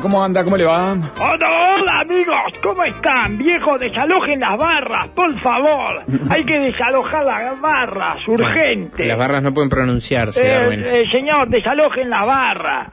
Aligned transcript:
¿Cómo 0.00 0.22
anda? 0.22 0.44
¿Cómo 0.44 0.56
le 0.56 0.64
va? 0.64 0.92
Hola, 0.92 1.74
hola 1.76 2.00
amigos, 2.00 2.60
¿cómo 2.62 2.84
están? 2.84 3.38
Viejo, 3.38 3.76
desalojen 3.78 4.40
las 4.40 4.56
barras, 4.58 5.08
por 5.14 5.38
favor. 5.40 6.02
Hay 6.30 6.44
que 6.44 6.58
desalojar 6.58 7.24
las 7.24 7.60
barras, 7.60 8.16
urgente. 8.28 9.06
Las 9.06 9.18
barras 9.18 9.42
no 9.42 9.52
pueden 9.54 9.70
pronunciarse, 9.70 10.46
Eh, 10.46 10.50
Darwin. 10.50 10.84
eh, 10.84 11.04
señor, 11.10 11.48
desalojen 11.48 12.10
las 12.10 12.26
barras. 12.26 12.88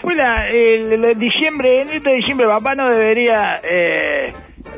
Fue 0.00 0.14
la- 0.14 0.46
el, 0.48 1.04
el 1.04 1.18
diciembre, 1.18 1.82
en 1.82 1.88
este 1.90 2.14
diciembre, 2.14 2.46
papá 2.46 2.74
no 2.74 2.88
debería, 2.88 3.60
eh, 3.68 4.30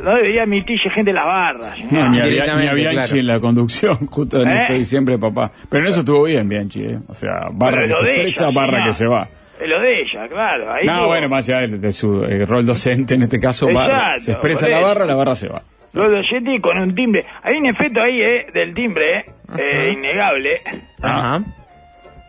no 0.02 0.10
debería 0.14 0.42
emitirse 0.44 0.90
gente 0.90 1.10
de 1.10 1.16
las 1.16 1.24
barras. 1.26 1.76
señor. 1.76 1.92
No, 1.92 2.08
ni, 2.10 2.18
a, 2.20 2.22
Bia- 2.22 2.24
ni 2.24 2.30
Directamente, 2.30 2.68
a 2.70 2.74
Bianchi 2.74 2.98
claro. 3.08 3.16
en 3.20 3.26
la 3.26 3.40
conducción, 3.40 3.96
justo 4.10 4.40
en 4.42 4.48
¿Eh? 4.50 4.60
este 4.62 4.74
diciembre, 4.74 5.18
papá. 5.18 5.50
Pero 5.68 5.82
en 5.84 5.88
eso 5.90 6.00
estuvo 6.00 6.24
bien, 6.24 6.48
Bianchi, 6.48 6.80
¿eh? 6.84 6.98
O 7.08 7.14
sea, 7.14 7.46
barra 7.52 7.82
Pero 7.82 7.88
que 7.88 7.94
se 7.94 8.04
de 8.06 8.12
expresa, 8.12 8.44
barra 8.54 8.70
señor. 8.78 8.84
que 8.86 8.92
se 8.92 9.06
va. 9.06 9.28
Lo 9.66 9.80
de 9.80 10.00
ella, 10.00 10.22
claro. 10.28 10.72
Ahí 10.72 10.86
No, 10.86 11.06
bueno, 11.06 11.28
más 11.28 11.48
allá 11.48 11.66
de, 11.66 11.78
de 11.78 11.92
su 11.92 12.24
eh, 12.24 12.46
rol 12.46 12.64
docente, 12.66 13.14
en 13.14 13.22
este 13.22 13.40
caso, 13.40 13.66
barra. 13.66 14.12
Exacto, 14.12 14.20
Se 14.20 14.32
expresa 14.32 14.68
la 14.68 14.80
barra, 14.80 15.04
la 15.04 15.14
barra 15.14 15.34
se 15.34 15.48
va. 15.48 15.62
Lo 15.92 16.08
de 16.10 16.22
Yeti 16.22 16.60
con 16.60 16.78
un 16.78 16.94
timbre. 16.94 17.24
Hay 17.42 17.58
un 17.58 17.66
efecto 17.66 18.00
ahí, 18.00 18.20
eh, 18.20 18.46
del 18.52 18.74
timbre, 18.74 19.18
eh, 19.18 19.24
eh, 19.58 19.92
innegable. 19.96 20.60
Ajá. 21.02 21.40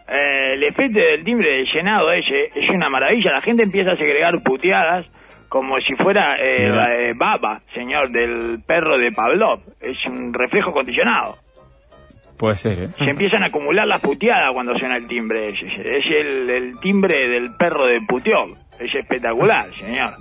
Eh, 0.07 0.53
el 0.53 0.63
efecto 0.63 0.99
del 0.99 1.23
timbre 1.23 1.51
del 1.51 1.65
llenado 1.71 2.11
ese 2.11 2.49
es 2.55 2.69
una 2.73 2.89
maravilla. 2.89 3.31
La 3.31 3.41
gente 3.41 3.63
empieza 3.63 3.91
a 3.91 3.95
segregar 3.97 4.41
puteadas 4.43 5.05
como 5.49 5.79
si 5.81 5.95
fuera 5.95 6.35
eh, 6.35 6.69
la, 6.69 6.95
eh, 6.95 7.13
baba, 7.15 7.61
señor, 7.73 8.09
del 8.11 8.59
perro 8.65 8.97
de 8.97 9.11
Pavlov. 9.11 9.61
Es 9.79 9.97
un 10.07 10.33
reflejo 10.33 10.71
condicionado. 10.71 11.37
Puede 12.39 12.55
ser, 12.55 12.79
¿eh? 12.79 12.87
Se 12.87 13.03
empiezan 13.03 13.43
a 13.43 13.47
acumular 13.47 13.85
las 13.85 14.01
puteadas 14.01 14.53
cuando 14.53 14.73
suena 14.79 14.95
el 14.95 15.05
timbre. 15.07 15.49
Es 15.49 16.05
el, 16.09 16.49
el 16.49 16.79
timbre 16.79 17.27
del 17.27 17.53
perro 17.55 17.85
de 17.85 17.99
Puteol. 18.07 18.55
Es 18.79 18.95
espectacular, 18.95 19.69
señor. 19.85 20.13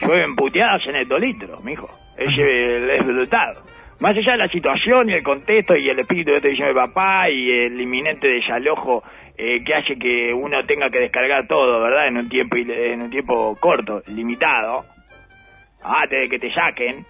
Llueven 0.00 0.36
puteadas 0.36 0.80
en 0.86 0.94
el 0.94 1.08
litro, 1.20 1.56
mijo. 1.64 1.90
Es, 2.16 2.38
eh, 2.38 2.94
es 2.94 3.04
brutal. 3.04 3.52
Más 4.00 4.16
allá 4.16 4.32
de 4.32 4.38
la 4.38 4.48
situación 4.48 5.10
y 5.10 5.14
el 5.14 5.24
contexto 5.24 5.74
y 5.74 5.88
el 5.88 5.98
espíritu 5.98 6.30
de 6.30 6.36
este 6.36 6.50
diciembre 6.50 6.74
de 6.74 6.86
papá 6.86 7.28
y 7.30 7.48
el 7.48 7.80
inminente 7.80 8.28
desalojo 8.28 9.02
eh, 9.36 9.64
que 9.64 9.74
hace 9.74 9.98
que 9.98 10.32
uno 10.32 10.64
tenga 10.66 10.88
que 10.88 11.00
descargar 11.00 11.48
todo, 11.48 11.80
¿verdad? 11.80 12.06
En 12.06 12.18
un 12.18 12.28
tiempo 12.28 12.56
en 12.56 13.02
un 13.02 13.10
tiempo 13.10 13.56
corto, 13.58 14.02
limitado. 14.14 14.84
Antes 15.82 16.20
de 16.20 16.28
que 16.28 16.38
te 16.38 16.50
saquen. 16.50 17.04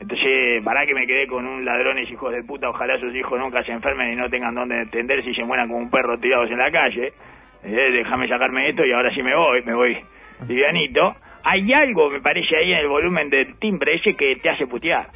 Entonces, 0.00 0.62
para 0.64 0.84
que 0.86 0.94
me 0.94 1.06
quedé 1.06 1.26
con 1.26 1.46
un 1.46 1.64
ladrones 1.64 2.10
hijos 2.10 2.34
de 2.34 2.42
puta, 2.42 2.66
ojalá 2.68 2.98
sus 3.00 3.14
hijos 3.14 3.40
nunca 3.40 3.62
se 3.62 3.72
enfermen 3.72 4.12
y 4.12 4.16
no 4.16 4.28
tengan 4.28 4.54
dónde 4.54 4.76
entenderse 4.76 5.30
y 5.30 5.34
se 5.34 5.44
mueran 5.44 5.68
como 5.68 5.78
un 5.80 5.90
perro 5.90 6.16
tirados 6.16 6.50
en 6.50 6.58
la 6.58 6.70
calle. 6.70 7.12
Eh, 7.62 7.90
déjame 7.92 8.28
sacarme 8.28 8.68
esto 8.68 8.84
y 8.84 8.92
ahora 8.92 9.14
sí 9.14 9.22
me 9.22 9.34
voy, 9.34 9.62
me 9.62 9.74
voy 9.74 9.96
livianito. 10.48 11.14
Hay 11.44 11.72
algo, 11.72 12.10
me 12.10 12.20
parece, 12.20 12.56
ahí 12.56 12.72
en 12.72 12.78
el 12.78 12.88
volumen 12.88 13.30
del 13.30 13.56
timbre 13.58 13.94
ese 13.94 14.14
que 14.16 14.32
te 14.42 14.50
hace 14.50 14.66
putear. 14.66 15.08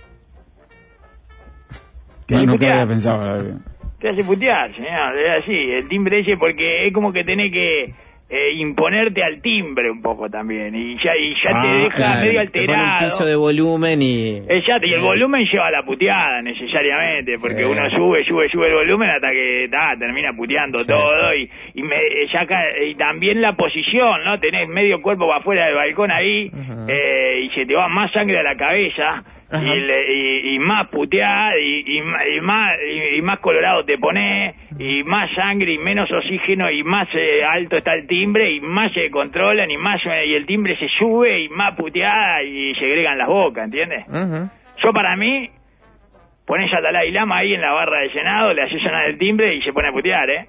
Te 2.26 2.34
No, 2.34 2.38
hace 2.38 2.46
nunca 2.46 2.52
putear. 2.58 2.72
había 2.72 2.86
pensado. 2.86 3.24
la 3.26 3.32
verdad. 3.36 3.56
Te 3.98 4.10
hace 4.10 4.22
putear, 4.24 4.74
señor, 4.76 5.16
es 5.18 5.42
así, 5.42 5.72
el 5.72 5.88
timbre 5.88 6.20
ese 6.20 6.36
porque 6.36 6.86
es 6.86 6.92
como 6.94 7.12
que 7.12 7.24
tenés 7.24 7.50
que 7.52 7.94
eh, 8.30 8.52
imponerte 8.56 9.22
al 9.24 9.40
timbre 9.40 9.90
un 9.90 10.02
poco 10.02 10.28
también 10.28 10.74
y 10.76 10.96
ya, 10.98 11.12
y 11.18 11.30
ya 11.42 11.50
Ah, 11.54 11.62
te 11.62 11.68
deja 11.68 11.88
claro. 11.96 12.20
medio 12.20 12.50
Te 12.50 12.60
pone 12.62 12.72
un 12.72 12.78
alterado. 12.84 13.04
piso 13.10 13.24
de 13.24 13.36
volumen 13.36 14.02
y... 14.02 14.36
Exacto, 14.48 14.86
y 14.86 14.92
el 14.92 15.00
volumen 15.00 15.46
lleva 15.50 15.68
a 15.68 15.70
la 15.70 15.82
puteada 15.82 16.42
necesariamente, 16.42 17.34
porque 17.40 17.62
Sí. 17.62 17.64
uno 17.64 17.88
sube, 17.90 18.24
sube, 18.24 18.48
sube 18.50 18.68
el 18.68 18.74
volumen 18.74 19.08
hasta 19.10 19.30
que 19.30 19.68
ta, 19.70 19.94
termina 19.98 20.32
puteando 20.36 20.78
Sí, 20.80 20.86
todo 20.88 21.34
y, 21.34 21.50
y, 21.74 21.82
me, 21.82 21.96
ya 22.30 22.46
y 22.86 22.94
también 22.96 23.40
la 23.40 23.54
posición, 23.54 24.22
¿no? 24.24 24.38
Tenés 24.38 24.68
medio 24.68 25.00
cuerpo 25.00 25.26
para 25.26 25.38
afuera 25.40 25.64
del 25.66 25.74
balcón 25.76 26.10
ahí 26.10 26.50
eh, 26.88 27.40
y 27.44 27.50
se 27.50 27.64
te 27.64 27.74
va 27.74 27.88
más 27.88 28.12
sangre 28.12 28.38
a 28.40 28.42
la 28.42 28.56
cabeza. 28.56 29.24
Y, 29.50 29.80
le- 29.80 30.12
y- 30.14 30.54
y 30.54 30.58
más 30.58 30.88
puteada 30.88 31.52
y, 31.58 32.00
más, 32.42 32.70
y, 33.16 33.22
más 33.22 33.38
colorado 33.38 33.84
te 33.84 33.96
pones 33.96 34.54
y 34.78 35.02
más 35.04 35.30
sangre 35.34 35.72
y 35.72 35.78
menos 35.78 36.10
oxígeno 36.12 36.70
y 36.70 36.82
más 36.82 37.08
eh, 37.14 37.42
alto 37.44 37.76
está 37.76 37.94
el 37.94 38.06
timbre 38.06 38.52
y 38.52 38.60
más 38.60 38.92
se 38.92 39.10
controlan 39.10 39.70
y 39.70 39.76
más 39.78 40.00
eh, 40.04 40.26
y 40.26 40.34
el 40.34 40.44
timbre 40.44 40.76
se 40.78 40.88
sube 40.98 41.40
y 41.40 41.48
más 41.48 41.74
puteada 41.76 42.42
y 42.42 42.74
se 42.74 42.84
agregan 42.84 43.16
las 43.16 43.28
bocas, 43.28 43.64
¿entiendes? 43.64 44.06
Yo 44.82 44.92
para 44.92 45.16
mí, 45.16 45.48
pones 46.46 46.72
a 46.72 46.80
Dalai 46.80 47.10
Lama 47.10 47.38
ahí 47.38 47.52
en 47.54 47.60
la 47.60 47.72
barra 47.72 48.00
del 48.00 48.12
Senado, 48.12 48.52
le 48.52 48.62
haces 48.62 48.80
sonar 48.82 49.06
el 49.06 49.18
timbre 49.18 49.54
y 49.54 49.60
se 49.60 49.72
pone 49.72 49.88
a 49.88 49.92
putear, 49.92 50.28
¿eh? 50.30 50.46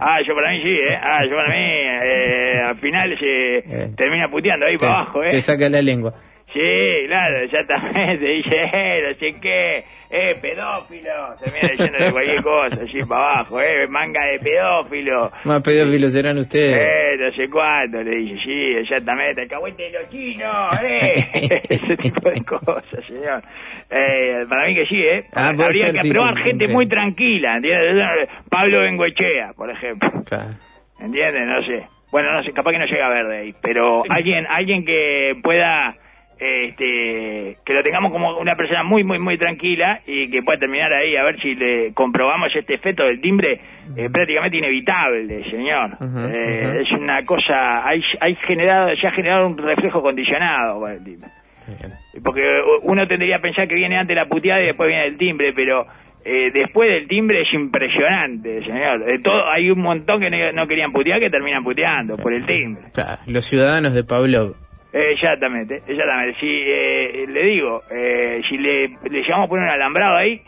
Ah, 0.00 0.20
yo 0.24 0.32
para 0.34 0.50
mí 0.52 0.62
sí, 0.62 0.68
¿eh? 0.70 0.96
Ah, 1.02 1.24
yo 1.28 1.34
para 1.34 1.52
mí, 1.52 1.60
eh, 1.60 2.60
al 2.68 2.76
final 2.78 3.16
se 3.16 3.56
Eh. 3.58 3.90
termina 3.96 4.28
puteando 4.28 4.64
ahí 4.66 4.76
para 4.78 4.92
abajo, 4.92 5.24
¿eh? 5.24 5.30
te 5.30 5.40
saca 5.40 5.68
la 5.68 5.82
lengua. 5.82 6.12
Sí, 6.52 7.06
claro, 7.06 7.38
exactamente. 7.40 8.26
Dice, 8.26 8.56
eh, 8.72 9.02
no 9.02 9.14
sé 9.18 9.40
qué, 9.40 9.84
eh, 10.10 10.34
pedófilo. 10.40 11.34
Termina 11.44 11.68
diciéndole 11.72 12.10
cualquier 12.12 12.42
cosa, 12.42 12.78
así 12.84 12.98
para 13.06 13.20
abajo, 13.32 13.60
eh, 13.60 13.86
manga 13.88 14.20
de 14.32 14.38
pedófilo. 14.38 15.30
Más 15.44 15.60
pedófilos 15.62 16.12
serán 16.12 16.38
ustedes. 16.38 16.76
Eh, 16.78 17.16
no 17.18 17.32
sé 17.32 17.50
cuánto, 17.50 18.02
le 18.02 18.16
dice, 18.18 18.36
sí, 18.42 18.72
exactamente, 18.78 19.42
el 19.42 19.48
cagüete 19.48 19.82
de 19.84 19.90
los 19.92 20.08
chinos, 20.10 20.82
eh. 20.82 21.28
Ese 21.68 21.96
tipo 21.98 22.30
de 22.30 22.42
cosas, 22.44 23.04
señor. 23.06 23.42
Eh, 23.90 24.44
para 24.48 24.66
mí 24.66 24.74
que 24.74 24.86
sí, 24.86 24.96
eh. 25.02 25.24
Ah, 25.34 25.48
Habría 25.50 25.92
que 25.92 26.02
sí, 26.02 26.10
te- 26.12 26.42
gente 26.44 26.66
te- 26.66 26.72
muy 26.72 26.88
tranquila, 26.88 27.56
¿entiendes? 27.56 28.28
Pablo 28.50 28.80
Bengoechea, 28.82 29.52
por 29.54 29.70
ejemplo. 29.70 30.10
Claro. 30.26 30.54
¿Entiendes? 31.00 31.46
No 31.46 31.62
sé. 31.62 31.86
Bueno, 32.10 32.32
no 32.32 32.42
sé, 32.42 32.52
capaz 32.54 32.72
que 32.72 32.78
no 32.78 32.86
llega 32.86 33.06
a 33.06 33.10
ver 33.10 33.26
de 33.26 33.36
ahí, 33.36 33.52
pero 33.62 34.02
alguien, 34.08 34.46
alguien 34.48 34.84
que 34.84 35.34
pueda, 35.42 35.94
este, 36.38 37.56
que 37.64 37.74
lo 37.74 37.82
tengamos 37.82 38.12
como 38.12 38.38
una 38.38 38.54
persona 38.54 38.82
muy, 38.82 39.02
muy, 39.04 39.18
muy 39.18 39.36
tranquila 39.36 40.00
y 40.06 40.30
que 40.30 40.42
pueda 40.42 40.58
terminar 40.58 40.92
ahí 40.92 41.16
a 41.16 41.24
ver 41.24 41.40
si 41.40 41.54
le 41.54 41.92
comprobamos 41.92 42.54
este 42.54 42.74
efecto 42.74 43.04
del 43.04 43.20
timbre 43.20 43.60
eh, 43.96 44.08
prácticamente 44.10 44.58
inevitable, 44.58 45.44
señor. 45.50 45.96
Eh. 46.32 46.82
Es 46.82 46.92
una 46.92 47.24
cosa, 47.24 47.86
hay, 47.86 48.00
hay 48.20 48.36
generado, 48.36 48.90
ya 49.00 49.08
ha 49.08 49.12
generado 49.12 49.46
un 49.46 49.58
reflejo 49.58 50.00
condicionado 50.00 50.80
con 50.80 50.92
el 50.92 51.04
timbre. 51.04 51.28
Bien. 51.66 52.22
Porque 52.22 52.42
uno 52.82 53.06
tendría 53.06 53.36
que 53.36 53.42
pensar 53.42 53.68
que 53.68 53.74
viene 53.74 53.98
antes 53.98 54.16
la 54.16 54.26
puteada 54.26 54.62
y 54.62 54.66
después 54.66 54.88
viene 54.88 55.06
el 55.06 55.18
timbre, 55.18 55.52
pero 55.52 55.86
eh, 56.24 56.50
después 56.52 56.88
del 56.88 57.08
timbre 57.08 57.42
es 57.42 57.52
impresionante, 57.52 58.62
señor. 58.64 59.04
De 59.04 59.18
todo, 59.18 59.48
hay 59.48 59.70
un 59.70 59.80
montón 59.80 60.20
que 60.20 60.30
no, 60.30 60.52
no 60.52 60.66
querían 60.66 60.92
putear 60.92 61.20
que 61.20 61.30
terminan 61.30 61.62
puteando 61.62 62.16
por 62.16 62.32
el 62.32 62.46
timbre. 62.46 62.84
Claro, 62.94 63.20
Los 63.26 63.44
ciudadanos 63.44 63.92
de 63.94 64.04
Pablo. 64.04 64.54
Eh, 64.92 65.12
exactamente, 65.12 65.76
exactamente. 65.86 66.38
Si 66.40 66.46
eh, 66.48 67.26
le 67.28 67.42
digo, 67.44 67.82
eh, 67.90 68.40
si 68.48 68.56
le, 68.56 68.88
le 68.88 69.22
llevamos 69.22 69.46
a 69.46 69.48
poner 69.48 69.64
un 69.64 69.70
alambrado 69.70 70.16
ahí, 70.16 70.42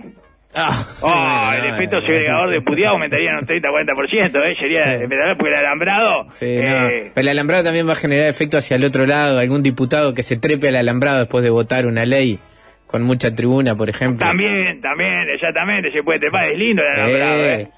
Ah, 0.52 0.70
oh, 1.02 1.08
bueno, 1.08 1.52
el 1.64 1.74
efecto 1.74 1.96
no, 1.96 2.02
segregador 2.02 2.46
no, 2.46 2.50
de 2.50 2.60
puteado 2.62 2.94
aumentaría 2.94 3.30
en 3.30 3.36
un 3.36 3.46
30-40%, 3.46 4.48
¿eh? 4.48 4.56
Sería 4.58 5.34
porque 5.36 5.48
el 5.52 5.54
alambrado... 5.54 6.26
Sí, 6.32 6.46
eh, 6.58 6.62
no. 6.64 6.88
Pero 7.14 7.20
el 7.20 7.28
alambrado 7.28 7.62
también 7.64 7.86
va 7.86 7.92
a 7.92 7.96
generar 7.96 8.26
efecto 8.26 8.56
hacia 8.56 8.76
el 8.76 8.84
otro 8.84 9.06
lado. 9.06 9.38
Algún 9.38 9.62
diputado 9.62 10.12
que 10.12 10.24
se 10.24 10.38
trepe 10.38 10.68
al 10.68 10.74
alambrado 10.76 11.20
después 11.20 11.44
de 11.44 11.50
votar 11.50 11.86
una 11.86 12.04
ley 12.04 12.40
con 12.88 13.04
mucha 13.04 13.32
tribuna, 13.32 13.76
por 13.76 13.88
ejemplo. 13.88 14.26
También, 14.26 14.80
también, 14.80 15.28
exactamente, 15.32 15.92
se 15.92 16.02
puede 16.02 16.18
trepar, 16.18 16.50
es 16.50 16.58
lindo 16.58 16.82
el 16.82 16.88
alambrado, 17.00 17.44
Eh, 17.44 17.68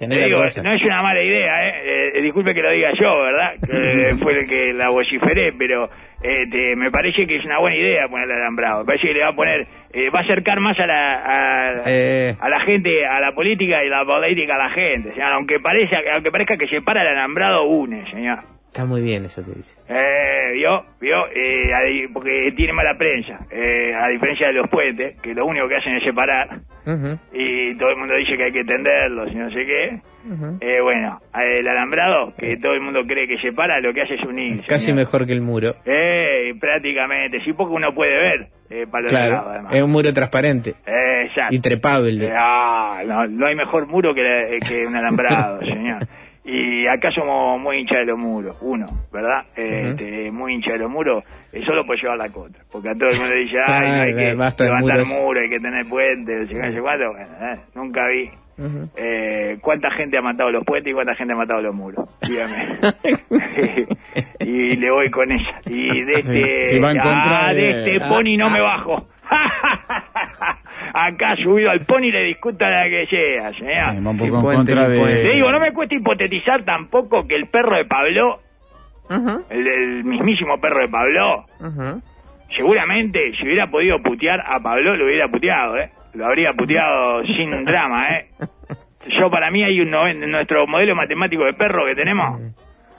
¿eh? 0.00 0.06
digo, 0.26 0.38
no 0.40 0.44
es 0.44 0.82
una 0.84 1.02
mala 1.02 1.22
idea, 1.22 1.66
¿eh? 1.66 2.12
Eh, 2.14 2.22
disculpe 2.22 2.52
que 2.52 2.60
lo 2.60 2.70
diga 2.70 2.90
yo, 3.00 3.22
¿verdad? 3.22 3.54
Que 3.66 4.16
fue 4.22 4.38
el 4.40 4.46
que 4.46 4.74
la 4.74 4.90
vociferé, 4.90 5.52
pero 5.58 5.88
este, 6.22 6.76
me 6.76 6.90
parece 6.90 7.24
que 7.26 7.36
es 7.36 7.44
una 7.44 7.58
buena 7.60 7.76
idea 7.76 8.08
ponerle 8.08 8.34
alambrado. 8.34 8.80
Me 8.80 8.86
parece 8.86 9.08
que 9.08 9.14
le 9.14 9.20
va 9.20 9.28
a 9.28 9.36
poner, 9.36 9.66
eh, 9.92 10.10
va 10.10 10.20
a 10.20 10.22
acercar 10.22 10.60
más 10.60 10.78
a 10.78 10.86
la, 10.86 11.08
a, 11.10 11.82
Eh. 11.86 12.34
a 12.38 12.48
la 12.48 12.60
gente, 12.60 13.06
a 13.06 13.20
la 13.20 13.32
política 13.32 13.84
y 13.84 13.88
la 13.88 14.04
política 14.04 14.54
a 14.54 14.68
la 14.68 14.70
gente, 14.70 15.12
señor. 15.12 15.32
Aunque 15.34 15.60
parezca, 15.60 15.98
aunque 16.14 16.30
parezca 16.30 16.56
que 16.56 16.66
separa 16.66 17.02
el 17.02 17.08
alambrado, 17.08 17.64
une, 17.64 18.02
señor. 18.04 18.38
Está 18.78 18.86
muy 18.86 19.00
bien 19.00 19.24
eso 19.24 19.44
que 19.44 19.50
dice. 19.50 19.76
Eh, 19.88 20.52
vio, 20.52 20.84
vio, 21.00 21.26
eh, 21.34 22.08
porque 22.14 22.52
tiene 22.54 22.72
mala 22.72 22.96
prensa, 22.96 23.40
eh, 23.50 23.90
a 23.92 24.06
diferencia 24.06 24.46
de 24.46 24.52
los 24.52 24.68
puentes, 24.68 25.20
que 25.20 25.34
lo 25.34 25.46
único 25.46 25.66
que 25.66 25.74
hacen 25.74 25.96
es 25.96 26.04
separar, 26.04 26.60
y 27.32 27.74
todo 27.74 27.90
el 27.90 27.96
mundo 27.96 28.14
dice 28.14 28.36
que 28.36 28.44
hay 28.44 28.52
que 28.52 28.62
tenderlos 28.62 29.32
y 29.32 29.34
no 29.34 29.48
sé 29.48 29.66
qué. 29.66 30.00
Eh, 30.60 30.80
bueno, 30.80 31.18
el 31.34 31.66
alambrado, 31.66 32.32
que 32.38 32.56
todo 32.56 32.72
el 32.74 32.80
mundo 32.80 33.00
cree 33.04 33.26
que 33.26 33.36
separa, 33.42 33.80
lo 33.80 33.92
que 33.92 34.02
hace 34.02 34.14
es 34.14 34.22
unir. 34.22 34.62
Casi 34.68 34.86
señor. 34.86 35.00
mejor 35.00 35.26
que 35.26 35.32
el 35.32 35.42
muro. 35.42 35.74
Eh, 35.84 36.54
prácticamente, 36.60 37.40
sí, 37.44 37.54
porque 37.54 37.74
uno 37.74 37.92
puede 37.92 38.14
ver 38.14 38.48
eh, 38.70 38.84
para 38.88 39.08
Claro, 39.08 39.48
además. 39.48 39.74
es 39.74 39.82
un 39.82 39.90
muro 39.90 40.12
transparente 40.12 40.74
exacto. 40.86 41.52
y 41.52 41.58
trepable. 41.58 42.26
Eh, 42.26 42.32
ah, 42.32 43.02
no, 43.04 43.26
no 43.26 43.46
hay 43.48 43.56
mejor 43.56 43.88
muro 43.88 44.14
que, 44.14 44.20
eh, 44.22 44.58
que 44.68 44.86
un 44.86 44.94
alambrado, 44.94 45.58
señor. 45.66 46.06
Y 46.50 46.86
acá 46.86 47.10
somos 47.14 47.60
muy 47.60 47.76
hinchas 47.80 47.98
de 47.98 48.06
los 48.06 48.18
muros, 48.18 48.58
uno, 48.62 48.86
¿verdad? 49.12 49.44
Eh, 49.54 49.90
este, 49.90 50.30
muy 50.30 50.54
hinchas 50.54 50.72
de 50.74 50.78
los 50.78 50.90
muros, 50.90 51.22
eh, 51.52 51.60
solo 51.66 51.84
por 51.84 52.00
llevar 52.00 52.16
la 52.16 52.30
contra. 52.30 52.62
Porque 52.72 52.88
a 52.88 52.94
todo 52.94 53.10
el 53.10 53.18
mundo 53.18 53.34
dice, 53.34 53.58
ay, 53.66 53.90
no 53.90 54.02
hay 54.02 54.12
que 54.14 54.30
levantar 54.30 54.80
muros. 54.80 55.08
muros, 55.08 55.42
hay 55.42 55.48
que 55.50 55.60
tener 55.60 55.86
puentes. 55.86 56.48
Bueno, 56.80 57.18
eh, 57.18 57.54
nunca 57.74 58.06
vi. 58.08 58.24
Eh, 58.96 59.58
¿Cuánta 59.60 59.88
gente 59.90 60.16
ha 60.18 60.22
matado 60.22 60.50
los 60.50 60.64
puentes 60.64 60.90
y 60.90 60.94
cuánta 60.94 61.14
gente 61.14 61.34
ha 61.34 61.36
matado 61.36 61.60
los 61.60 61.74
muros? 61.74 62.08
Dígame. 62.22 62.66
y 64.40 64.76
le 64.76 64.90
voy 64.90 65.10
con 65.10 65.30
ella. 65.30 65.60
Y 65.66 66.02
de 66.02 66.12
este, 66.14 66.64
Si 66.64 66.78
va 66.78 66.92
en 66.92 66.98
contra 66.98 67.48
ah, 67.48 67.54
de 67.54 67.60
de- 67.62 67.70
este 67.96 68.08
pony 68.08 68.36
no 68.38 68.48
me 68.50 68.60
bajo. 68.60 69.06
Acá 70.94 71.36
subido 71.42 71.70
al 71.70 71.80
pony 71.80 72.10
le 72.10 72.24
discuta 72.24 72.68
la 72.68 72.84
que 72.88 73.06
sea, 73.06 73.52
señor. 73.54 74.02
Sí, 74.24 74.30
va 74.30 74.38
un 74.38 74.40
poco 74.40 74.52
en 74.52 74.58
contra 74.58 74.88
de... 74.88 74.96
Le 75.24 75.34
digo, 75.34 75.52
no 75.52 75.58
me 75.60 75.72
cuesta 75.72 75.94
hipotetizar 75.94 76.62
tampoco 76.64 77.26
que 77.26 77.34
el 77.36 77.46
perro 77.48 77.76
de 77.76 77.84
Pablo, 77.84 78.36
el, 79.50 79.66
el 79.66 80.04
mismísimo 80.04 80.60
perro 80.60 80.80
de 80.82 80.88
Pablo, 80.88 81.44
seguramente 82.50 83.32
si 83.38 83.44
hubiera 83.46 83.66
podido 83.66 84.02
putear 84.02 84.40
a 84.40 84.58
Pablo 84.60 84.94
lo 84.94 85.04
hubiera 85.06 85.26
puteado, 85.28 85.76
¿eh? 85.76 85.90
Lo 86.14 86.26
habría 86.26 86.52
puteado 86.52 87.22
sin 87.36 87.64
drama, 87.64 88.06
¿eh? 88.14 88.26
Yo 89.18 89.30
para 89.30 89.50
mí 89.50 89.62
hay 89.62 89.80
un 89.80 89.90
noven- 89.90 90.22
en 90.22 90.30
nuestro 90.30 90.66
modelo 90.66 90.94
matemático 90.96 91.44
de 91.44 91.52
perro 91.52 91.86
que 91.86 91.94
tenemos. 91.94 92.40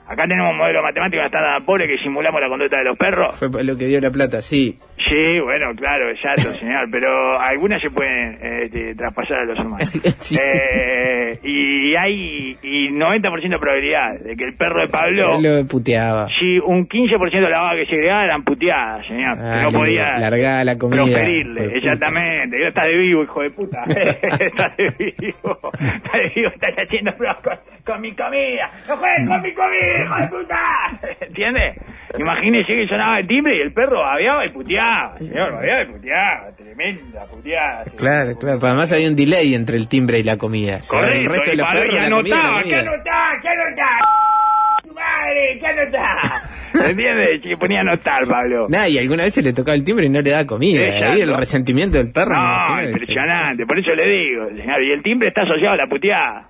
Acá 0.09 0.23
tenemos 0.27 0.51
un 0.51 0.57
modelo 0.57 0.81
matemático 0.81 1.21
está 1.23 1.39
tan 1.39 1.63
pobre 1.65 1.87
que 1.87 1.97
simulamos 1.99 2.41
la 2.41 2.47
conducta 2.49 2.77
de 2.79 2.83
los 2.85 2.97
perros. 2.97 3.37
Fue 3.37 3.63
lo 3.63 3.77
que 3.77 3.85
dio 3.85 4.01
la 4.01 4.09
plata, 4.09 4.41
sí. 4.41 4.75
Sí, 4.97 5.39
bueno, 5.43 5.71
claro, 5.75 6.09
exacto, 6.09 6.49
señor, 6.51 6.85
pero 6.91 7.39
algunas 7.39 7.81
se 7.81 7.89
pueden 7.89 8.37
este, 8.63 8.95
traspasar 8.95 9.39
a 9.39 9.45
los 9.45 9.59
humanos. 9.59 9.89
Sí. 10.19 10.35
Eh, 10.37 11.39
y 11.43 11.95
hay 11.95 12.57
y 12.61 12.89
90% 12.89 13.49
de 13.49 13.57
probabilidad 13.59 14.19
de 14.19 14.35
que 14.35 14.43
el 14.45 14.53
perro 14.53 14.81
de 14.81 14.87
Pablo, 14.87 15.35
Él 15.35 15.43
lo 15.61 15.67
puteaba. 15.67 16.27
si 16.27 16.59
un 16.59 16.87
15% 16.87 17.31
de 17.31 17.49
la 17.49 17.59
vaga 17.61 17.79
que 17.79 17.85
se 17.85 17.95
agregaba 17.95 18.25
eran 18.25 18.43
puteadas, 18.43 19.07
señor, 19.07 19.37
Ah, 19.39 19.59
que 19.59 19.71
no 19.71 19.79
podía 19.79 20.17
largá 20.19 20.63
la 20.63 20.77
comida, 20.77 21.03
proferirle, 21.03 21.77
exactamente, 21.77 22.67
está 22.67 22.85
de 22.85 22.97
vivo, 22.97 23.23
hijo 23.23 23.41
de 23.41 23.49
puta, 23.51 23.81
está 23.87 24.73
de 24.77 24.93
vivo, 24.97 25.59
está 25.73 26.17
de 26.17 26.31
vivo, 26.35 26.49
estás 26.49 26.73
haciendo 26.77 27.11
pruebas 27.15 27.39
con, 27.39 27.57
con 27.85 28.01
mi 28.01 28.11
comida, 28.15 28.69
no 28.87 28.97
juegues 28.97 29.27
con 29.27 29.41
mi 29.41 29.53
comida, 29.53 29.98
hijo 30.03 30.15
de 30.17 30.27
puta, 30.27 30.59
¿entiendes? 31.21 31.77
Imagínese 32.17 32.73
que 32.73 32.87
sonaba 32.87 33.19
el 33.19 33.27
timbre 33.27 33.57
y 33.57 33.61
el 33.61 33.71
perro 33.73 33.99
babeaba 33.99 34.45
y 34.45 34.49
puteaba, 34.49 35.17
señor, 35.17 35.53
babeaba 35.53 35.83
y 35.83 35.85
puteaba, 35.93 36.51
tremenda 36.57 37.25
puteada. 37.25 37.83
Claro, 37.97 38.35
claro. 38.37 38.59
Además 38.61 38.91
había 38.91 39.07
un 39.09 39.15
delay 39.15 39.53
entre 39.55 39.77
el 39.77 39.87
timbre 39.87 40.19
y 40.19 40.23
la 40.23 40.37
comida. 40.37 40.81
Se 40.81 40.95
va 40.95 41.07
el 41.07 41.25
Correcto, 41.27 41.31
resto 41.33 41.51
de 41.51 41.57
los 41.57 41.67
perros, 41.67 41.93
la 41.93 42.05
anotaba, 42.05 42.63
¿qué 42.63 42.75
anotaba? 42.75 43.31
¿Qué 43.41 43.47
anotaba? 43.49 43.97
¡Tu 44.83 44.93
madre! 44.93 45.59
¿Qué 45.59 45.67
anotaba? 45.67 46.21
¿Entiendes? 46.89 47.41
Que 47.41 47.57
ponía 47.57 47.79
a 47.79 47.81
anotar, 47.81 48.25
Pablo. 48.27 48.67
Nah, 48.69 48.87
y 48.87 48.97
alguna 48.97 49.23
vez 49.23 49.33
se 49.33 49.41
le 49.41 49.53
tocaba 49.53 49.75
el 49.75 49.83
timbre 49.83 50.05
y 50.05 50.09
no 50.09 50.21
le 50.21 50.29
da 50.31 50.45
comida. 50.45 50.81
Ahí 51.11 51.21
el 51.21 51.33
resentimiento 51.35 51.97
del 51.97 52.11
perro. 52.11 52.33
No, 52.35 52.77
se- 52.77 52.85
impresionante, 52.89 53.65
por 53.65 53.77
eso 53.79 53.93
le 53.95 54.05
digo, 54.07 54.47
señor, 54.49 54.83
y 54.83 54.91
el 54.91 55.03
timbre 55.03 55.27
está 55.29 55.41
asociado 55.43 55.73
a 55.73 55.77
la 55.77 55.87
puteada. 55.87 56.47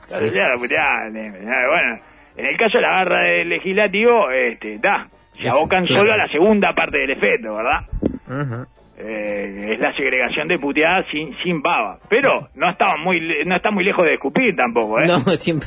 Está 0.00 0.16
asociado 0.16 0.48
a 0.48 0.54
la 0.54 0.58
puteada. 0.58 1.10
Bueno, 1.10 2.00
en 2.42 2.48
el 2.48 2.56
caso 2.56 2.78
de 2.78 2.82
la 2.82 2.90
barra 2.90 3.22
del 3.30 3.48
legislativo, 3.48 4.30
este, 4.30 4.78
da, 4.78 5.06
se 5.32 5.48
Es- 5.48 5.54
abocan 5.54 5.84
claro. 5.84 6.02
solo 6.02 6.12
a 6.14 6.16
la 6.16 6.28
segunda 6.28 6.74
parte 6.74 6.98
del 6.98 7.10
efecto, 7.10 7.54
¿verdad? 7.54 7.86
Eh, 9.04 9.72
es 9.72 9.80
la 9.80 9.92
segregación 9.94 10.46
de 10.46 10.58
puteada 10.58 11.04
sin, 11.10 11.34
sin 11.42 11.60
baba. 11.60 11.98
Pero 12.08 12.48
no 12.54 12.70
estaba 12.70 12.96
muy, 12.98 13.20
no 13.46 13.56
está 13.56 13.70
muy 13.70 13.82
lejos 13.84 14.04
de 14.06 14.14
escupir 14.14 14.54
tampoco, 14.54 15.00
¿eh? 15.00 15.06
No, 15.08 15.18
siempre. 15.34 15.66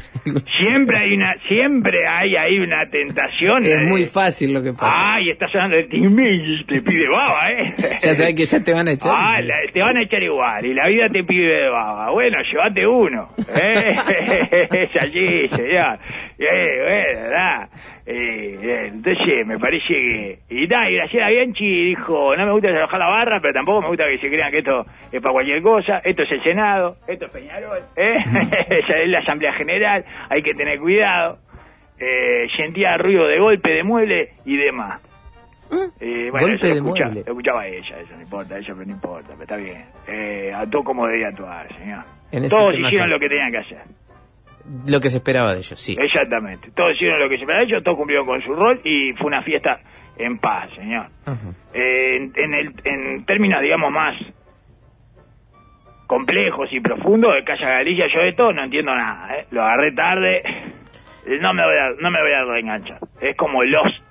Siempre 0.57 0.97
hay 0.99 1.13
una, 1.15 1.33
siempre 1.47 2.07
hay 2.07 2.35
ahí 2.37 2.59
una 2.59 2.87
tentación. 2.89 3.65
Es 3.65 3.81
muy 3.89 4.05
fácil 4.05 4.53
lo 4.53 4.63
que 4.63 4.71
pasa. 4.73 5.15
Ay, 5.15 5.31
está 5.31 5.47
sonando 5.49 5.75
el 5.75 5.85
y 5.91 6.65
te 6.65 6.81
pide 6.81 7.09
baba, 7.09 7.51
¿eh? 7.51 7.73
Ya 8.01 8.13
sabes 8.13 8.35
que 8.35 8.45
ya 8.45 8.63
te 8.63 8.73
van 8.73 8.87
a 8.87 8.91
echar. 8.91 9.11
Ah, 9.13 9.41
la- 9.41 9.55
te 9.73 9.81
van 9.81 9.97
a 9.97 10.03
echar 10.03 10.23
igual 10.23 10.65
y 10.65 10.73
la 10.73 10.87
vida 10.87 11.09
te 11.09 11.23
pide 11.23 11.67
baba. 11.69 12.11
Bueno, 12.11 12.37
llévate 12.41 12.87
uno. 12.87 13.29
¿eh? 13.59 13.95
es 14.71 15.01
allí, 15.01 15.49
señor. 15.49 15.99
Da. 16.37 17.69
Eh, 18.05 18.59
eh, 18.61 18.87
entonces 18.93 19.45
me 19.47 19.57
parece 19.57 19.87
que... 19.87 20.39
Y 20.49 20.67
da, 20.67 20.89
y 20.89 20.95
Graciela 20.95 21.29
Bianchi 21.29 21.85
dijo, 21.89 22.35
no 22.35 22.45
me 22.45 22.51
gusta 22.51 22.69
trabajar 22.69 22.99
la 22.99 23.09
barra, 23.09 23.39
pero 23.41 23.53
tampoco 23.53 23.81
me 23.81 23.87
gusta 23.87 24.05
que 24.07 24.17
se 24.19 24.27
crean 24.29 24.51
que 24.51 24.59
esto 24.59 24.85
es 25.11 25.21
para 25.21 25.33
cualquier 25.33 25.61
cosa. 25.61 25.99
Esto 26.03 26.23
es 26.23 26.31
el 26.31 26.41
Senado, 26.43 26.97
esto 27.07 27.25
es 27.25 27.31
Peñarol, 27.31 27.79
¿eh? 27.95 28.17
Esa 28.69 28.97
es 28.97 29.09
la 29.09 29.19
Asamblea 29.19 29.53
General, 29.53 30.05
hay 30.29 30.41
que 30.43 30.53
tener 30.53 30.79
cuidado. 30.79 31.39
Eh, 31.99 32.47
sentía 32.57 32.95
ruido 32.97 33.25
de 33.27 33.39
golpe 33.39 33.71
de 33.71 33.83
mueble 33.83 34.29
y 34.45 34.57
demás. 34.57 35.01
Eh, 35.99 36.27
bueno, 36.29 36.47
Golpe 36.47 36.55
eso 36.57 36.67
lo 36.67 36.73
de 36.73 36.79
escucha- 36.79 37.03
mueble. 37.05 37.23
lo 37.25 37.31
escuchaba 37.31 37.67
ella, 37.67 37.99
eso 38.01 38.15
no 38.15 38.21
importa, 38.21 38.57
eso 38.59 38.75
no 38.75 38.83
importa, 38.83 39.29
pero 39.29 39.41
está 39.43 39.55
bien. 39.55 39.83
Eh, 40.07 40.51
actuó 40.53 40.83
como 40.83 41.07
debía 41.07 41.29
actuar, 41.29 41.67
señor. 41.75 42.03
En 42.31 42.47
Todos 42.49 42.77
hicieron 42.77 43.09
lo 43.09 43.19
que 43.19 43.27
tenían 43.29 43.51
que 43.51 43.57
hacer. 43.59 43.81
Lo 44.87 44.99
que 44.99 45.09
se 45.09 45.17
esperaba 45.17 45.51
de 45.53 45.59
ellos, 45.59 45.79
sí. 45.79 45.95
Exactamente. 45.99 46.71
Todos 46.75 46.93
hicieron 46.93 47.19
lo 47.19 47.29
que 47.29 47.35
se 47.35 47.41
esperaba 47.41 47.65
de 47.65 47.71
ellos, 47.71 47.83
todos 47.83 47.97
cumplieron 47.97 48.25
con 48.25 48.41
su 48.41 48.53
rol 48.53 48.81
y 48.83 49.13
fue 49.13 49.27
una 49.27 49.43
fiesta 49.43 49.79
en 50.17 50.37
paz, 50.39 50.69
señor. 50.75 51.07
Eh, 51.73 52.15
en, 52.15 52.33
en 52.35 52.53
el, 52.53 52.73
en 52.83 53.25
términos, 53.25 53.61
digamos, 53.61 53.91
más 53.91 54.15
complejos 56.07 56.69
y 56.71 56.79
profundos 56.79 57.33
de 57.33 57.43
Calla 57.43 57.69
Galicia, 57.69 58.05
yo 58.13 58.21
de 58.21 58.33
todo 58.33 58.53
no 58.53 58.63
entiendo 58.63 58.95
nada. 58.95 59.35
¿eh? 59.37 59.45
Lo 59.51 59.63
agarré 59.63 59.91
tarde, 59.91 60.41
no 61.41 61.53
me 61.53 61.63
voy 61.63 61.77
a, 61.77 61.89
no 61.99 62.09
me 62.09 62.21
voy 62.21 62.31
a 62.31 62.43
reenganchar. 62.43 62.99
Es 63.19 63.35
como 63.35 63.63
Lost, 63.63 64.03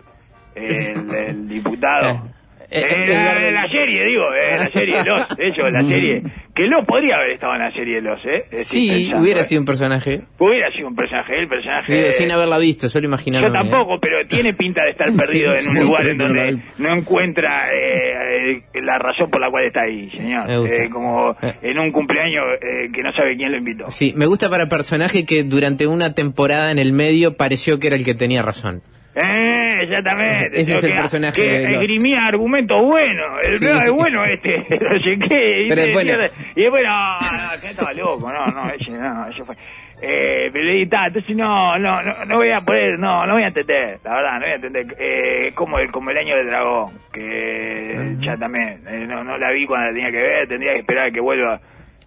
el, 0.55 1.15
el 1.15 1.49
diputado. 1.49 2.33
Eh, 2.70 2.81
eh, 2.81 2.87
Eh, 2.90 3.06
la, 3.08 3.50
la 3.62 3.69
serie, 3.69 4.05
digo, 4.06 4.26
eh, 4.34 4.58
la 4.58 4.70
serie 4.70 5.05
Lost, 5.05 5.32
eso, 5.38 5.69
la 5.70 5.82
serie. 5.82 6.22
Que 6.55 6.64
Lost 6.64 6.87
podría 6.87 7.16
haber 7.16 7.31
estado 7.32 7.55
en 7.55 7.61
la 7.62 7.70
serie 7.70 8.00
Lost, 8.00 8.25
¿eh? 8.26 8.44
Estoy 8.50 8.64
Sí, 8.64 8.88
pensando, 8.88 9.22
hubiera 9.22 9.40
¿eh? 9.40 9.44
sido 9.44 9.61
un 9.61 9.66
personaje. 9.66 10.22
Hubiera 10.38 10.70
sido 10.72 10.88
un 10.88 10.94
personaje, 10.96 11.38
el 11.38 11.49
personaje... 11.49 11.94
Digo, 11.94 12.11
sin 12.11 12.31
haberla 12.32 12.58
visto, 12.58 12.88
solo 12.88 13.06
imaginarme. 13.06 13.49
Yo 13.49 13.52
tampoco, 13.52 13.99
pero 14.00 14.26
tiene 14.26 14.55
pinta 14.55 14.84
de 14.84 14.90
estar 14.90 15.08
Sí, 15.12 15.16
perdido 15.16 15.50
en 15.50 15.69
un 15.69 15.75
sí, 15.76 15.81
lugar 15.82 16.05
sí, 16.05 16.11
en 16.11 16.19
donde 16.19 16.40
claro. 16.40 16.58
no 16.78 16.94
encuentra 16.94 17.70
eh, 17.72 18.53
eh, 18.74 18.81
la 18.82 18.98
razón 18.98 19.31
por 19.31 19.41
la 19.41 19.48
cual 19.50 19.65
está 19.67 19.82
ahí, 19.82 20.10
señor. 20.10 20.46
Me 20.46 20.58
gusta. 20.58 20.82
Eh, 20.84 20.91
como 20.91 21.32
Eh. 21.43 21.53
en 21.62 21.79
un 21.79 21.91
cumpleaños 21.93 22.44
eh, 22.62 22.89
que 22.93 23.03
no 23.03 23.12
sabe 23.12 23.36
quién 23.36 23.50
lo 23.53 23.58
invitó. 23.58 23.91
Sí, 23.91 24.12
me 24.17 24.27
gusta 24.27 24.48
para 24.48 24.69
personaje 24.69 25.24
que 25.27 25.43
durante 25.44 25.86
una 25.86 26.15
temporada 26.15 26.70
en 26.70 26.79
el 26.79 26.93
medio 26.93 27.36
pareció 27.36 27.79
que 27.79 27.89
era 27.89 27.96
el 27.96 28.05
que 28.05 28.15
tenía 28.15 28.43
razón. 28.43 28.82
Eh, 29.17 29.83
exactamente. 29.83 30.61
Ese 30.61 30.75
es 30.75 30.81
Creo 30.81 30.91
el 30.91 30.97
que- 30.97 31.01
personaje 31.03 31.41
Que 31.43 31.49
de 31.49 31.73
esgrimía 31.81 32.27
argumentos 32.27 32.85
buenos. 32.85 33.39
El 33.44 33.53
Sí. 33.59 33.65
peor 33.65 33.85
es 33.87 33.93
bueno 33.93 34.25
este, 34.25 34.59
no 34.81 34.99
sé 34.99 35.19
qué. 35.29 35.63
Y, 35.63 35.69
Pero 35.69 35.83
después 35.83 36.06
no. 36.06 36.13
y 36.56 36.61
después, 36.63 36.85
no, 36.85 37.19
no, 37.21 37.61
que 37.61 37.67
estaba 37.69 37.93
loco, 37.93 38.33
no, 38.33 38.47
no, 38.47 38.71
ese, 38.71 38.91
no, 38.93 39.27
ese 39.29 39.44
fue. 39.44 39.55
Eh, 40.03 40.51
pero 40.53 40.75
y 40.77 40.87
ta, 40.89 41.06
entonces 41.06 41.35
no, 41.37 41.79
no, 41.79 42.03
no, 42.03 42.25
no 42.27 42.35
voy 42.35 42.51
a 42.51 42.61
poder, 42.61 42.99
no, 42.99 43.25
no 43.25 43.35
voy 43.35 43.44
a 43.44 43.47
entender, 43.47 43.99
la 44.05 44.15
verdad, 44.17 44.33
no 44.35 44.41
voy 44.41 44.51
a 44.51 44.55
entender. 44.56 44.87
Eh, 44.99 45.53
como 45.55 45.79
el, 45.79 45.91
como 45.93 46.11
el 46.11 46.19
año 46.19 46.37
del 46.37 46.49
dragón, 46.49 46.93
que 47.13 48.17
ya 48.21 48.37
también, 48.37 48.81
eh, 48.89 49.06
no, 49.06 49.23
no 49.25 49.39
la 49.39 49.51
vi 49.53 49.65
cuando 49.65 49.87
la 49.87 49.93
tenía 49.94 50.11
que 50.11 50.17
ver, 50.27 50.49
tendría 50.49 50.73
que 50.75 50.81
esperar 50.81 51.06
a 51.06 51.11
que 51.13 51.21
vuelva 51.21 51.61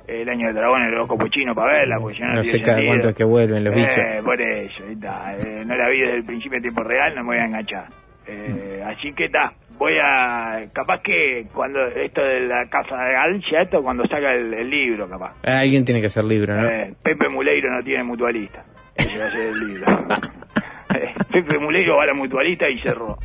el 0.08 0.30
año 0.30 0.48
del 0.48 0.56
dragón 0.56 0.82
en 0.84 0.88
el 0.94 1.00
ojo 1.00 1.18
puchino 1.18 1.54
para 1.54 1.80
verla, 1.80 1.98
porque 2.00 2.16
si 2.18 2.22
no, 2.24 2.34
No 2.34 2.44
sé 2.44 2.62
cada 2.62 2.78
sentido. 2.78 2.92
cuánto 2.94 3.10
es 3.10 3.16
que 3.16 3.24
vuelven 3.24 3.64
los 3.64 3.74
Eh, 3.74 3.76
bichos. 3.76 4.24
por 4.24 4.42
eso, 4.42 4.84
está. 4.86 5.38
Eh, 5.38 5.64
no 5.66 5.76
la 5.76 5.90
vi 5.90 6.00
desde 6.00 6.16
el 6.16 6.24
principio 6.24 6.58
en 6.58 6.62
tiempo 6.64 6.84
real, 6.84 7.14
no 7.16 7.22
me 7.24 7.28
voy 7.28 7.38
a 7.38 7.46
enganchar. 7.46 7.88
Eh, 8.30 8.84
así 8.86 9.14
que 9.14 9.26
está, 9.26 9.54
voy 9.78 9.94
a... 10.04 10.66
Capaz 10.74 11.02
que 11.02 11.44
cuando 11.54 11.86
esto 11.88 12.22
de 12.22 12.42
la 12.48 12.68
casa 12.70 12.96
de 13.04 13.14
Galicia, 13.14 13.62
esto 13.62 13.82
cuando 13.82 14.04
saca 14.08 14.34
el, 14.34 14.54
el 14.54 14.70
libro, 14.70 15.08
capaz. 15.10 15.34
Ah, 15.46 15.60
Alguien 15.60 15.86
tiene 15.86 16.02
que 16.02 16.08
hacer 16.08 16.26
libro, 16.26 16.54
¿no? 16.56 16.68
Eh, 16.68 16.94
Pepe 17.02 17.30
Muleiro 17.30 17.70
no 17.72 17.82
tiene 17.84 18.04
mutualista. 18.04 18.66
Ese 18.96 19.18
va 19.20 19.26
a 19.28 19.30
ser 19.32 19.48
el 19.48 19.68
libro. 19.68 19.86
Pepe 21.32 21.58
Muleiro 21.60 21.98
va 21.98 22.04
a 22.04 22.08
la 22.08 22.14
mutualista 22.14 22.70
y 22.70 22.80
cerró. 22.82 23.18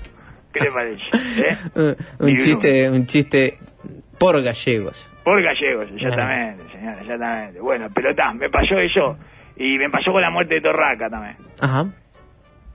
¿Qué 0.53 0.61
le 0.65 0.71
parece? 0.71 1.03
Un 2.21 2.37
chiste, 2.37 2.91
un 2.91 3.07
chiste 3.07 3.59
por 4.19 4.43
gallegos. 4.43 5.09
Por 5.25 5.43
gallegos, 5.43 5.91
exactamente, 5.93 6.65
señor, 6.73 6.95
exactamente. 7.01 7.61
Bueno, 7.61 7.87
pero 7.95 8.11
está, 8.11 8.33
me 8.33 8.49
pasó 8.51 8.77
eso 8.79 9.17
y 9.57 9.79
me 9.79 9.89
pasó 9.91 10.13
con 10.13 10.21
la 10.23 10.31
muerte 10.31 10.55
de 10.57 10.61
Torraca 10.61 11.09
también. 11.09 11.37
Ajá. 11.61 11.85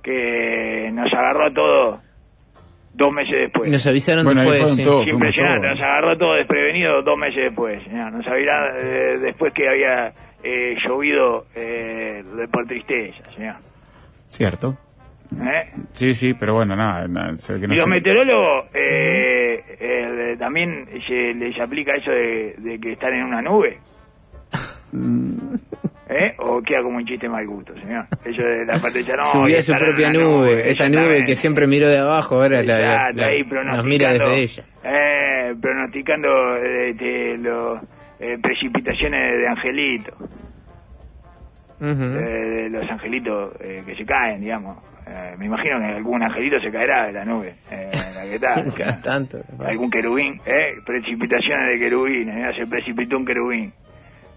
que 0.04 0.90
nos 0.94 1.12
agarró 1.14 1.48
a 1.48 1.52
todos 1.54 2.00
dos 2.94 3.14
meses 3.14 3.36
después. 3.42 3.70
Nos 3.72 3.86
avisaron 3.86 4.24
Bueno, 4.24 4.42
después. 4.42 4.76
sí. 4.76 4.84
todos. 4.84 5.08
Impresionante, 5.08 5.68
todos. 5.68 5.80
nos 5.80 5.88
agarró 5.88 6.18
todo 6.18 6.34
desprevenido 6.36 7.02
dos 7.02 7.18
meses 7.18 7.44
después. 7.46 7.84
señor. 7.84 8.14
Nos 8.14 8.26
avisó 8.28 8.52
eh, 8.76 9.18
después 9.20 9.54
que 9.54 9.68
había 9.68 10.08
eh, 10.44 10.76
llovido 10.88 11.46
eh, 11.56 12.24
por 12.52 12.66
tristeza, 12.66 13.24
señor. 13.32 13.56
Cierto. 14.28 14.78
¿Eh? 15.36 15.72
Sí, 15.92 16.14
sí, 16.14 16.34
pero 16.34 16.54
bueno, 16.56 16.76
nada. 16.76 17.08
no 17.08 17.32
y 17.34 17.76
los 17.76 17.88
meteorólogos 17.88 18.66
eh, 18.74 19.64
eh, 19.80 20.36
también 20.40 20.86
se 21.06 21.34
les 21.34 21.60
aplica 21.60 21.94
eso 21.94 22.12
de, 22.12 22.56
de 22.58 22.80
que 22.80 22.94
están 22.94 23.14
en 23.14 23.26
una 23.26 23.42
nube. 23.42 23.78
¿Eh? 26.10 26.34
¿O 26.40 26.62
queda 26.62 26.82
como 26.82 26.98
un 26.98 27.06
chiste 27.06 27.28
mal 27.28 27.46
gusto, 27.46 27.74
señor? 27.82 28.06
Eso 28.24 28.42
de 28.42 28.66
la 28.66 28.80
parte 28.80 29.04
de 29.04 29.18
no, 29.18 29.24
Subía 29.24 29.62
su 29.62 29.74
propia 29.74 30.10
nube, 30.12 30.70
esa 30.70 30.88
nube 30.88 31.26
que 31.26 31.36
siempre 31.36 31.68
miró 31.68 31.90
de 31.90 31.98
abajo, 31.98 32.36
ahora 32.36 32.64
la, 32.64 32.80
la- 32.80 32.94
Exacto, 32.96 33.18
la- 33.18 33.26
ahí 33.28 33.44
nos 33.44 33.84
mira 33.86 34.10
pronosticando, 34.16 34.30
desde 34.30 34.42
ella. 34.42 34.64
Eh, 35.50 35.56
pronosticando 35.62 36.58
eh, 36.58 36.96
eh, 38.20 38.38
precipitaciones 38.42 39.32
de 39.34 39.48
angelito, 39.50 40.14
Eh, 41.80 41.86
de 41.86 42.70
los 42.72 42.90
angelitos 42.90 43.52
eh, 43.60 43.84
que 43.86 43.96
se 43.96 44.06
caen, 44.06 44.42
digamos. 44.42 44.78
Eh, 45.08 45.36
me 45.38 45.46
imagino 45.46 45.80
que 45.80 45.94
algún 45.94 46.22
angelito 46.24 46.60
se 46.60 46.70
caerá 46.72 47.06
de 47.08 47.14
la 47.14 47.24
nube 47.24 47.56
en 47.72 47.92
la 47.92 48.24
que 48.24 48.36
está. 48.36 48.64
Cada 48.78 49.02
tanto. 49.02 49.38
algún 49.60 49.90
querubín, 49.90 50.42
¿eh? 50.46 50.76
Precipitaciones 50.86 51.70
de 51.70 51.78
querubines. 51.78 52.56
Se 52.58 52.66
precipitó 52.70 53.18
un 53.18 53.26
querubín. 53.26 53.74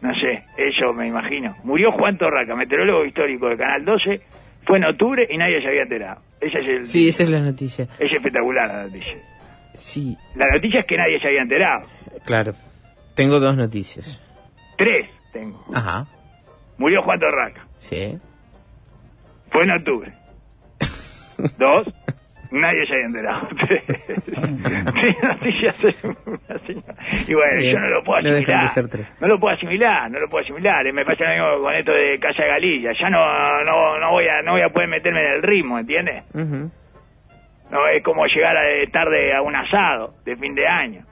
No 0.02 0.14
sé, 0.14 0.44
eso 0.56 0.92
me 0.94 1.08
imagino. 1.08 1.54
Murió 1.64 1.90
Juan 1.92 2.16
Torraca, 2.16 2.54
meteorólogo 2.54 3.04
histórico 3.04 3.48
de 3.48 3.56
Canal 3.56 3.84
12. 3.84 4.20
Fue 4.66 4.78
en 4.78 4.84
octubre 4.84 5.26
y 5.28 5.36
nadie 5.36 5.60
se 5.60 5.68
había 5.68 5.82
enterado. 5.82 6.20
Ese 6.40 6.58
es 6.58 6.66
el, 6.68 6.86
Sí, 6.86 7.08
esa 7.08 7.22
es 7.24 7.30
la 7.30 7.40
noticia. 7.40 7.84
es 7.98 8.12
espectacular 8.12 8.68
la 8.68 8.82
noticia. 8.84 9.16
Sí, 9.74 10.16
La 10.34 10.46
noticia 10.54 10.80
es 10.80 10.86
que 10.86 10.96
nadie 10.96 11.18
se 11.20 11.28
había 11.28 11.42
enterado. 11.42 11.86
claro. 12.24 12.52
Tengo 13.14 13.40
dos 13.40 13.56
noticias. 13.56 14.22
Tres 14.78 15.08
tengo. 15.32 15.62
Ajá, 15.74 16.06
Murió 16.80 17.02
Juan 17.02 17.20
Torraca. 17.20 17.66
sí. 17.78 18.18
Fue 19.52 19.62
en 19.64 19.70
octubre. 19.72 20.12
Dos. 21.58 21.86
Nadie 22.52 22.86
se 22.86 22.94
había 22.94 23.06
enterado. 23.06 23.48
Y 27.28 27.34
bueno, 27.34 27.56
Bien. 27.58 27.74
yo 27.74 27.80
no 27.80 27.88
lo 27.88 28.02
puedo 28.04 28.22
No 28.22 28.28
asimilar. 28.30 28.62
de 28.62 28.68
ser 28.68 28.88
tres. 28.88 29.12
No 29.20 29.28
lo 29.28 29.38
puedo 29.38 29.54
asimilar, 29.54 30.10
no 30.10 30.20
lo 30.20 30.28
puedo 30.28 30.44
asimilar. 30.44 30.86
Y 30.86 30.92
me 30.92 31.04
pasa 31.04 31.24
lo 31.24 31.30
mismo 31.30 31.62
con 31.64 31.74
esto 31.74 31.92
de 31.92 32.18
Casa 32.18 32.44
Galilla. 32.46 32.92
Ya 32.98 33.10
no, 33.10 33.64
no, 33.64 33.98
no 33.98 34.10
voy 34.10 34.26
a, 34.28 34.42
no 34.42 34.52
voy 34.52 34.62
a 34.62 34.68
poder 34.68 34.88
meterme 34.88 35.22
en 35.24 35.32
el 35.32 35.42
ritmo, 35.42 35.78
¿entiendes? 35.78 36.24
Ujú. 36.34 36.70
No 37.70 37.86
es 37.88 38.02
como 38.02 38.26
llegar 38.26 38.56
a- 38.56 38.62
de 38.62 38.86
tarde 38.88 39.32
a 39.34 39.42
un 39.42 39.54
asado 39.54 40.14
de 40.24 40.36
fin 40.36 40.54
de 40.54 40.66
año. 40.66 41.04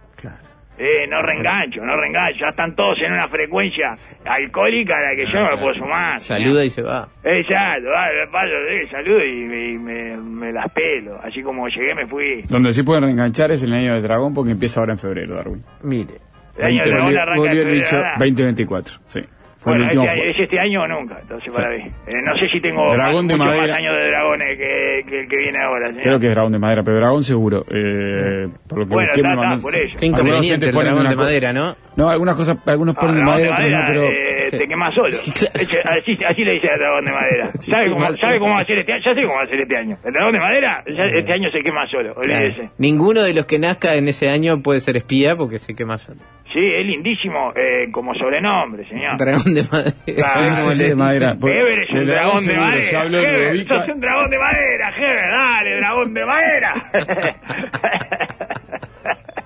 Eh, 0.78 1.06
no 1.08 1.20
reengancho, 1.22 1.80
no 1.84 1.96
reengancho. 1.96 2.38
Ya 2.40 2.50
están 2.50 2.74
todos 2.76 2.96
en 3.04 3.12
una 3.12 3.28
frecuencia 3.28 3.94
alcohólica 4.24 4.96
a 4.96 5.00
la 5.10 5.16
que 5.16 5.24
yo 5.32 5.40
no 5.40 5.50
me 5.56 5.60
puedo 5.60 5.74
sumar. 5.74 6.18
Saluda 6.20 6.64
y 6.64 6.70
se 6.70 6.82
va. 6.82 7.08
Exacto, 7.24 7.88
va, 7.90 8.06
me 8.06 8.30
paso, 8.30 8.54
eh, 8.70 8.88
saludo 8.90 9.24
y, 9.24 9.44
me- 9.44 9.70
y 9.72 9.78
me, 9.78 10.16
me 10.16 10.52
las 10.52 10.70
pelo. 10.72 11.18
Así 11.22 11.42
como 11.42 11.66
llegué 11.68 11.94
me 11.94 12.06
fui. 12.06 12.42
Donde 12.48 12.72
sí 12.72 12.82
pueden 12.84 13.04
reenganchar 13.04 13.50
es 13.50 13.62
el 13.62 13.72
año 13.72 13.94
del 13.94 14.02
dragón 14.02 14.32
porque 14.34 14.52
empieza 14.52 14.80
ahora 14.80 14.92
en 14.92 14.98
febrero, 14.98 15.34
Darwin. 15.34 15.60
Mire. 15.82 16.14
El 16.56 16.64
año 16.64 16.82
del 16.82 16.84
Veinte, 16.84 16.90
dragón 16.90 17.18
arranca 17.18 17.40
volvió 17.40 17.62
en 17.62 17.68
el 17.68 17.74
febrero, 17.74 17.84
bicho. 17.84 17.96
¿verdad? 17.96 18.12
2024, 18.18 18.94
sí. 19.06 19.20
Fue 19.58 19.72
Bueno, 19.72 19.90
el 19.90 19.98
último. 19.98 20.04
este 20.04 20.30
¿es 20.30 20.38
este 20.40 20.60
año 20.60 20.80
o 20.82 20.86
nunca? 20.86 21.18
Entonces, 21.20 21.52
Sí. 21.52 21.60
para 21.60 21.74
mí. 21.76 21.82
Eh, 21.82 22.16
no 22.24 22.36
sé 22.36 22.48
si 22.48 22.60
tengo 22.60 22.92
Dragón 22.92 23.26
más, 23.26 23.32
de 23.32 23.36
madera. 23.36 23.66
más 23.66 23.76
años 23.76 23.96
de 23.96 24.06
dragones 24.06 24.48
que, 24.56 24.98
que 25.10 25.20
el 25.20 25.28
que 25.28 25.36
viene 25.36 25.58
ahora. 25.58 25.88
señor. 25.88 26.02
Creo 26.02 26.20
que 26.20 26.26
es 26.28 26.32
dragón 26.34 26.52
de 26.52 26.58
madera, 26.60 26.82
pero 26.84 26.96
dragón 26.98 27.22
seguro. 27.24 27.62
Eh, 27.70 28.44
por 28.68 28.78
lo 28.78 28.86
que 28.86 28.94
Bueno, 28.94 29.08
busqué, 29.08 29.20
está, 29.20 29.28
me 29.28 29.34
está, 29.34 29.46
mandó- 29.48 29.62
por 29.62 29.74
eso. 29.74 29.94
Qué 29.98 30.06
inconveniente 30.06 30.66
el 30.66 30.72
dragón 30.74 31.08
de 31.08 31.16
madera, 31.16 31.52
¿no? 31.52 31.76
No, 31.96 32.08
algunas 32.08 32.36
cosas, 32.36 32.56
algunos 32.66 32.94
Ah, 32.96 33.00
ponen 33.00 33.16
de 33.16 33.22
madera, 33.24 33.48
de 33.48 33.52
otros 33.66 33.70
no, 33.72 33.80
pero. 33.86 34.02
eh, 34.04 34.27
Sí. 34.50 34.58
te 34.58 34.66
quemas 34.66 34.94
solo. 34.94 35.08
Sí, 35.10 35.32
claro. 35.32 35.90
Así, 35.98 36.18
así 36.26 36.44
le 36.44 36.52
dice 36.54 36.68
al 36.70 36.78
dragón 36.78 37.04
de 37.04 37.12
madera. 37.12 37.50
Sí, 37.54 37.70
¿Sabe, 37.70 37.90
cómo, 37.90 38.12
¿Sabe 38.12 38.38
cómo 38.38 38.54
va 38.54 38.60
a 38.60 38.64
ser 38.64 38.78
este 38.78 38.92
año? 38.92 39.02
Ya 39.04 39.14
sé 39.14 39.22
cómo 39.22 39.34
va 39.36 39.42
a 39.42 39.46
ser 39.46 39.60
este 39.60 39.76
año. 39.76 39.96
El 40.04 40.12
dragón 40.12 40.32
de 40.32 40.38
madera, 40.40 40.84
ya 40.86 41.04
este 41.04 41.32
año 41.32 41.50
se 41.50 41.60
quema 41.60 41.86
solo, 41.90 42.12
olvídese. 42.16 42.54
Claro. 42.54 42.70
Ninguno 42.78 43.22
de 43.22 43.34
los 43.34 43.46
que 43.46 43.58
nazca 43.58 43.94
en 43.96 44.08
ese 44.08 44.28
año 44.28 44.62
puede 44.62 44.80
ser 44.80 44.96
espía 44.96 45.36
porque 45.36 45.58
se 45.58 45.74
quema 45.74 45.98
solo. 45.98 46.20
Sí, 46.52 46.60
es 46.60 46.86
lindísimo 46.86 47.52
eh, 47.54 47.90
como 47.92 48.14
sobrenombre, 48.14 48.88
señor. 48.88 49.18
Dragón 49.18 49.52
de 49.52 49.62
madera. 49.70 49.92
Claro, 50.06 50.54
Sí, 50.54 50.70
sí, 50.78 50.84
de 50.84 50.96
madera. 50.96 51.30
Heber 51.32 51.78
es 51.82 51.90
un 51.90 51.96
del 51.98 52.06
dragón 52.06 52.46
de 52.46 52.56
madera. 52.56 52.84
Ya 52.90 53.00
habló 53.02 53.18
Heber, 53.18 53.40
Ludovica. 53.52 53.80
sos 53.80 53.88
un 53.94 54.00
dragón 54.00 54.30
de 54.30 54.38
madera, 54.38 54.94
Heber, 54.96 55.30
dale, 55.30 55.76
dragón 55.76 56.14
de 56.14 56.26
madera. 56.26 56.90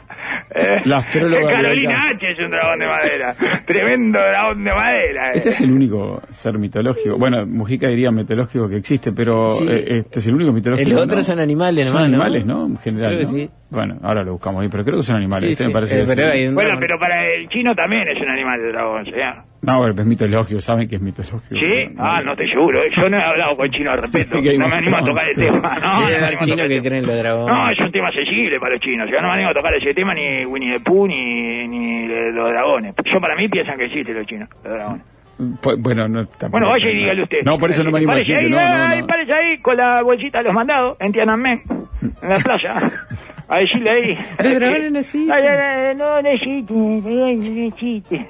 Eh, 0.54 0.82
La 0.84 0.98
astróloga 0.98 1.50
Carolina. 1.50 2.10
H 2.14 2.30
es 2.30 2.38
un 2.38 2.50
dragón 2.50 2.78
de 2.78 2.86
madera. 2.86 3.34
Tremendo 3.66 4.18
dragón 4.18 4.64
de 4.64 4.70
madera. 4.72 5.28
eh. 5.28 5.32
Este 5.36 5.48
es 5.50 5.60
el 5.62 5.72
único 5.72 6.22
ser 6.30 6.58
mitológico. 6.58 7.16
Bueno, 7.16 7.46
Mujica 7.46 7.88
diría 7.88 8.10
mitológico 8.10 8.68
que 8.68 8.76
existe, 8.76 9.12
pero 9.12 9.50
Sí. 9.52 9.66
eh, 9.68 9.84
este 9.98 10.18
es 10.18 10.26
el 10.26 10.34
único 10.34 10.52
mitológico. 10.52 10.90
Los 10.90 10.98
¿no? 10.98 11.04
otros 11.04 11.24
son 11.26 11.40
animales 11.40 11.88
Son 11.88 11.94
nomás, 11.94 12.08
¿no? 12.10 12.14
animales, 12.24 12.46
¿no? 12.46 12.66
En 12.66 12.76
general. 12.78 13.08
Creo 13.08 13.18
que 13.20 13.24
¿no? 13.24 13.30
sí. 13.38 13.50
Bueno, 13.72 13.96
ahora 14.02 14.22
lo 14.22 14.32
buscamos 14.32 14.62
ahí, 14.62 14.68
pero 14.68 14.84
creo 14.84 14.98
que 14.98 15.02
son 15.02 15.16
animales. 15.16 15.46
Sí, 15.46 15.52
este 15.52 15.64
sí, 15.64 15.68
me 15.68 15.72
parece 15.72 15.96
eh, 15.96 16.04
que 16.04 16.14
pero 16.14 16.48
un 16.50 16.54
Bueno, 16.54 16.76
pero 16.78 16.98
para 16.98 17.26
el 17.26 17.48
chino 17.48 17.74
también 17.74 18.06
es 18.06 18.20
un 18.20 18.30
animal 18.30 18.60
de 18.60 18.68
dragón, 18.68 19.04
señor. 19.06 19.34
No, 19.62 19.78
bueno, 19.78 19.94
es 19.96 20.06
mitológico, 20.06 20.60
saben 20.60 20.88
que 20.88 20.96
es 20.96 21.02
mitológico. 21.02 21.54
¿Sí? 21.54 21.94
Ah, 21.96 22.20
no 22.22 22.36
seguro. 22.36 22.82
eh. 22.82 22.90
Yo 22.94 23.08
no 23.08 23.16
he 23.16 23.22
hablado 23.22 23.56
con 23.56 23.70
chino 23.70 23.90
al 23.92 24.02
respecto. 24.02 24.36
Game 24.42 24.58
No 24.58 24.68
me 24.68 24.74
animo 24.74 24.96
a 24.98 25.04
tocar 25.04 25.24
el 25.30 25.36
tema. 25.36 25.78
No, 25.80 26.00
no 26.00 26.06
Debe 26.06 26.10
me 26.12 26.16
haber 26.16 26.24
animo 26.24 26.42
a 26.42 26.44
chinos 26.44 26.56
tocar 26.56 26.68
que 26.68 26.76
el 26.76 26.82
creen 26.82 27.06
los 27.06 27.18
dragones. 27.18 27.54
No, 27.56 27.70
es 27.70 27.80
un 27.80 27.92
tema 27.92 28.12
sensible 28.12 28.60
para 28.60 28.72
los 28.74 28.80
chinos. 28.82 29.08
Yo 29.10 29.20
no 29.22 29.28
me 29.28 29.34
animo 29.34 29.50
a 29.50 29.54
tocar 29.54 29.74
ese 29.74 29.94
tema 29.94 30.14
ni 30.14 30.44
Winnie 30.44 30.72
the 30.76 30.80
Pooh 30.80 31.06
ni, 31.06 31.66
ni 31.68 32.08
los 32.08 32.50
dragones. 32.50 32.94
Yo 33.04 33.20
para 33.20 33.36
mí 33.36 33.48
piensan 33.48 33.78
que 33.78 33.84
existen 33.86 34.14
los 34.14 34.26
chinos, 34.26 34.48
los 34.64 34.74
dragones. 34.74 35.02
Bueno, 35.78 36.08
no, 36.08 36.24
Bueno, 36.50 36.68
vaya 36.68 36.90
y 36.90 36.94
dígale 36.94 37.22
usted. 37.22 37.38
No, 37.44 37.58
por 37.58 37.70
eso 37.70 37.82
no 37.82 37.90
me 37.90 37.98
animo 37.98 38.12
a 38.12 38.14
Párese 38.14 38.34
decir 38.34 38.50
que 38.50 38.56
ahí, 38.58 38.68
no, 38.68 38.96
no, 39.00 39.06
párese 39.06 39.32
ahí 39.32 39.58
con 39.58 39.76
la 39.76 40.02
bolsita 40.02 40.38
de 40.38 40.44
los 40.44 40.54
mandados 40.54 40.96
en 41.00 41.12
Tiananmen, 41.12 41.62
en 42.22 42.28
la 42.28 42.36
playa. 42.36 42.74
A 43.54 43.58
decirle 43.58 43.90
ahí. 43.90 44.16
Los 44.42 44.54
dragones 44.60 44.92
no 44.92 44.98
existen. 45.00 45.32
Ay, 45.36 45.46
ay, 45.46 45.58
ay, 45.88 45.94
no, 45.96 46.16
no 46.16 46.22
no 46.22 47.26
existen. 47.66 48.26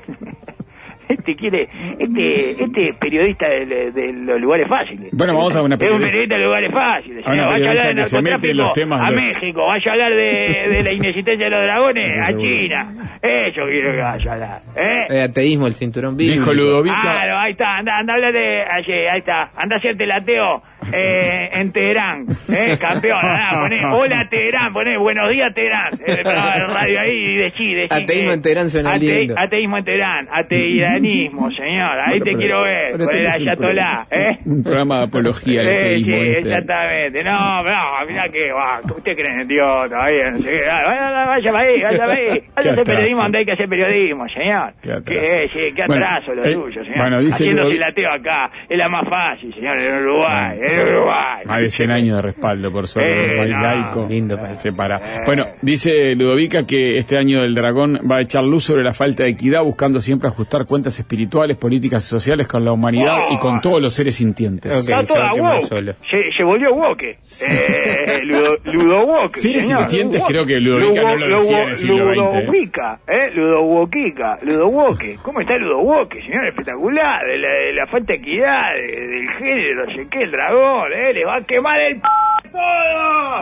Este 1.08 1.36
quiere, 1.36 1.68
este, 1.98 2.50
este 2.64 2.88
es 2.88 2.96
periodista 2.96 3.46
de, 3.46 3.66
de- 3.66 3.90
de 3.90 4.12
los 4.14 4.40
lugares 4.40 4.66
fáciles. 4.66 5.10
Bueno, 5.12 5.34
vamos 5.34 5.54
a 5.56 5.62
una 5.62 5.74
Es 5.74 5.80
un 5.82 5.86
periodista- 5.98 6.06
periodista 6.10 6.34
de 6.36 6.40
los 6.40 6.46
lugares 6.48 6.72
fáciles. 6.72 7.26
A 7.26 7.30
una 7.32 7.42
señor. 7.42 7.46
Vaya 7.52 7.66
a 7.66 7.70
hablar 7.70 7.86
de 7.86 7.92
periodista 8.40 8.62
los 8.62 8.72
temas 8.72 9.00
a 9.02 9.10
los- 9.10 9.20
México, 9.20 9.66
vaya 9.66 9.90
a 9.90 9.92
hablar 9.92 10.12
de, 10.14 10.66
de 10.70 10.82
la 10.82 10.92
inexistencia 10.92 11.44
de 11.44 11.50
los 11.50 11.60
dragones 11.60 12.18
a. 12.18 12.28
China. 12.32 13.18
Eso 13.20 13.60
quiero 13.68 13.92
que 13.92 14.00
vaya 14.00 14.30
a 14.30 14.34
hablar. 14.34 14.60
¿eh? 14.76 15.06
De 15.12 15.22
ateísmo, 15.22 15.66
el 15.66 15.74
cinturón 15.74 16.16
bíblico. 16.16 16.40
Dijo 16.40 16.54
Ludovica. 16.54 16.98
Claro, 17.02 17.38
ahí 17.38 17.52
está, 17.52 17.76
anda, 17.76 17.98
anda 17.98 18.12
a 18.12 18.16
hablar 18.16 18.32
de 18.32 18.62
ahí 18.62 19.18
está, 19.18 19.50
anda 19.54 19.76
a 19.76 19.78
hacerte 19.78 20.04
el 20.04 20.12
ateo 20.12 20.62
eh, 20.92 21.48
en 21.52 21.72
Teherán, 21.72 22.26
eh, 22.52 22.76
campeón, 22.80 23.18
anda, 23.24 23.60
poné, 23.60 23.84
hola 23.94 24.26
Teherán, 24.30 24.72
poné, 24.72 24.96
buenos 24.98 25.28
días 25.30 25.54
Teherán, 25.54 25.92
eh, 25.94 26.04
el 26.18 26.22
programa 26.22 26.54
de 26.54 26.60
radio 26.64 27.00
ahí 27.00 27.10
y 27.16 27.36
decí, 27.36 27.74
decí 27.74 27.88
Ateísmo 27.90 28.28
que- 28.28 28.34
en 28.34 28.42
Teherán 28.42 28.70
suena 28.70 28.96
lindo. 28.96 29.34
Ateísmo 29.38 29.78
en 29.78 29.84
Teherán, 29.84 30.28
ateíranismo, 30.32 31.50
señor, 31.52 31.98
ahí 32.00 32.18
Bueno, 32.18 32.24
te 32.24 32.30
pero- 32.30 32.38
quiero 32.38 32.62
ver, 32.62 32.92
con 32.92 33.16
el 33.16 33.26
ayatolá, 33.26 33.56
programa- 33.56 34.06
¿eh? 34.10 34.38
Un 34.46 34.62
programa 34.62 34.98
de 34.98 35.04
apología 35.04 35.60
al 35.60 35.66
Sí, 35.66 35.72
ateísmo, 35.72 36.16
sí, 36.16 36.22
¿viste? 36.24 36.38
exactamente. 36.48 37.24
No, 37.24 37.62
no, 37.62 38.06
mirá 38.06 38.28
que 38.32 38.52
va. 38.52 38.80
¿Usted 38.84 39.12
cree 39.16 39.40
en 39.42 39.48
Dios 39.48 39.88
todavía? 39.90 40.30
No 40.30 40.38
sé 40.38 40.50
qué. 40.50 40.62
Ah, 40.70 40.82
Vaya, 40.86 41.24
vaya 41.26 41.52
para 41.52 41.64
ahí, 41.64 41.82
vaya 41.82 41.98
para 41.98 42.12
ahí. 42.12 42.42
Vaya 42.56 42.70
hacer 42.72 42.84
periodismo 42.84 43.22
donde 43.22 43.38
hay 43.38 43.44
que 43.44 43.52
hacer 43.52 43.68
periodismo, 43.68 44.24
señor. 44.28 44.72
Qué 44.82 44.92
atraso. 44.92 45.20
Que, 45.20 45.48
sí, 45.50 45.74
qué 45.74 45.82
Bueno, 45.86 46.04
atraso 46.06 46.34
lo 46.34 46.44
eh, 46.44 46.52
suyo, 46.54 46.82
señor. 46.84 46.98
bueno, 46.98 47.18
dice 47.20 47.32
Haciéndose 47.44 47.76
el 47.76 47.82
ateo 47.84 48.12
acá. 48.12 48.50
Es 48.68 48.78
la 48.78 48.88
más 48.88 49.08
fácil, 49.08 49.54
señor, 49.54 49.80
en 49.80 49.94
Uruguay. 50.04 50.58
En 50.62 50.71
Uruguay. 50.80 51.42
Más 51.46 51.60
de 51.60 51.70
100 51.70 51.90
años 51.90 52.16
de 52.16 52.22
respaldo, 52.22 52.70
por 52.72 52.86
suerte, 52.86 53.34
Eh, 53.34 53.38
país 53.38 53.56
no. 53.56 53.62
laico. 53.62 54.06
Lindo 54.08 54.36
país. 54.38 54.60
Se 54.60 54.72
para. 54.72 55.00
Bueno, 55.26 55.46
dice 55.60 56.14
Ludovica 56.14 56.64
que 56.64 56.98
este 56.98 57.16
año 57.18 57.42
del 57.42 57.54
dragón 57.54 58.00
va 58.10 58.16
a 58.18 58.20
echar 58.22 58.44
luz 58.44 58.64
sobre 58.64 58.82
la 58.82 58.92
falta 58.92 59.24
de 59.24 59.30
equidad, 59.30 59.62
buscando 59.62 60.00
siempre 60.00 60.28
ajustar 60.28 60.66
cuentas 60.66 60.98
espirituales, 60.98 61.56
políticas 61.56 62.04
y 62.04 62.08
sociales 62.08 62.46
con 62.48 62.64
la 62.64 62.72
humanidad 62.72 63.26
Oh. 63.28 63.34
y 63.34 63.38
con 63.38 63.60
todos 63.60 63.80
los 63.82 63.92
seres 63.94 64.14
sintientes. 64.16 64.72
Ok. 64.74 64.88
Está 64.88 65.02
toda 65.02 65.60
solo. 65.60 65.92
Se, 65.94 66.18
se 66.36 66.44
volvió 66.44 66.72
woke. 66.74 67.02
Eh, 67.48 68.20
Ludo, 68.24 68.56
Ludo 68.64 69.06
woke. 69.06 69.28
Seres 69.30 69.66
señor. 69.66 69.88
sintientes, 69.88 70.22
creo 70.26 70.46
que 70.46 70.60
Ludovica 70.60 71.02
no 71.02 71.16
lo 71.16 71.26
Ludo- 71.28 71.38
decía 71.40 71.62
en 71.62 71.68
el 71.68 71.76
siglo 71.76 71.96
XX, 71.96 72.12
¿eh? 72.12 72.42
Ludovica, 72.44 73.00
¿eh? 73.08 73.30
Ludowoquica, 73.34 74.38
Ludowoque. 74.42 75.16
¿Cómo 75.22 75.40
está 75.40 75.56
Ludowoque, 75.56 76.20
señor? 76.22 76.44
Espectacular. 76.46 77.24
De 77.26 77.38
la, 77.38 77.48
de 77.48 77.72
la 77.72 77.86
falta 77.86 78.12
de 78.12 78.18
equidad, 78.18 78.74
de- 78.74 79.06
del 79.06 79.28
género, 79.38 79.86
no 79.86 79.92
sé 79.92 80.06
qué, 80.10 80.18
el 80.24 80.30
dragón, 80.30 80.61
¿eh? 80.92 81.12
Le 81.14 81.24
va 81.24 81.36
a 81.36 81.42
quemar 81.44 81.80
el 81.80 82.00
p 82.00 82.08
todo. 82.52 83.40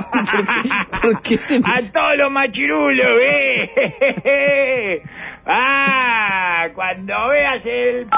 ¿Por 1.02 1.22
qué 1.22 1.36
se 1.36 1.58
me- 1.60 1.66
A 1.66 1.80
todos 1.92 2.16
los 2.16 2.30
machirulos, 2.30 3.10
¿eh? 3.22 5.02
ah, 5.46 6.68
cuando 6.74 7.28
veas 7.28 7.64
el 7.66 8.06
p 8.06 8.10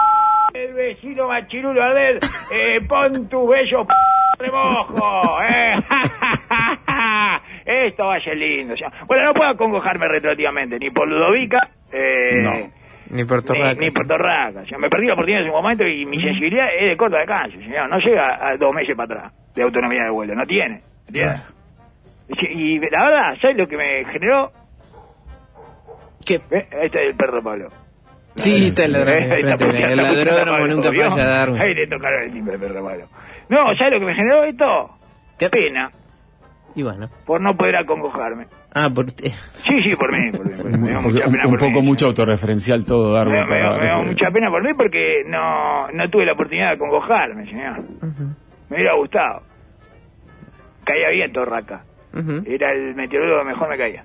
el 0.54 0.74
vecino 0.74 1.28
machirulo 1.28 1.82
a 1.82 1.94
ver, 1.94 2.18
eh, 2.54 2.78
pon 2.86 3.26
tus 3.28 3.48
bellos 3.48 3.86
p 3.86 3.94
remojo, 4.38 5.40
¿eh? 5.42 5.74
esto 7.86 8.06
vaya 8.06 8.34
lindo. 8.34 8.76
señor. 8.76 8.92
Bueno, 9.06 9.24
no 9.24 9.34
puedo 9.34 9.50
acongojarme 9.50 10.08
retroactivamente, 10.08 10.78
ni 10.78 10.90
por 10.90 11.08
Ludovica, 11.08 11.70
eh, 11.92 12.42
No. 12.42 12.81
Ni 13.12 13.24
por 13.24 13.38
ni, 13.38 13.44
Torraca. 13.44 13.80
ni 13.80 13.90
por 13.90 14.06
Torraca. 14.06 14.60
O 14.62 14.66
sea, 14.66 14.78
me 14.78 14.88
perdí 14.88 15.06
la 15.06 15.12
oportunidad 15.12 15.42
en 15.42 15.48
ese 15.48 15.56
momento 15.56 15.86
y 15.86 16.04
mi 16.06 16.20
sensibilidad 16.20 16.66
es 16.80 16.88
de 16.88 16.96
corto 16.96 17.16
alcance, 17.16 17.58
señor. 17.58 17.88
No 17.88 17.98
llega 17.98 18.48
a 18.48 18.56
dos 18.56 18.74
meses 18.74 18.96
para 18.96 19.14
atrás 19.14 19.32
de 19.54 19.62
autonomía 19.62 20.04
de 20.04 20.10
vuelo, 20.10 20.34
no 20.34 20.46
tiene. 20.46 20.80
Y, 21.12 22.76
y 22.76 22.78
la 22.90 23.04
verdad, 23.04 23.34
¿sabes 23.40 23.56
lo 23.58 23.68
que 23.68 23.76
me 23.76 24.04
generó? 24.06 24.50
¿Qué? 26.24 26.40
¿Ve? 26.50 26.66
Este 26.82 26.98
es 27.00 27.06
el 27.08 27.14
perro 27.16 27.42
Pablo. 27.42 27.68
Sí, 28.36 28.66
está 28.68 28.84
el 28.86 28.92
ladrón. 28.92 29.14
Eh, 29.14 29.40
El 29.90 29.96
ladródromo 29.96 30.66
nunca 30.66 30.88
falla 30.88 31.22
a 31.22 31.26
darme. 31.38 31.60
Ahí 31.60 31.74
le 31.74 31.86
tocaron 31.86 32.22
el 32.22 32.32
timbre, 32.32 32.58
perro 32.58 32.82
Pablo. 32.84 33.04
No, 33.50 33.58
¿sabes 33.76 33.92
lo 33.94 34.00
que 34.00 34.06
me 34.06 34.14
generó 34.14 34.44
esto? 34.44 34.90
¿Qué? 35.38 35.50
Pena 35.50 35.90
Y 36.74 36.82
bueno. 36.82 37.08
por 37.26 37.40
no 37.40 37.54
poder 37.56 37.76
acongojarme. 37.76 38.46
Ah, 38.74 38.88
por... 38.94 39.10
Sí, 39.10 39.30
sí, 39.86 39.94
por 39.96 40.16
mí. 40.16 40.30
Por 40.30 40.46
mí, 40.46 40.52
por 40.56 40.70
mí. 40.70 40.78
Me 40.78 40.88
dio 40.88 40.98
Un, 40.98 41.04
mucha 41.04 41.24
pena 41.26 41.44
un 41.44 41.50
por 41.50 41.58
poco 41.60 41.80
mí. 41.80 41.86
mucho 41.86 42.06
autorreferencial 42.06 42.84
todo, 42.84 43.12
Darbo. 43.12 43.30
Me, 43.32 43.40
me- 43.42 43.46
para- 43.46 43.76
me 43.78 43.84
dio 43.86 44.02
mucha 44.04 44.30
pena 44.30 44.50
por 44.50 44.62
mí 44.62 44.70
porque 44.76 45.22
no, 45.26 45.88
no 45.92 46.08
tuve 46.10 46.24
la 46.26 46.32
oportunidad 46.32 46.68
de 46.68 46.74
acongojarme, 46.74 47.44
señor. 47.46 47.80
Me 48.70 48.76
hubiera 48.76 48.94
gustado. 48.96 49.42
Caía 50.84 51.10
bien 51.10 51.32
Torraca. 51.32 51.84
Era 52.46 52.72
el 52.72 52.94
meteorólogo 52.94 53.40
que 53.42 53.46
mejor 53.48 53.68
me 53.68 53.78
caía. 53.78 54.04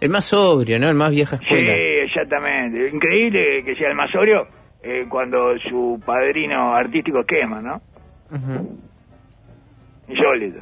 El 0.00 0.10
más 0.10 0.24
sobrio, 0.26 0.78
¿no? 0.78 0.88
El 0.88 0.94
más 0.94 1.10
vieja 1.10 1.36
Sí, 1.38 1.44
escuela. 1.44 1.72
exactamente. 2.04 2.90
Increíble 2.94 3.62
que 3.64 3.74
sea 3.76 3.88
el 3.90 3.96
más 3.96 4.10
sobrio 4.10 4.46
eh, 4.82 5.06
cuando 5.08 5.56
su 5.58 5.98
padrino 6.04 6.70
artístico 6.74 7.22
quema, 7.26 7.60
¿no? 7.62 7.80
Insólito. 10.08 10.60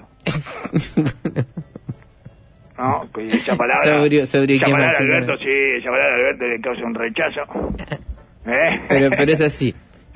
¿No? 2.77 3.09
Que 3.15 3.27
esa 3.29 3.57
palabra. 3.57 3.83
Sobrio- 3.85 4.27
sobrio 4.27 4.59
sí, 4.59 4.73
Alberto, 4.73 5.37
sí, 5.39 5.49
esa 5.79 5.91
palabra, 5.91 6.15
Alberto, 6.17 6.45
le 6.47 6.61
causa 6.61 6.87
un 6.87 6.95
rechazo. 6.95 7.43
¿Eh? 8.47 8.81
Pero, 8.89 9.11
pero 9.17 9.33
es 9.33 9.41
así. 9.41 9.73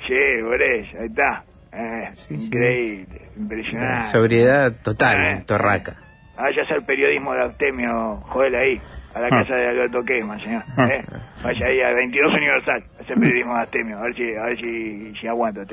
Sí, 0.07 0.17
por 0.43 0.61
eso, 0.63 0.99
ahí 1.01 1.07
está. 1.07 1.45
Eh, 1.73 2.09
Sí, 2.13 2.37
sí. 2.37 2.47
increíble, 2.47 3.21
impresionante. 3.37 4.05
Sobriedad 4.09 4.73
total, 4.83 5.39
Eh. 5.39 5.43
Torraca. 5.47 5.97
Vaya 6.37 6.63
a 6.63 6.65
hacer 6.65 6.83
periodismo 6.85 7.33
de 7.35 7.43
Artemio 7.43 8.17
Joel 8.29 8.55
ahí, 8.55 8.81
a 9.15 9.21
la 9.21 9.27
Ah. 9.27 9.31
casa 9.41 9.55
de 9.55 9.69
Alberto 9.69 10.01
Quema, 10.03 10.39
señor. 10.43 10.63
Ah. 10.77 10.87
¿eh? 10.89 11.05
Vaya 11.45 11.67
ahí 11.67 11.81
a 11.81 11.93
22 11.95 12.33
Universal, 12.35 12.85
a 12.99 13.03
hacer 13.03 13.17
periodismo 13.19 13.55
de 13.55 13.61
Artemio, 13.61 13.99
a 13.99 14.03
ver 14.03 14.15
si, 14.17 14.35
a 14.35 14.43
ver 14.45 14.57
si, 14.59 15.15
si 15.21 15.27
aguanta 15.29 15.65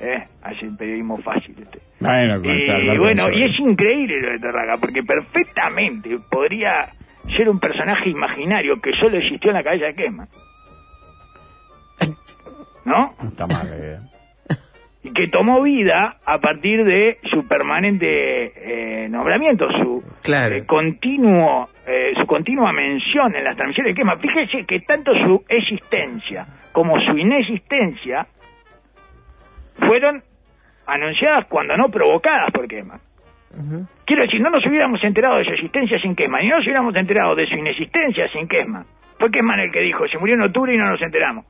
¿Eh? 0.00 0.22
Hace 0.42 0.70
periodismo 0.78 1.18
fácil 1.18 1.56
usted. 1.60 1.80
Bueno, 2.00 2.34
Alberto 2.34 3.02
bueno, 3.02 3.24
y 3.32 3.44
es 3.44 3.58
increíble 3.58 4.20
lo 4.20 4.30
de 4.30 4.38
Torraca, 4.38 4.74
porque 4.80 5.02
perfectamente 5.02 6.16
podría 6.30 6.86
ser 7.36 7.48
un 7.48 7.58
personaje 7.58 8.08
imaginario 8.10 8.80
que 8.80 8.92
solo 8.92 9.18
existió 9.18 9.50
en 9.50 9.56
la 9.56 9.62
cabeza 9.62 9.86
de 9.86 9.94
Quema. 9.94 10.28
¿No? 12.84 13.08
Está 13.22 13.46
mal, 13.46 13.68
eh. 13.72 13.98
y 15.02 15.12
que 15.12 15.28
tomó 15.28 15.60
vida 15.62 16.16
a 16.24 16.38
partir 16.38 16.84
de 16.84 17.18
su 17.30 17.46
permanente 17.46 19.02
eh, 19.04 19.08
nombramiento, 19.08 19.66
su 19.68 20.02
Claro. 20.22 20.54
eh, 20.54 20.64
continuo, 20.64 21.68
eh, 21.86 22.12
su 22.18 22.26
continua 22.26 22.72
mención 22.72 23.34
en 23.34 23.44
las 23.44 23.56
transmisiones 23.56 23.94
de 23.94 24.00
Quema. 24.00 24.16
Fíjese 24.16 24.64
que 24.64 24.80
tanto 24.80 25.12
su 25.20 25.44
existencia 25.48 26.46
como 26.72 26.98
su 27.00 27.18
inexistencia 27.18 28.26
fueron 29.78 30.22
anunciadas 30.86 31.46
cuando 31.48 31.76
no 31.76 31.88
provocadas 31.88 32.50
por 32.52 32.66
Quema. 32.68 32.98
Quiero 34.04 34.22
decir, 34.22 34.40
no 34.40 34.50
nos 34.50 34.64
hubiéramos 34.66 35.02
enterado 35.02 35.38
de 35.38 35.44
su 35.44 35.52
existencia 35.52 35.98
sin 35.98 36.14
Quema, 36.14 36.38
ni 36.40 36.48
nos 36.48 36.60
hubiéramos 36.64 36.94
enterado 36.94 37.34
de 37.34 37.46
su 37.46 37.54
inexistencia 37.54 38.28
sin 38.32 38.46
Quema. 38.48 38.84
Fue 39.18 39.30
Quema 39.30 39.60
el 39.60 39.72
que 39.72 39.80
dijo, 39.80 40.06
se 40.08 40.18
murió 40.18 40.34
en 40.36 40.42
octubre 40.42 40.74
y 40.74 40.78
no 40.78 40.90
nos 40.90 41.02
enteramos. 41.02 41.44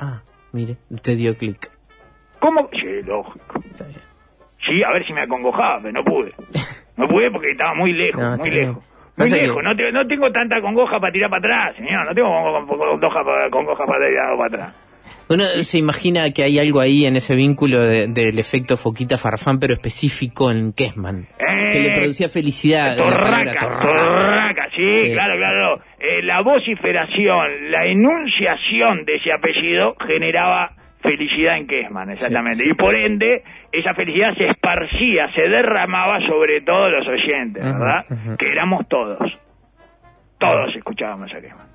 Ah, 0.00 0.20
mire, 0.52 0.76
usted 0.90 1.16
dio 1.16 1.36
clic. 1.36 1.70
¿Cómo? 2.38 2.68
Sí, 2.72 3.02
lógico. 3.04 3.60
Está 3.64 3.84
bien. 3.86 4.00
Sí, 4.64 4.82
a 4.84 4.92
ver 4.92 5.06
si 5.06 5.12
me 5.12 5.22
acongojaba, 5.22 5.78
pero 5.80 5.92
no 5.92 6.04
pude. 6.04 6.32
No 6.96 7.08
pude 7.08 7.30
porque 7.30 7.50
estaba 7.52 7.74
muy 7.74 7.92
lejos, 7.92 8.20
No, 8.22 8.36
muy 8.36 8.50
lejos. 8.50 8.84
Muy 9.16 9.30
que- 9.30 9.36
lejos, 9.42 9.62
no, 9.64 9.74
te- 9.74 9.90
no 9.90 10.06
tengo 10.06 10.30
tanta 10.30 10.60
congoja 10.60 11.00
para 11.00 11.12
tirar 11.12 11.30
para 11.30 11.40
atrás, 11.40 11.76
señor. 11.76 12.06
No 12.06 12.14
tengo 12.14 12.28
congoja, 12.28 13.50
congoja 13.50 13.84
para 13.86 14.08
tirar 14.08 14.36
para 14.36 14.46
atrás. 14.46 14.87
Uno 15.30 15.44
se 15.62 15.78
imagina 15.78 16.30
que 16.32 16.42
hay 16.42 16.58
algo 16.58 16.80
ahí 16.80 17.04
en 17.04 17.16
ese 17.16 17.34
vínculo 17.36 17.80
de- 17.80 18.06
del 18.08 18.38
efecto 18.38 18.76
Foquita 18.76 19.18
Farfán, 19.18 19.58
pero 19.58 19.74
específico 19.74 20.50
en 20.50 20.72
Kessman. 20.72 21.28
Eh, 21.38 21.68
que 21.70 21.80
le 21.80 21.90
producía 21.98 22.28
felicidad. 22.28 22.96
Torraca, 22.96 23.52
torraca. 23.54 23.80
torraca, 23.80 24.68
sí, 24.74 24.88
Sí, 25.04 25.12
claro, 25.12 25.36
sí, 25.36 25.42
claro. 25.42 25.80
Eh, 26.00 26.22
la 26.22 26.40
vociferación, 26.42 27.70
la 27.70 27.84
enunciación 27.86 29.04
de 29.04 29.16
ese 29.16 29.32
apellido 29.32 29.94
generaba 30.06 30.70
felicidad 31.02 31.58
en 31.58 31.66
Kessman, 31.66 32.10
exactamente. 32.10 32.56
Sí, 32.58 32.64
sí. 32.64 32.70
Y 32.70 32.74
por 32.74 32.94
ende, 32.98 33.42
esa 33.70 33.94
felicidad 33.94 34.34
se 34.36 34.44
esparcía, 34.44 35.30
se 35.34 35.42
derramaba 35.42 36.20
sobre 36.26 36.60
todos 36.62 36.90
los 36.92 37.06
oyentes, 37.06 37.62
¿verdad? 37.62 38.04
Que 38.38 38.46
éramos 38.50 38.88
todos. 38.88 39.18
Todos 40.38 40.74
escuchábamos 40.76 41.30
a 41.34 41.40
Kessman. 41.40 41.67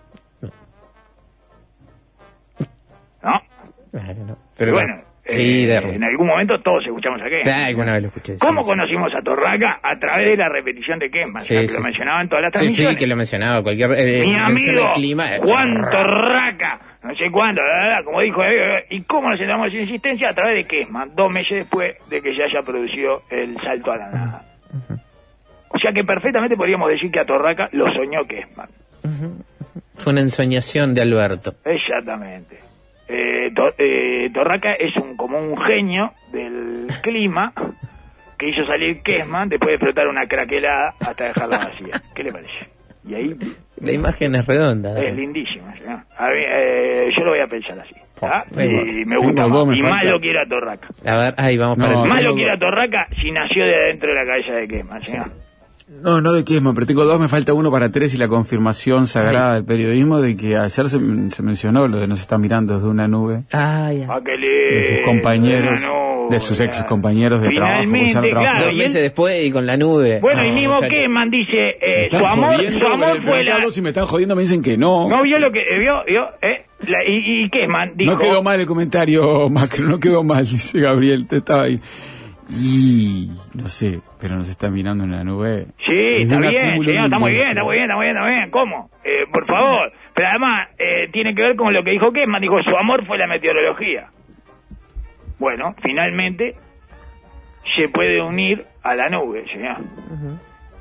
Claro, 3.93 4.25
no. 4.25 4.37
Pero 4.57 4.73
bueno, 4.73 4.95
sí, 5.25 5.69
eh, 5.69 5.77
en 5.77 6.03
algún 6.03 6.27
momento 6.27 6.59
todos 6.61 6.83
escuchamos 6.85 7.21
a 7.21 7.29
Kessman. 7.29 7.53
Ah, 7.59 7.65
alguna 7.67 7.93
vez 7.93 8.01
lo 8.01 8.07
escuché. 8.09 8.33
sí, 8.33 8.39
¿Cómo 8.39 8.63
sí. 8.63 8.69
conocimos 8.71 9.11
a 9.15 9.21
Torraca? 9.21 9.79
A 9.83 9.97
través 9.99 10.25
de 10.31 10.37
la 10.37 10.49
repetición 10.49 10.97
de 10.99 11.09
Kessman, 11.11 11.41
Sí, 11.43 11.53
ya 11.53 11.61
que 11.61 11.67
sí, 11.67 11.73
lo 11.75 11.79
sí. 11.81 11.85
mencionaba 11.85 12.21
en 12.21 12.29
todas 12.29 12.41
las 12.41 12.49
Sí, 12.53 12.57
transmisiones. 12.59 12.93
sí, 12.93 12.99
que 12.99 13.07
lo 13.07 13.15
mencionaba. 13.15 13.61
Cualquier 13.63 13.91
eh, 13.97 14.23
Mi 14.25 14.35
amigo 14.39 14.91
clima. 14.95 15.35
eh, 15.35 15.39
Juan 15.43 15.75
torraca. 15.91 16.79
No 17.03 17.11
sé 17.15 17.29
cuándo, 17.31 17.61
la 17.61 17.73
verdad, 17.83 18.05
como 18.05 18.21
dijo, 18.21 18.41
¿y 18.89 19.01
cómo 19.03 19.29
nos 19.29 19.37
enteramos 19.39 19.65
de 19.71 19.77
su 19.77 19.83
insistencia? 19.83 20.29
A 20.29 20.33
través 20.33 20.55
de 20.55 20.63
Kessman, 20.63 21.13
dos 21.13 21.29
meses 21.31 21.57
después 21.59 21.95
de 22.09 22.21
que 22.21 22.33
se 22.33 22.43
haya 22.43 22.61
producido 22.65 23.21
el 23.29 23.55
salto 23.61 23.91
a 23.91 23.97
la 23.97 24.09
nada. 24.09 24.45
O 25.69 25.77
sea 25.79 25.91
que 25.91 26.03
perfectamente 26.03 26.55
podríamos 26.55 26.87
decir 26.89 27.11
que 27.11 27.19
a 27.19 27.25
Torraca 27.25 27.67
lo 27.73 27.87
soñó 27.93 28.21
Kessman. 28.23 28.69
Fue 29.95 30.13
una 30.13 30.21
ensoñación 30.21 30.93
de 30.93 31.01
Alberto. 31.01 31.55
Exactamente. 31.65 32.57
Eh, 33.07 33.51
eh, 33.77 34.29
Torraca 34.33 34.73
es 34.73 34.95
un 34.97 35.15
como 35.17 35.37
un 35.37 35.57
genio 35.61 36.13
del 36.31 36.87
clima 37.01 37.51
que 38.37 38.49
hizo 38.49 38.65
salir 38.65 39.01
Kessman 39.03 39.49
después 39.49 39.69
de 39.69 39.75
explotar 39.75 40.07
una 40.07 40.25
craquelada 40.25 40.93
hasta 40.99 41.25
dejarla 41.25 41.57
vacía. 41.57 42.01
¿Qué 42.15 42.23
le 42.23 42.31
parece? 42.31 42.69
Y 43.05 43.15
ahí 43.15 43.35
La 43.81 43.91
imagen 43.91 44.35
es 44.35 44.45
redonda. 44.45 44.97
es 45.01 45.13
lindísima. 45.15 45.75
¿sí? 45.77 45.83
A 45.85 46.29
mí, 46.29 46.39
eh, 46.47 47.09
yo 47.17 47.23
lo 47.25 47.31
voy 47.31 47.41
a 47.41 47.47
pensar 47.47 47.77
así. 47.79 47.95
¿ah? 48.21 48.43
Muy 48.55 48.63
Y 48.65 49.05
me 49.05 49.17
gusta 49.17 49.47
más. 49.47 49.67
me 49.67 49.77
Y 49.77 49.81
más 49.81 50.05
lo 50.05 50.19
quiere 50.21 50.39
a 50.39 50.45
Torraca. 50.45 50.87
A 51.05 51.17
ver, 51.17 51.33
ahí 51.37 51.57
vamos 51.57 51.77
No, 51.77 51.85
para 51.85 52.01
el 52.01 52.07
Más 52.09 52.23
lo 52.23 52.33
quiere 52.33 52.53
a 52.53 52.57
Torraca 52.57 53.07
si 53.21 53.31
nació 53.31 53.65
de 53.65 53.75
adentro 53.75 54.09
de 54.09 54.15
la 54.15 54.25
cabeza 54.25 54.53
de 54.53 54.67
Kessman, 54.67 55.03
señor. 55.03 55.42
No, 56.01 56.19
no 56.21 56.33
de 56.33 56.43
Kesman, 56.43 56.73
pero 56.75 56.85
tengo 56.87 57.05
dos, 57.05 57.19
me 57.19 57.27
falta 57.27 57.53
uno 57.53 57.71
para 57.71 57.89
tres 57.89 58.13
y 58.13 58.17
la 58.17 58.27
confirmación 58.27 59.07
sagrada 59.07 59.55
del 59.55 59.65
periodismo 59.65 60.19
de 60.19 60.35
que 60.35 60.57
ayer 60.57 60.87
se, 60.89 60.99
se 61.29 61.43
mencionó 61.43 61.87
lo 61.87 61.97
de 61.99 62.07
nos 62.07 62.19
está 62.19 62.37
mirando 62.37 62.75
desde 62.75 62.87
una 62.89 63.07
nube 63.07 63.43
Ay, 63.51 64.01
ay. 64.01 64.07
Ah, 64.09 64.19
qué 64.25 64.35
lindo, 64.37 64.75
de 64.75 64.83
sus 64.83 65.05
compañeros, 65.05 65.81
no, 65.93 66.27
de 66.29 66.39
sus 66.39 66.57
ya. 66.57 66.65
ex 66.65 66.83
compañeros 66.83 67.41
de 67.41 67.49
trabajo. 67.51 67.73
ya 67.73 67.79
Finalmente, 67.83 68.29
trabajan. 68.29 68.41
claro, 68.55 68.65
Dos 68.65 68.73
y 68.73 68.77
meses 68.77 69.01
después 69.01 69.45
y 69.45 69.51
con 69.51 69.65
la 69.65 69.77
nube. 69.77 70.19
Bueno, 70.21 70.43
y 70.43 70.49
No, 70.49 70.55
mismo. 70.55 70.79
Kessman 70.81 71.29
dice, 71.29 71.69
eh, 71.81 72.09
su 72.09 72.17
amor, 72.17 72.55
jodiendo, 72.55 72.79
su 72.79 72.87
amor 72.87 73.23
fue 73.23 73.43
la... 73.43 73.69
si 73.69 73.81
me 73.81 73.89
están 73.89 74.05
jodiendo, 74.05 74.35
me 74.35 74.41
dicen 74.41 74.61
que 74.61 74.77
no. 74.77 75.07
¿No 75.07 75.21
vio 75.23 75.39
lo 75.39 75.51
que 75.51 75.59
eh, 75.59 75.79
vio? 75.79 76.03
vio 76.05 76.23
eh? 76.41 76.65
La- 76.87 77.03
y, 77.07 77.15
y 77.45 77.49
dijo... 77.95 78.11
No 78.11 78.17
quedó 78.17 78.43
mal 78.43 78.59
el 78.59 78.65
comentario, 78.67 79.49
Macro, 79.49 79.85
no 79.87 79.99
quedó 79.99 80.23
mal, 80.23 80.43
dice 80.45 80.79
Gabriel, 80.79 81.27
te 81.27 81.37
estaba 81.37 81.63
ahí. 81.63 81.79
Y 82.49 83.31
no 83.53 83.67
sé, 83.67 84.01
pero 84.19 84.35
nos 84.35 84.49
está 84.49 84.69
mirando 84.69 85.03
en 85.03 85.11
la 85.11 85.23
nube. 85.23 85.65
Sí, 85.77 86.21
está 86.21 86.39
bien, 86.39 86.51
señor, 86.83 87.05
está 87.05 87.19
muy 87.19 87.31
bien, 87.33 87.47
está 87.49 87.63
muy 87.63 87.75
bien, 87.75 87.85
está 87.85 87.95
muy 87.95 88.05
bien, 88.05 88.15
está 88.17 88.25
muy 88.27 88.35
bien. 88.35 88.51
¿Cómo? 88.51 88.89
Eh, 89.03 89.25
por 89.31 89.45
favor. 89.47 89.91
Pero 90.13 90.27
además, 90.27 90.69
eh, 90.77 91.07
tiene 91.11 91.33
que 91.33 91.41
ver 91.41 91.55
con 91.55 91.73
lo 91.73 91.83
que 91.83 91.91
dijo 91.91 92.11
Kessman. 92.11 92.41
Dijo, 92.41 92.61
su 92.63 92.75
amor 92.77 93.05
fue 93.05 93.17
la 93.17 93.27
meteorología. 93.27 94.07
Bueno, 95.39 95.71
finalmente 95.83 96.55
se 97.75 97.87
puede 97.89 98.21
unir 98.21 98.63
a 98.83 98.93
la 98.95 99.09
nube, 99.09 99.45
señor. 99.51 99.77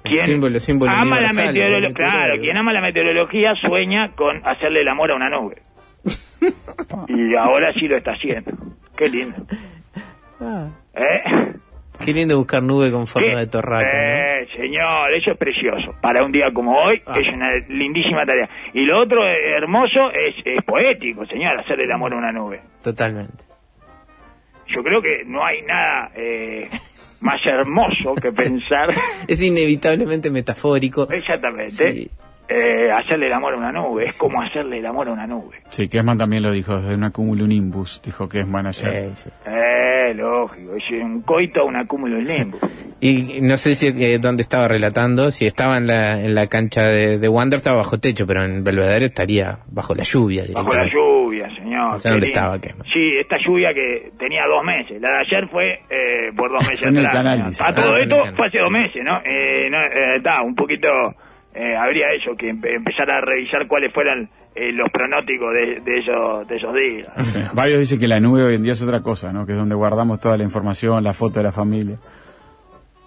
Quien 0.04 0.26
Símbolo- 0.26 0.58
símbolo 0.58 0.90
ama 0.92 1.20
la 1.20 1.32
meteorología, 1.32 1.94
claro, 1.94 2.34
quien 2.40 2.56
ama 2.56 2.72
la 2.72 2.80
meteorología 2.80 3.54
sueña 3.54 4.10
con 4.16 4.44
hacerle 4.46 4.80
el 4.80 4.88
amor 4.88 5.12
a 5.12 5.14
una 5.14 5.28
nube. 5.28 5.62
y 7.08 7.34
ahora 7.36 7.72
sí 7.72 7.86
lo 7.86 7.96
está 7.96 8.12
haciendo. 8.12 8.50
Qué 8.96 9.08
lindo. 9.08 9.36
Ah, 10.40 10.68
¿Eh? 10.94 11.54
Qué 12.04 12.12
lindo 12.12 12.36
buscar 12.36 12.62
nube 12.62 12.90
con 12.90 13.06
forma 13.06 13.30
¿Qué? 13.32 13.36
de 13.36 13.46
torraca, 13.46 13.92
¿no? 13.92 13.98
Eh, 14.42 14.48
señor, 14.56 15.14
eso 15.14 15.30
es 15.32 15.38
precioso. 15.38 15.94
Para 16.00 16.24
un 16.24 16.32
día 16.32 16.46
como 16.52 16.76
hoy 16.76 17.00
Ah. 17.06 17.14
es 17.18 17.28
una 17.28 17.48
lindísima 17.68 18.24
tarea. 18.26 18.48
Y 18.74 18.84
lo 18.84 19.00
otro 19.02 19.24
hermoso 19.26 20.10
es, 20.10 20.34
es 20.44 20.64
poético, 20.64 21.24
señor, 21.26 21.60
hacer 21.60 21.78
el 21.80 21.92
amor 21.92 22.12
a 22.14 22.16
una 22.16 22.32
nube. 22.32 22.60
Totalmente. 22.82 23.44
Yo 24.74 24.82
creo 24.82 25.00
que 25.02 25.22
no 25.26 25.44
hay 25.44 25.60
nada 25.62 26.10
eh, 26.16 26.68
más 27.20 27.40
hermoso 27.46 28.14
que 28.20 28.32
pensar, 28.32 28.88
Es 29.28 29.40
inevitablemente 29.42 30.30
metafórico. 30.30 31.08
exactamente, 31.10 31.70
Sí. 31.70 32.10
Eh, 32.54 32.90
hacerle 32.92 33.26
el 33.26 33.32
amor 33.32 33.54
a 33.54 33.58
una 33.58 33.72
nube. 33.72 34.04
Es 34.04 34.18
como 34.18 34.42
hacerle 34.42 34.78
el 34.78 34.86
amor 34.86 35.08
a 35.08 35.12
una 35.12 35.26
nube. 35.26 35.56
Sí, 35.68 35.88
Kesman 35.88 36.18
también 36.18 36.42
lo 36.42 36.50
dijo, 36.50 36.76
desde 36.80 36.94
un 36.94 37.04
acúmulo 37.04 37.44
un 37.44 37.52
imbus, 37.52 38.00
dijo 38.04 38.28
que 38.28 38.40
es 38.40 38.46
manager. 38.46 38.94
Eh, 38.94 39.10
sí. 39.14 39.30
Eh, 39.46 40.14
lógico, 40.14 40.74
es 40.76 40.84
un 41.02 41.20
coito, 41.22 41.64
un 41.64 41.76
acúmulo 41.76 42.16
de 42.16 42.22
limbo. 42.38 42.58
Y 43.04 43.40
no 43.40 43.56
sé 43.56 43.74
si 43.74 43.88
eh, 43.88 44.18
dónde 44.20 44.42
estaba 44.42 44.68
relatando, 44.68 45.32
si 45.32 45.44
estaba 45.44 45.76
en 45.76 45.88
la, 45.88 46.20
en 46.22 46.36
la 46.36 46.46
cancha 46.46 46.82
de, 46.82 47.18
de 47.18 47.28
Wander 47.28 47.56
estaba 47.56 47.78
bajo 47.78 47.98
techo, 47.98 48.28
pero 48.28 48.44
en 48.44 48.62
Belvedere 48.62 49.06
estaría 49.06 49.58
bajo 49.72 49.92
la 49.92 50.04
lluvia 50.04 50.44
Bajo 50.54 50.72
la 50.72 50.86
lluvia, 50.86 51.48
señor. 51.56 51.94
O 51.94 51.98
sea, 51.98 52.12
¿dónde 52.12 52.26
estaba, 52.26 52.60
qué? 52.60 52.68
Sí, 52.92 53.16
esta 53.20 53.38
lluvia 53.44 53.74
que 53.74 54.12
tenía 54.16 54.42
dos 54.46 54.62
meses. 54.64 55.00
La 55.02 55.08
de 55.08 55.18
ayer 55.26 55.48
fue 55.50 55.72
eh, 55.90 56.30
por 56.36 56.52
dos 56.52 56.60
meses 56.68 56.86
en 56.86 56.96
el 56.98 57.06
atrás. 57.06 57.16
canal, 57.24 57.36
señor. 57.38 57.48
dice. 57.50 57.64
A 57.64 57.66
Ah, 57.66 57.74
todo 57.74 57.86
fue 57.90 57.90
en 57.90 57.96
el 57.96 58.02
esto 58.12 58.16
canal. 58.18 58.36
fue 58.36 58.46
hace 58.46 58.58
dos 58.60 58.70
meses, 58.70 59.02
¿no? 59.04 59.16
Eh, 59.24 59.68
no, 59.68 59.78
eh, 59.78 60.16
está, 60.18 60.42
un 60.42 60.54
poquito... 60.54 60.88
eh, 61.54 61.76
habría 61.76 62.06
eso, 62.10 62.32
que 62.36 62.50
empe- 62.52 62.74
empezar 62.74 63.10
a 63.10 63.20
revisar 63.20 63.66
cuáles 63.66 63.92
fueran 63.92 64.28
eh, 64.54 64.72
los 64.72 64.88
pronósticos 64.90 65.50
de, 65.52 65.80
de 65.82 65.98
esos, 65.98 66.48
de 66.48 66.56
esos 66.56 66.74
días. 66.74 67.08
Sí. 67.26 67.42
Varios 67.54 67.80
dicen 67.80 67.98
que 68.00 68.08
la 68.08 68.20
nube 68.20 68.42
hoy 68.42 68.54
en 68.56 68.62
día 68.62 68.72
es 68.72 68.82
otra 68.82 69.00
cosa, 69.00 69.32
¿no? 69.32 69.44
Que 69.46 69.52
es 69.52 69.58
donde 69.58 69.74
guardamos 69.74 70.20
toda 70.20 70.36
la 70.36 70.44
información, 70.44 71.02
la 71.04 71.12
foto 71.12 71.40
de 71.40 71.44
la 71.44 71.52
familia. 71.52 71.96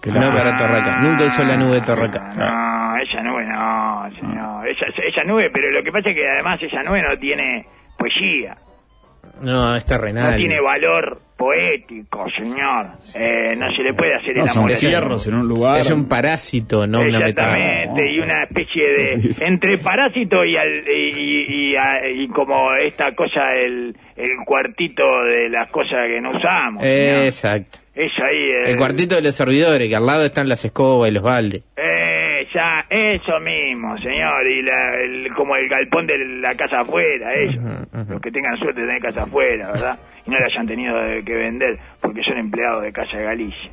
Que 0.00 0.10
la- 0.12 0.20
No 0.20 0.32
para 0.36 0.56
Torraca. 0.56 0.98
Nunca 1.00 1.24
hizo 1.24 1.42
la 1.44 1.56
nube 1.56 1.74
de 1.76 1.80
Torraca. 1.80 2.20
No, 2.36 2.96
esa 3.02 3.22
nube 3.22 3.44
no, 3.46 4.08
señor. 4.20 4.68
Esa, 4.68 4.86
esa 4.86 5.24
nube, 5.24 5.50
pero 5.52 5.70
lo 5.70 5.82
que 5.82 5.90
pasa 5.90 6.10
es 6.10 6.16
que 6.16 6.28
además 6.28 6.62
esa 6.62 6.82
nube 6.82 7.02
no 7.02 7.18
tiene 7.18 7.64
poesía. 7.98 8.56
No, 9.40 9.74
es 9.74 9.84
terrenal. 9.84 10.30
No 10.32 10.36
tiene 10.36 10.60
valor 10.60 11.20
poético, 11.36 12.24
señor. 12.36 12.86
Eh, 13.14 13.54
no 13.58 13.70
se 13.70 13.84
le 13.84 13.94
puede 13.94 14.14
hacer 14.14 14.30
el 14.30 14.38
No, 14.38 14.46
son 14.46 14.64
amor 14.64 14.70
nube. 14.82 15.18
en 15.28 15.34
un 15.34 15.48
lugar. 15.48 15.78
Es 15.78 15.90
un 15.90 16.08
parásito, 16.08 16.86
no 16.86 17.00
una 17.02 17.18
metáfora. 17.20 17.82
Exactamente, 17.82 18.12
y 18.12 18.18
una 18.18 18.42
especie 18.44 18.88
de... 18.88 19.44
Entre 19.46 19.78
parásito 19.78 20.44
y, 20.44 20.56
al- 20.56 20.84
y, 20.88 21.10
y- 21.18 21.70
y 21.72 21.76
a- 21.76 22.08
y 22.08 22.28
como 22.28 22.74
esta 22.74 23.14
cosa, 23.14 23.52
el, 23.54 23.94
el 24.16 24.30
cuartito 24.44 25.04
de 25.30 25.48
las 25.50 25.70
cosas 25.70 26.10
que 26.10 26.20
no 26.20 26.30
usamos. 26.30 26.82
Exacto. 26.84 27.78
Es 27.94 28.12
ahí... 28.18 28.38
eh, 28.50 28.70
El 28.72 28.76
cuartito 28.76 29.14
de 29.16 29.22
los 29.22 29.34
servidores, 29.34 29.88
que 29.88 29.96
al 29.96 30.04
lado 30.06 30.24
están 30.26 30.48
las 30.48 30.64
escobas 30.64 31.10
y 31.10 31.14
los 31.14 31.22
baldes. 31.22 31.66
Eh, 31.76 32.46
ya, 32.54 32.84
eso 32.90 33.40
mismo, 33.40 33.96
señor, 33.98 34.46
y 34.50 34.62
la, 34.62 35.00
el- 35.02 35.32
como 35.34 35.56
el 35.56 35.68
galpón 35.68 36.06
de 36.06 36.14
la 36.40 36.54
casa 36.54 36.78
afuera, 36.80 37.32
eso. 37.34 37.58
Ujú. 37.58 38.12
Los 38.12 38.20
que 38.20 38.30
tengan 38.30 38.56
suerte 38.58 38.80
de 38.82 38.86
tener 38.86 39.02
casa 39.02 39.22
afuera, 39.22 39.68
¿verdad? 39.68 39.98
Y 40.26 40.30
no 40.30 40.38
le 40.38 40.44
hayan 40.44 40.66
tenido 40.66 40.94
que 41.24 41.34
vender 41.36 41.78
porque 42.00 42.22
son 42.22 42.38
empleados 42.38 42.82
de 42.82 42.92
Casa 42.92 43.16
de 43.18 43.24
Galicia. 43.24 43.70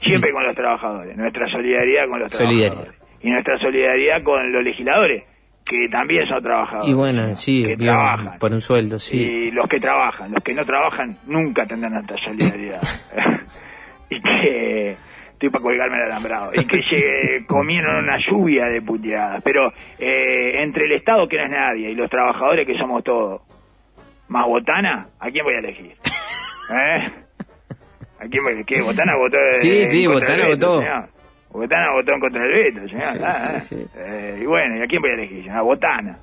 Siempre 0.00 0.32
con 0.32 0.44
los 0.44 0.56
trabajadores, 0.56 1.16
nuestra 1.16 1.48
solidaridad 1.48 2.08
con 2.08 2.20
los 2.20 2.32
Solidaridad. 2.32 2.70
trabajadores. 2.72 3.00
Y 3.22 3.30
nuestra 3.30 3.58
solidaridad 3.58 4.22
con 4.24 4.52
los 4.52 4.64
legisladores, 4.64 5.24
que 5.64 5.86
también 5.90 6.26
son 6.26 6.42
trabajadores. 6.42 6.88
Y 6.90 6.94
bueno, 6.94 7.36
sí, 7.36 7.62
que 7.62 7.76
bien, 7.76 7.90
trabajan. 7.92 8.38
por 8.40 8.52
un 8.52 8.60
sueldo, 8.60 8.98
sí. 8.98 9.16
Y 9.18 9.50
los 9.52 9.68
que 9.68 9.78
trabajan, 9.78 10.32
los 10.32 10.42
que 10.42 10.54
no 10.54 10.64
trabajan, 10.64 11.16
nunca 11.26 11.64
tendrán 11.66 11.92
nuestra 11.92 12.16
solidaridad. 12.16 12.80
y 14.10 14.20
que 14.20 14.96
estoy 15.30 15.50
para 15.50 15.62
colgarme 15.62 15.96
el 15.98 16.02
alambrado. 16.02 16.50
Y 16.52 16.66
que 16.66 16.82
se 16.82 17.46
comieron 17.46 17.96
una 18.02 18.18
lluvia 18.28 18.64
de 18.66 18.82
puteadas. 18.82 19.40
Pero 19.44 19.68
eh, 20.00 20.62
entre 20.64 20.86
el 20.86 20.92
Estado, 20.92 21.28
que 21.28 21.36
no 21.36 21.44
es 21.44 21.50
nadie, 21.50 21.90
y 21.92 21.94
los 21.94 22.10
trabajadores, 22.10 22.66
que 22.66 22.76
somos 22.76 23.04
todos, 23.04 23.42
más 24.32 24.46
Botana, 24.46 25.06
¿a 25.20 25.30
quién 25.30 25.44
voy 25.44 25.54
a 25.54 25.58
elegir? 25.58 25.92
¿Eh? 26.72 27.04
¿A 28.20 28.24
quién 28.28 28.42
voy 28.42 28.52
a 28.52 28.56
elegir? 28.56 28.82
¿Botana 28.82 29.16
votó 29.16 29.36
Sí, 29.56 29.86
sí, 29.86 30.06
Botana 30.06 30.46
votó. 30.48 30.80
señor? 30.80 31.08
Botana 31.50 31.92
votó 31.92 32.12
en 32.12 32.20
contra 32.20 32.42
del 32.42 32.52
veto, 32.52 32.88
señor. 32.88 33.02
Sí, 33.02 33.18
Ah, 33.22 33.32
sí, 33.32 33.46
ah. 33.54 33.60
sí. 33.60 33.86
Eh, 33.96 34.38
y 34.42 34.46
bueno, 34.46 34.76
¿y 34.78 34.82
a 34.82 34.86
quién 34.86 35.02
voy 35.02 35.10
a 35.10 35.14
elegir? 35.14 35.50
A 35.50 35.60
Botana. 35.62 36.18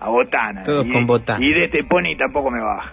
A 0.00 0.08
Botana. 0.08 0.62
Todos 0.64 0.84
y, 0.86 0.90
con 0.90 1.06
Botana. 1.06 1.44
Y 1.44 1.52
de 1.52 1.64
este 1.66 1.84
pony 1.84 2.16
tampoco 2.18 2.50
me 2.50 2.60
baja. 2.60 2.92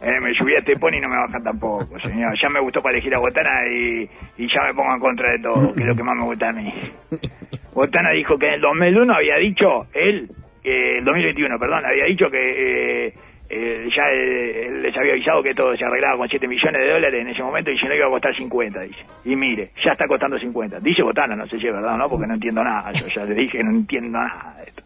Eh, 0.00 0.20
me 0.20 0.32
subí 0.34 0.54
a 0.54 0.58
este 0.60 0.76
pony 0.76 0.94
y 0.96 1.00
no 1.00 1.08
me 1.08 1.16
baja 1.16 1.38
tampoco, 1.42 1.86
señor. 2.00 2.32
Ya 2.42 2.48
me 2.48 2.60
gustó 2.60 2.80
para 2.82 2.94
elegir 2.96 3.14
a 3.14 3.18
Botana 3.18 3.50
y, 3.72 4.08
y 4.36 4.48
ya 4.48 4.62
me 4.66 4.74
pongo 4.74 4.94
en 4.94 5.00
contra 5.00 5.30
de 5.32 5.38
todo, 5.40 5.74
que 5.74 5.80
es 5.82 5.86
lo 5.86 5.94
que 5.96 6.02
más 6.02 6.16
me 6.16 6.24
gusta 6.24 6.48
a 6.48 6.52
mí. 6.52 6.72
Botana 7.74 8.10
dijo 8.10 8.36
que 8.36 8.48
en 8.48 8.54
el 8.54 8.60
2001 8.60 9.14
había 9.14 9.36
dicho, 9.36 9.86
él, 9.92 10.28
eh, 10.64 10.98
el 10.98 11.04
2021, 11.04 11.58
perdón, 11.58 11.84
había 11.86 12.04
dicho 12.06 12.26
que 12.30 12.38
eh, 13.06 13.14
eh, 13.50 13.88
ya 13.94 14.02
eh, 14.12 14.66
él 14.66 14.82
les 14.82 14.96
había 14.96 15.12
avisado 15.12 15.42
que 15.42 15.54
todo 15.54 15.74
se 15.74 15.84
arreglaba 15.84 16.18
con 16.18 16.28
7 16.28 16.46
millones 16.46 16.80
de 16.80 16.92
dólares 16.92 17.22
en 17.22 17.28
ese 17.28 17.42
momento 17.42 17.70
y 17.70 17.78
si 17.78 17.86
no 17.86 17.94
iba 17.94 18.06
a 18.06 18.10
costar 18.10 18.36
50, 18.36 18.80
dice. 18.80 19.00
Y 19.24 19.36
mire, 19.36 19.70
ya 19.82 19.92
está 19.92 20.06
costando 20.06 20.38
50. 20.38 20.78
Dice 20.80 21.02
Botana, 21.02 21.34
no 21.34 21.46
sé 21.46 21.58
si 21.58 21.66
es 21.66 21.72
verdad 21.72 21.94
o 21.94 21.96
no, 21.96 22.08
porque 22.08 22.26
no 22.26 22.34
entiendo 22.34 22.62
nada. 22.62 22.92
Yo 22.92 23.06
ya 23.06 23.24
le 23.24 23.34
dije 23.34 23.58
que 23.58 23.64
no 23.64 23.70
entiendo 23.70 24.10
nada 24.10 24.54
de 24.58 24.64
esto. 24.64 24.82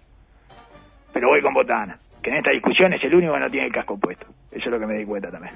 Pero 1.13 1.29
voy 1.29 1.43
con 1.43 1.53
Botana, 1.53 1.97
que 2.23 2.31
en 2.31 2.37
esta 2.37 2.53
discusión 2.53 2.93
es 2.93 3.03
el 3.03 3.15
único 3.15 3.35
que 3.35 3.41
no 3.41 3.51
tiene 3.51 3.67
el 3.67 3.73
casco 3.73 3.99
puesto. 3.99 4.27
Eso 4.53 4.65
es 4.65 4.71
lo 4.71 4.79
que 4.79 4.87
me 4.87 4.95
di 4.95 5.05
cuenta 5.05 5.31
también. 5.31 5.55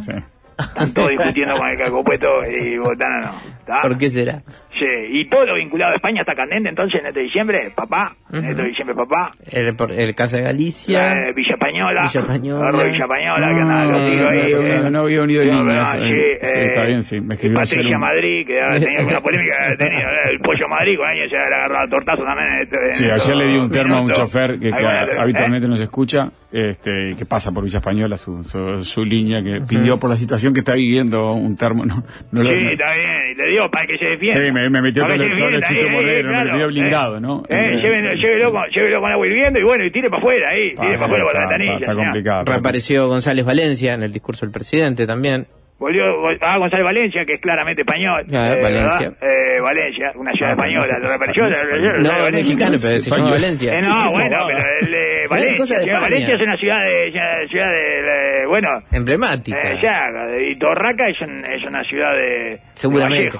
Sí. 0.00 0.12
Están 0.58 0.92
todos 0.92 1.10
discutiendo 1.10 1.54
con 1.54 1.68
el 1.68 1.78
casco 1.78 2.02
puesto 2.02 2.26
y 2.46 2.78
Botana 2.78 3.20
no. 3.20 3.32
¿está? 3.60 3.82
¿Por 3.82 3.96
qué 3.98 4.08
será? 4.08 4.42
Sí, 4.78 4.86
y 5.10 5.26
todo 5.26 5.44
lo 5.44 5.54
vinculado 5.56 5.92
a 5.92 5.96
España 5.96 6.20
está 6.20 6.34
candente 6.34 6.68
entonces 6.68 7.00
en 7.00 7.06
este 7.08 7.20
diciembre, 7.20 7.72
papá. 7.74 8.14
En 8.32 8.44
este 8.44 8.64
diciembre, 8.64 8.94
papá. 8.94 9.30
El, 9.50 9.74
el 9.98 10.14
Casa 10.14 10.36
de 10.36 10.42
Galicia. 10.44 11.12
Eh, 11.12 11.32
Villa 11.34 11.54
Española. 11.54 12.02
Villa 12.02 12.20
Española. 12.20 12.84
Villa 12.84 13.04
Española, 13.04 13.48
que 13.48 13.62
ahí. 13.62 14.90
no, 14.90 14.98
eh. 15.00 15.02
había 15.04 15.22
unido 15.22 15.42
verdad, 15.64 15.94
eh, 16.02 16.38
sí, 16.42 16.58
eh, 16.58 16.64
está 16.66 16.84
bien, 16.84 17.02
sí, 17.02 17.20
me 17.20 17.34
escribió 17.34 17.58
Patricia 17.58 17.94
un- 17.96 18.00
Madrid, 18.00 18.46
que 18.46 18.60
ha 18.60 18.70
tenido 18.78 19.06
una 19.08 19.20
polémica, 19.22 19.54
eh, 19.68 20.30
el 20.30 20.38
pollo 20.40 20.68
Madrid, 20.68 20.96
con 20.96 21.06
años 21.08 21.26
se 21.30 21.36
ha 21.36 21.40
agarrado 21.42 21.88
tortazo 21.88 22.22
también. 22.22 22.48
En 22.52 22.60
este- 22.60 22.76
en 22.86 22.92
Sí, 22.94 23.04
ayer 23.10 23.36
le 23.36 23.46
di 23.46 23.56
un 23.56 23.70
termo 23.70 23.94
a 23.96 24.00
un 24.02 24.10
chofer 24.12 24.58
que, 24.60 24.70
va, 24.70 25.22
habitualmente 25.22 25.66
¿eh? 25.66 25.70
nos 25.70 25.80
escucha, 25.80 26.30
este, 26.52 27.14
que 27.18 27.26
pasa 27.26 27.52
por 27.52 27.64
Villa 27.64 27.78
Española, 27.78 28.16
su, 28.16 28.44
su, 28.44 28.78
su 28.84 29.04
línea, 29.04 29.42
que 29.42 29.60
pidió 29.68 29.98
por 29.98 30.10
la 30.10 30.16
situación 30.16 30.52
que 30.54 30.60
está 30.60 30.74
viviendo 30.74 31.32
un 31.32 31.56
termo. 31.56 31.84
No, 31.84 31.96
no 31.96 32.40
Sí, 32.42 32.46
lo- 32.46 32.70
está 32.70 32.92
bien, 32.94 33.32
y 33.32 33.34
le 33.34 33.46
digo 33.46 33.70
para 33.70 33.86
que 33.86 33.98
se 33.98 34.04
defienda. 34.04 34.44
Sí, 34.44 34.52
me- 34.52 34.67
me 34.70 34.80
metió 34.82 35.02
Para 35.02 35.14
todo 35.16 35.24
el- 35.24 35.32
chito 35.34 35.44
ahí, 35.86 36.22
me 36.24 36.50
pidió 36.52 36.66
blindado, 36.68 37.20
¿no? 37.20 37.42
Eh, 37.48 37.56
Eh, 37.58 37.76
llévelo, 38.16 38.52
con, 38.52 39.10
agua 39.12 39.26
hirviendo 39.26 39.58
y 39.58 39.62
bueno, 39.64 39.84
y 39.84 39.90
tire 39.90 40.08
para 40.08 40.18
afuera 40.20 40.50
ahí, 40.50 40.72
Ah, 40.76 40.80
tire 40.82 40.94
para 40.94 41.04
afuera 41.04 41.24
por 41.24 41.34
la 41.34 41.40
está- 41.40 41.48
ventanilla. 41.48 41.78
Está, 41.80 41.94
complicado. 41.94 42.44
Reapareció 42.44 43.08
González 43.08 43.44
Valencia 43.44 43.94
en 43.94 44.02
el 44.02 44.12
discurso 44.12 44.46
del 44.46 44.52
presidente 44.52 45.06
también. 45.06 45.46
Volvió 45.78 46.02
a 46.42 46.58
González 46.58 46.84
Valencia, 46.84 47.24
que 47.24 47.34
es 47.34 47.40
claramente 47.40 47.82
español. 47.82 48.24
Ah, 48.34 48.50
eh, 48.52 48.58
Valencia. 48.60 49.12
Eh, 49.22 49.60
Valencia, 49.62 50.10
una 50.16 50.32
ciudad 50.32 50.50
Ah, 50.50 50.54
española. 50.54 50.80
Valencia, 50.80 50.98
¿Lo 50.98 51.06
reapareció? 51.06 51.42
No, 52.02 52.30
mexicano, 52.32 52.70
pero 52.82 52.98
se 52.98 53.10
llama. 53.10 53.30
Valencia. 53.30 53.78
Eh, 53.78 53.82
no, 53.82 54.10
bueno, 54.10 54.36
pero 54.48 54.58
el 54.58 55.28
Valencia. 55.28 56.00
Valencia 56.00 56.34
es 56.34 56.40
una 56.42 56.56
ciudad 56.56 56.78
de, 56.82 57.10
ciudad- 57.48 57.70
de, 57.70 58.02
de- 58.02 58.46
bueno, 58.48 58.68
Emblemática. 58.90 59.56
eh, 59.72 59.78
ya, 59.80 60.02
y 60.40 60.58
Torraca 60.58 61.06
es, 61.08 61.20
un- 61.20 61.44
es 61.44 61.62
una 61.64 61.84
ciudad 61.84 62.12
de, 62.12 62.58
Seguramente. 62.74 63.38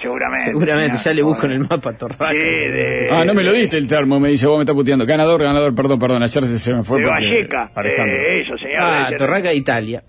Seguramente. 0.00 0.50
Seguramente, 0.50 0.96
ya 0.96 1.12
le 1.12 1.22
busco 1.22 1.46
en 1.46 1.52
el 1.52 1.60
mapa 1.60 1.92
Torraca. 1.96 2.30
Sí, 2.30 2.36
de- 2.38 3.06
Ah, 3.10 3.24
no 3.24 3.34
me 3.34 3.42
lo 3.42 3.52
diste 3.52 3.76
el 3.76 3.86
termo, 3.88 4.18
me 4.20 4.28
dice, 4.30 4.46
vos 4.46 4.56
me 4.58 4.62
estás 4.64 4.74
puteando. 4.74 5.04
Ganador, 5.06 5.42
ganador, 5.42 5.74
perdón, 5.74 5.98
perdón, 5.98 6.22
ayer 6.22 6.44
se, 6.44 6.58
se 6.58 6.74
me 6.74 6.82
fue 6.84 6.98
de 7.00 7.06
porque... 7.06 7.24
Valleca, 7.24 7.70
Alejandro. 7.74 8.16
eh, 8.16 8.40
eso, 8.42 8.56
señor. 8.58 8.78
Ah, 8.80 9.10
Torraca, 9.16 9.52
Italia. 9.52 10.02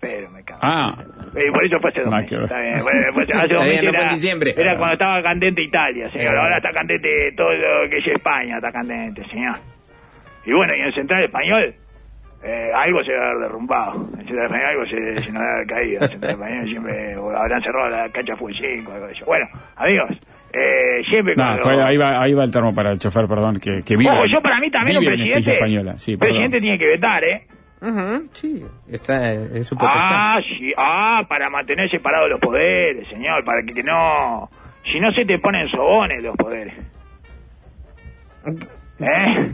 Pero 0.00 0.30
me 0.30 0.42
cago. 0.44 0.60
Ah, 0.62 0.94
Eh, 1.36 1.52
por 1.52 1.64
eso 1.64 1.78
fue 1.80 1.90
hace 1.90 2.00
dos 2.00 2.10
meses. 2.10 2.32
Está 2.42 2.58
bien. 2.60 2.78
Fue 2.80 2.92
hace- 2.92 3.06
dos 3.08 3.16
meses 3.16 3.34
no 3.52 3.60
fue 3.60 3.74
en 3.78 3.86
era, 4.04 4.14
diciembre. 4.14 4.54
era 4.56 4.76
cuando 4.78 4.94
estaba 4.94 5.22
candente 5.22 5.62
Italia, 5.62 6.10
señor. 6.10 6.34
Eh. 6.34 6.38
Ahora 6.38 6.56
está 6.56 6.72
candente 6.72 7.08
todo 7.36 7.52
lo 7.54 7.88
que 7.90 7.98
es 7.98 8.06
España, 8.06 8.56
está 8.56 8.72
candente, 8.72 9.22
señor. 9.30 9.56
Y 10.46 10.52
bueno, 10.52 10.74
y 10.74 10.80
en 10.80 10.86
el 10.86 10.94
Central 10.94 11.24
Español, 11.24 11.74
eh, 12.42 12.70
algo 12.74 13.02
se 13.04 13.12
debe 13.12 13.24
haber 13.24 13.38
derrumbado. 13.38 13.94
En 14.14 14.20
el 14.20 14.26
Central 14.26 14.46
Español 14.46 14.66
algo 14.70 14.86
se, 14.86 15.20
se 15.20 15.32
nos 15.32 15.42
debe 15.42 15.54
haber 15.54 15.66
caído. 15.66 16.02
En 16.02 16.08
Central 16.10 16.30
Español 16.32 16.68
siempre 16.68 17.16
o 17.16 17.30
habrán 17.36 17.62
cerrado 17.62 17.90
la 17.90 18.08
cancha 18.10 18.36
Fútbol 18.36 18.54
5 18.54 18.92
algo 18.92 19.06
de 19.06 19.12
eso. 19.12 19.24
Bueno, 19.26 19.46
amigos, 19.76 20.10
eh, 20.52 21.02
siempre 21.08 21.34
no, 21.36 21.44
cuando- 21.44 21.62
fue, 21.62 21.82
ahí, 21.82 21.96
va, 21.96 22.22
ahí 22.22 22.34
va 22.34 22.44
el 22.44 22.50
termo 22.52 22.74
para 22.74 22.90
el 22.92 22.98
chofer, 22.98 23.26
perdón, 23.28 23.58
que, 23.60 23.82
que 23.82 23.96
vive. 23.96 24.10
Ojo, 24.10 24.26
yo 24.26 24.40
para 24.40 24.58
mí 24.60 24.70
también 24.70 24.98
un 24.98 25.04
presidente, 25.04 25.54
Española, 25.54 25.98
sí, 25.98 26.16
presidente 26.16 26.60
tiene 26.60 26.78
que 26.78 26.88
vetar, 26.88 27.24
¿eh? 27.24 27.46
Sí, 28.32 28.62
está 28.90 29.32
en 29.32 29.64
su 29.64 29.74
potestad. 29.74 30.00
Ah, 30.02 30.38
sí, 30.46 30.70
ah, 30.76 31.22
para 31.28 31.48
mantener 31.48 31.90
separados 31.90 32.28
los 32.28 32.38
poderes, 32.40 33.08
señor, 33.08 33.42
para 33.44 33.62
que, 33.62 33.72
que 33.72 33.82
no... 33.82 34.50
Si 34.92 34.98
no 35.00 35.10
se 35.12 35.24
te 35.24 35.38
ponen 35.38 35.66
sobones 35.68 36.22
los 36.22 36.36
poderes. 36.36 36.74
¿Eh? 39.00 39.52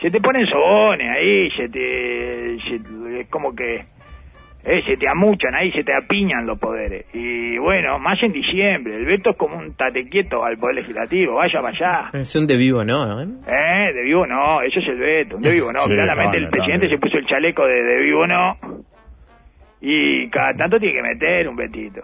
Se 0.00 0.10
te 0.10 0.20
ponen 0.20 0.46
sobones 0.46 1.10
ahí, 1.10 1.50
se 1.50 1.68
te... 1.68 2.58
se- 2.60 3.20
es 3.20 3.28
como 3.28 3.54
que... 3.54 3.74
eh, 4.64 4.82
se 4.86 4.96
te 4.96 5.08
amuchan 5.08 5.54
ahí, 5.54 5.72
se 5.72 5.82
te 5.82 5.92
apiñan 5.94 6.46
los 6.46 6.58
poderes. 6.58 7.06
Y 7.14 7.58
bueno, 7.58 7.98
más 7.98 8.22
en 8.22 8.32
diciembre. 8.32 8.96
El 8.96 9.04
veto 9.06 9.30
es 9.30 9.36
como 9.36 9.56
un 9.58 9.74
tate 9.74 10.04
quieto 10.08 10.44
al 10.44 10.56
poder 10.56 10.76
legislativo. 10.76 11.34
Vaya 11.34 11.60
para 11.60 11.74
allá. 11.76 12.10
Es 12.20 12.34
un 12.36 12.46
de 12.46 12.56
vivo, 12.56 12.84
¿no? 12.84 13.20
¿Eh? 13.22 13.92
De 13.94 14.02
vivo 14.04 14.26
no, 14.26 14.60
eso 14.62 14.78
es 14.78 14.86
el 14.88 14.98
veto. 14.98 15.38
De 15.38 15.52
vivo 15.52 15.72
no. 15.72 15.80
Sí, 15.80 15.90
Claramente 15.90 16.36
el 16.38 16.48
presidente 16.50 16.86
se 16.88 16.98
puso 16.98 17.18
el 17.18 17.24
chaleco 17.24 17.66
de, 17.66 17.82
de 17.82 17.98
vivo 18.02 18.26
no. 18.26 18.56
Y 19.80 20.28
cada 20.30 20.54
tanto 20.54 20.78
tiene 20.78 21.00
que 21.00 21.08
meter 21.08 21.48
un 21.48 21.56
betito. 21.56 22.00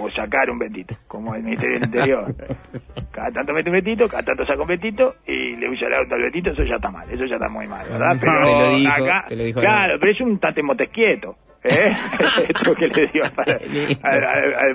O 0.00 0.08
sacar 0.10 0.48
un 0.50 0.58
betito, 0.58 0.94
como 1.06 1.34
el 1.34 1.42
Ministerio 1.42 1.78
del 1.78 1.84
Interior. 1.84 2.34
Cada 3.10 3.30
tanto 3.30 3.52
mete 3.52 3.68
un 3.68 3.76
betito, 3.76 4.08
cada 4.08 4.22
tanto 4.22 4.46
saca 4.46 4.62
un 4.62 4.68
betito 4.68 5.16
y 5.26 5.56
le 5.56 5.68
usa 5.68 5.88
el 5.88 5.94
auto 5.94 6.14
al 6.14 6.22
betito, 6.22 6.50
eso 6.50 6.62
ya 6.62 6.76
está 6.76 6.90
mal, 6.90 7.08
eso 7.10 7.24
ya 7.26 7.34
está 7.34 7.48
muy 7.48 7.66
mal, 7.66 7.86
¿verdad? 7.86 8.16
Pero 8.18 8.40
lo 8.40 8.70
dijo, 8.70 8.92
acá, 8.92 9.24
te 9.28 9.36
lo 9.36 9.44
dijo 9.44 9.60
claro, 9.60 9.98
pero 10.00 10.12
es 10.12 10.20
un 10.20 10.38
tate 10.38 10.62
montesquieto. 10.62 11.36
¿Eh? 11.64 11.92
Esto 12.48 12.74
que 12.74 12.88
le 12.88 13.06
digo 13.12 13.24
para- 13.36 13.58
al, 14.02 14.24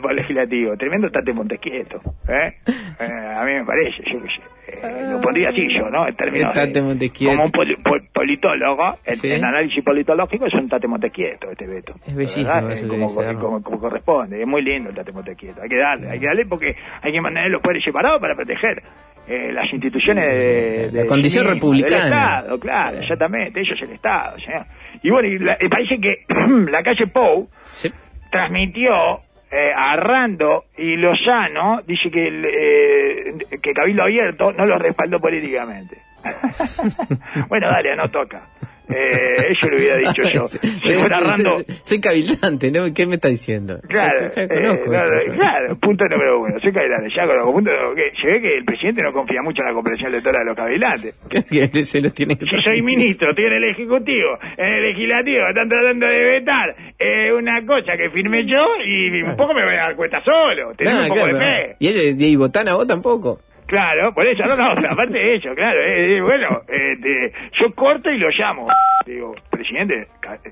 al- 0.09 0.15
legislativo. 0.15 0.75
Tremendo 0.77 1.09
tate 1.09 1.33
montesquieto. 1.33 1.99
¿eh? 2.29 2.53
Eh, 2.67 3.33
a 3.35 3.43
mí 3.43 3.53
me 3.53 3.65
parece, 3.65 3.97
yo 4.11 4.21
qué 4.21 4.29
sé. 4.29 4.43
Eh, 4.69 5.07
lo 5.11 5.19
pondría 5.21 5.49
así 5.49 5.61
yo, 5.77 5.89
¿no? 5.89 6.07
En 6.07 6.15
términos 6.15 6.53
de-. 6.53 7.11
Como 7.25 7.43
un 7.43 7.51
pol- 7.51 8.07
politólogo, 8.13 8.97
en, 9.05 9.15
Sí. 9.15 9.31
en 9.31 9.43
análisis 9.45 9.83
politológico 9.83 10.45
es 10.45 10.53
un 10.53 10.67
tate 10.69 10.87
montesquieto 10.87 11.49
este 11.51 11.65
Beto. 11.67 11.93
Es 12.05 12.15
bellísimo 12.15 12.69
eso 12.69 12.85
Eh, 12.85 12.87
como, 12.87 13.07
dice, 13.07 13.35
como, 13.39 13.61
como 13.63 13.79
corresponde. 13.79 14.41
Es 14.41 14.47
muy 14.47 14.61
lindo 14.61 14.89
el 14.89 14.95
tate 14.95 15.11
montesquieto. 15.11 15.61
Hay 15.61 15.69
que 15.69 15.77
darle, 15.77 16.09
hay 16.09 16.19
que 16.19 16.25
darle 16.25 16.45
porque 16.45 16.75
hay 17.01 17.11
que 17.11 17.21
mantener 17.21 17.49
los 17.51 17.61
poderes 17.61 17.83
separados 17.83 18.19
para 18.21 18.35
proteger 18.35 18.81
eh, 19.27 19.51
las 19.51 19.71
instituciones 19.73 20.25
de, 20.25 20.89
de 20.91 21.01
La 21.03 21.05
condición 21.05 21.45
sí 21.45 21.51
mismo, 21.51 21.71
republicana. 21.71 21.97
Del 22.05 22.13
Estado, 22.13 22.59
claro, 22.59 22.97
exactamente. 22.99 23.59
Ellos 23.61 23.79
el 23.81 23.91
Estado, 23.91 24.39
señor. 24.39 24.65
Y 25.03 25.09
bueno, 25.09 25.27
y 25.27 25.39
la- 25.39 25.57
parece 25.69 25.99
que 25.99 26.25
la 26.71 26.83
calle 26.83 27.07
Pou 27.07 27.49
Sí. 27.63 27.89
transmitió 28.31 29.21
eh, 29.51 29.71
a 29.75 29.95
Rando 29.95 30.65
y 30.77 30.97
Lozano, 30.97 31.81
dice 31.87 32.09
que, 32.11 32.27
eh, 32.27 33.59
que 33.61 33.73
Cabildo 33.73 34.03
Abierto 34.03 34.51
no 34.51 34.65
lo 34.65 34.77
respaldó 34.77 35.19
políticamente. 35.19 35.97
bueno, 37.47 37.67
dale, 37.69 37.95
no 37.95 38.09
toca. 38.09 38.41
Eh, 38.89 39.51
eso 39.51 39.69
lo 39.69 39.77
hubiera 39.77 39.97
dicho 39.97 40.23
yo. 40.23 40.45
Rando... 41.09 41.63
Soy 41.83 41.99
cabildante, 41.99 42.71
¿no? 42.71 42.93
¿Qué 42.93 43.05
me 43.05 43.15
está 43.15 43.27
diciendo? 43.27 43.79
Claro, 43.87 44.27
Ya, 44.33 44.47
ya 44.47 44.55
eh, 44.55 44.61
no, 44.61 44.73
esto, 44.73 45.35
claro, 45.35 45.75
punto 45.79 46.05
número 46.05 46.39
uno. 46.39 46.55
Soy 46.61 46.71
cabilante, 46.71 47.09
ya 47.15 47.25
conozco. 47.25 47.53
Punto 47.53 47.71
número 47.71 47.95
que 47.95 48.09
Se 48.21 48.27
ve 48.27 48.41
que 48.41 48.57
el 48.57 48.65
presidente 48.65 49.01
no 49.01 49.11
confía 49.11 49.41
mucho 49.41 49.61
en 49.61 49.67
la 49.67 49.73
comprensión 49.73 50.11
lectora 50.11 50.39
de 50.39 50.45
los 50.45 50.55
cabilantes. 50.55 51.15
Que 51.67 51.83
se 51.83 52.01
los 52.01 52.13
tiene 52.13 52.37
que 52.37 52.45
soy 52.45 52.81
ministro, 52.81 53.29
estoy 53.29 53.45
en 53.45 53.53
el 53.53 53.63
Ejecutivo, 53.65 54.37
en 54.57 54.73
el 54.73 54.83
Legislativo, 54.83 55.47
están 55.47 55.69
tratando 55.69 56.05
de 56.07 56.23
vetar 56.23 56.75
eh, 56.99 57.31
una 57.33 57.65
cosa 57.65 57.95
que 57.97 58.09
firmé 58.09 58.45
yo 58.45 58.65
y 58.85 59.21
un 59.21 59.35
poco 59.35 59.53
me 59.53 59.63
voy 59.63 59.73
a 59.75 59.87
dar 59.87 59.95
cuenta 59.95 60.21
solo. 60.23 60.73
Tenés 60.75 60.93
un 60.93 61.07
poco 61.07 61.21
claro. 61.21 61.37
de 61.37 61.45
fe. 61.45 61.75
Y 61.79 61.87
ellos, 61.87 62.21
y 62.21 62.35
Botana, 62.35 62.73
vos 62.75 62.87
tampoco. 62.87 63.39
Claro, 63.67 64.13
por 64.13 64.25
eso, 64.25 64.43
no, 64.45 64.55
no, 64.55 64.87
aparte 64.89 65.17
de 65.17 65.35
eso, 65.35 65.53
claro, 65.53 65.79
eh, 65.81 66.15
eh, 66.17 66.21
bueno, 66.21 66.61
este, 66.67 67.33
yo 67.59 67.73
corto 67.75 68.09
y 68.09 68.17
lo 68.17 68.29
llamo. 68.29 68.67
Digo, 69.05 69.35
presidente, 69.49 70.07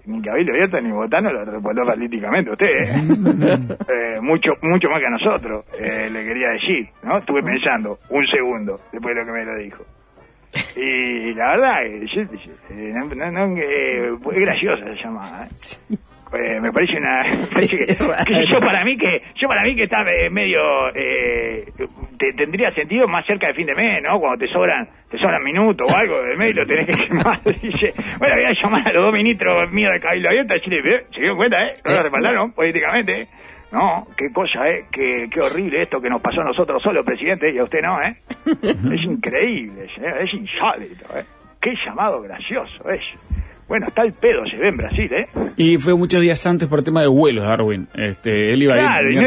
ni 0.05 0.21
Cabildo 0.21 0.53
Abierto 0.53 0.79
ni 0.81 0.91
Botano 0.91 1.31
lo 1.31 1.43
respaldó 1.45 1.83
políticamente 1.83 2.51
usted, 2.51 2.67
¿eh? 2.67 3.57
Eh, 4.17 4.21
mucho 4.21 4.51
mucho 4.61 4.89
más 4.89 4.99
que 5.01 5.07
a 5.07 5.09
nosotros, 5.09 5.65
eh, 5.79 6.09
le 6.11 6.25
quería 6.25 6.49
decir, 6.51 6.87
¿no? 7.03 7.17
Estuve 7.17 7.41
pensando 7.41 7.99
un 8.09 8.25
segundo 8.27 8.77
después 8.91 9.15
de 9.15 9.21
lo 9.21 9.27
que 9.27 9.31
me 9.39 9.45
lo 9.45 9.55
dijo. 9.57 9.83
Y 10.77 11.33
la 11.33 11.47
verdad, 11.51 11.85
eh, 11.85 12.05
yo- 12.13 12.21
eh, 12.21 12.91
no, 12.95 13.05
no, 13.13 13.31
no, 13.47 13.57
eh, 13.57 14.09
es 14.31 14.39
graciosa 14.39 14.85
esa 14.85 15.03
llamada, 15.03 15.47
¿eh? 15.47 15.95
Eh, 16.35 16.59
me 16.59 16.71
parece 16.71 16.97
una 16.97 17.23
parece 17.53 17.77
que, 17.85 18.45
yo 18.45 18.59
para 18.59 18.83
mí 18.83 18.97
que 18.97 19.21
yo 19.35 19.47
para 19.47 19.63
mí 19.63 19.75
que 19.75 19.83
está 19.83 20.01
eh, 20.11 20.29
medio 20.29 20.59
eh, 20.93 21.63
te- 22.17 22.33
tendría 22.33 22.71
sentido 22.71 23.07
más 23.07 23.25
cerca 23.25 23.47
de 23.47 23.53
fin 23.53 23.65
de 23.67 23.75
mes 23.75 24.01
no 24.05 24.19
cuando 24.19 24.45
te 24.45 24.51
sobran 24.51 24.87
te 25.09 25.17
sobran 25.17 25.41
minutos 25.43 25.89
o 25.91 25.97
algo 25.97 26.21
del 26.23 26.37
mes 26.37 26.51
y 26.51 26.53
lo 26.53 26.65
tenés 26.65 26.85
que 26.87 27.07
quemar 27.07 27.41
dice. 27.61 27.93
Bueno 28.19 28.35
voy 28.35 28.45
a 28.45 28.53
llamar 28.53 28.87
a 28.87 28.93
los 28.93 29.03
dos 29.05 29.13
ministros 29.13 29.71
míos 29.71 29.93
de 29.93 29.99
cabildo 29.99 30.29
abierto 30.29 30.53
y 30.53 30.57
decirle 30.57 30.95
"Eh, 30.95 31.05
se 31.13 31.19
dieron 31.21 31.37
cuenta 31.37 31.63
eh 31.63 31.73
no 31.85 31.91
lo 31.91 32.01
respaldaron 32.03 32.51
políticamente 32.51 33.21
eh? 33.21 33.27
no 33.71 34.07
qué 34.17 34.25
cosa 34.33 34.67
eh 34.69 34.85
qué, 34.91 35.27
qué 35.31 35.39
horrible 35.41 35.79
esto 35.83 35.99
que 36.01 36.09
nos 36.09 36.21
pasó 36.21 36.41
a 36.41 36.45
nosotros 36.45 36.81
solos 36.83 37.05
presidente 37.05 37.51
y 37.53 37.57
a 37.59 37.63
usted 37.63 37.81
no 37.81 38.01
eh 38.01 38.13
es 38.93 39.03
increíble 39.03 39.87
señor, 39.95 40.21
es 40.21 40.33
insólito 40.33 41.05
eh 41.17 41.23
qué 41.61 41.73
llamado 41.85 42.21
gracioso 42.21 42.89
es 42.89 43.01
bueno 43.67 43.87
está 43.87 44.03
el 44.03 44.13
pedo 44.13 44.45
se 44.45 44.57
ve 44.57 44.67
en 44.67 44.77
Brasil 44.77 45.09
eh 45.13 45.27
Y 45.57 45.77
fue 45.77 45.95
muchos 45.95 46.21
días 46.21 46.45
antes 46.45 46.67
por 46.67 46.83
tema 46.83 47.01
de 47.01 47.07
vuelos, 47.07 47.45
Darwin. 47.45 47.87
Este, 47.95 48.53
él 48.53 48.63
iba 48.63 48.73
a 48.73 48.77
Claro, 48.77 49.09
ir 49.11 49.19
de 49.19 49.25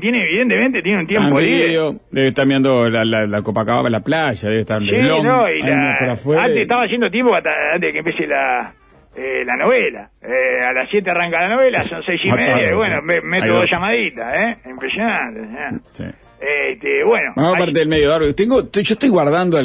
tiene, 0.00 0.22
evidentemente, 0.22 0.82
tiene 0.82 0.98
un 1.00 1.06
tiempo 1.06 1.40
libre. 1.40 1.98
Debe 2.10 2.28
estar 2.28 2.46
mirando 2.46 2.88
la, 2.88 3.04
la, 3.04 3.26
la 3.26 3.42
Copacabana, 3.42 3.88
la 3.90 4.00
playa, 4.00 4.48
debe 4.48 4.60
estar 4.60 4.80
en 4.80 4.88
Sí, 4.88 4.94
Leblon, 4.94 5.26
no, 5.26 5.48
y 5.50 5.62
la, 5.62 6.14
antes 6.44 6.56
estaba 6.62 6.82
haciendo 6.84 7.10
tiempo 7.10 7.34
hasta 7.34 7.50
antes 7.74 7.88
de 7.88 7.92
que 7.92 7.98
empiece 7.98 8.26
la, 8.26 8.74
eh, 9.16 9.44
la 9.44 9.56
novela. 9.56 10.10
Eh, 10.22 10.64
a 10.68 10.72
las 10.72 10.88
7 10.90 11.10
arranca 11.10 11.40
la 11.40 11.54
novela, 11.56 11.80
son 11.80 12.02
seis 12.04 12.20
y 12.24 12.28
Más 12.28 12.38
media, 12.38 12.70
y 12.70 12.74
bueno, 12.74 12.96
sí. 13.00 13.06
me, 13.06 13.20
meto 13.22 13.54
dos 13.54 13.66
llamaditas, 13.70 14.34
¿eh? 14.36 14.56
Impresionante, 14.70 15.40
¿eh? 15.40 15.78
Sí. 15.92 16.04
Este, 16.40 17.04
bueno. 17.04 17.32
Vamos 17.36 17.56
parte 17.58 17.78
del 17.78 17.88
medio, 17.88 18.08
Darwin. 18.10 18.34
Tengo, 18.34 18.60
estoy- 18.62 18.82
yo 18.82 18.94
estoy 18.94 19.08
guardando 19.08 19.56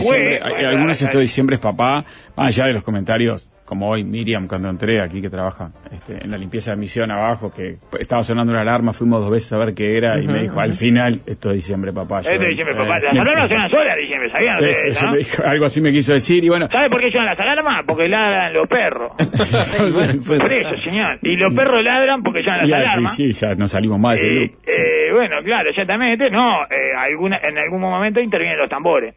diciembre, 0.00 0.38
bueno, 0.40 0.56
hay 0.56 0.64
algunos 0.64 1.00
la- 1.00 1.06
estos 1.06 1.20
diciembres, 1.20 1.60
papá, 1.60 2.04
más 2.36 2.46
allá 2.48 2.66
de 2.66 2.72
los 2.74 2.82
comentarios, 2.82 3.48
como 3.66 3.90
hoy 3.90 4.04
Miriam 4.04 4.46
cuando 4.48 4.70
entré 4.70 5.00
aquí 5.02 5.20
que 5.20 5.28
trabaja 5.28 5.70
este, 5.92 6.24
en 6.24 6.30
la 6.30 6.38
limpieza 6.38 6.70
de 6.70 6.78
misión 6.78 7.10
abajo, 7.10 7.52
que 7.54 7.76
estaba 8.00 8.22
sonando 8.22 8.52
una 8.52 8.62
alarma, 8.62 8.92
fuimos 8.94 9.20
dos 9.20 9.30
veces 9.30 9.52
a 9.52 9.58
ver 9.58 9.74
qué 9.74 9.98
era 9.98 10.18
y 10.18 10.26
me 10.26 10.38
dijo, 10.42 10.58
al 10.60 10.72
final, 10.72 11.20
esto 11.26 11.50
es 11.50 11.56
diciembre, 11.56 11.92
papá. 11.92 12.20
Este 12.20 12.34
Yo- 12.38 12.46
diciembre, 12.48 12.74
eh, 12.74 12.78
papá. 12.78 12.98
Las 13.00 13.12
me- 13.12 13.20
alarmas 13.20 13.48
suenan 13.48 13.70
solas, 13.70 13.96
diciembre, 14.00 14.30
¿sabían 14.30 14.58
Sí, 14.58 14.64
ustedes, 14.64 14.82
sí, 14.82 14.88
eso 14.88 15.04
no? 15.06 15.12
me 15.12 15.18
dijo, 15.18 15.42
algo 15.44 15.64
así 15.66 15.80
me 15.82 15.92
quiso 15.92 16.12
decir 16.14 16.44
y 16.44 16.48
bueno. 16.48 16.68
¿Sabe 16.70 16.88
por 16.88 17.00
qué 17.00 17.10
suenan 17.10 17.26
las 17.30 17.38
alarmas? 17.40 17.80
Porque 17.86 18.08
ladran 18.08 18.52
los 18.54 18.68
perros. 18.68 19.12
bueno, 19.92 20.12
pues- 20.26 20.40
Por 20.40 20.52
eso, 20.52 20.76
señor. 20.82 21.18
Y 21.22 21.36
los 21.36 21.52
perros 21.54 21.82
ladran 21.82 22.22
porque 22.22 22.42
suenan 22.42 22.60
las 22.60 22.68
Ya, 22.68 22.76
alarmas. 22.78 23.16
sí, 23.16 23.32
sí, 23.34 23.46
ya 23.46 23.54
no 23.56 23.66
salimos 23.68 23.98
más 23.98 24.20
de 24.22 24.44
Eh, 24.44 24.54
eh, 24.66 25.12
bueno, 25.12 25.36
claro, 25.44 25.70
exactamente. 25.70 26.30
No, 26.30 26.62
eh, 26.64 26.92
alguna, 26.96 27.38
en 27.42 27.58
algún 27.58 27.80
momento 27.80 28.20
intervienen 28.20 28.58
los 28.58 28.68
tambores. 28.68 29.14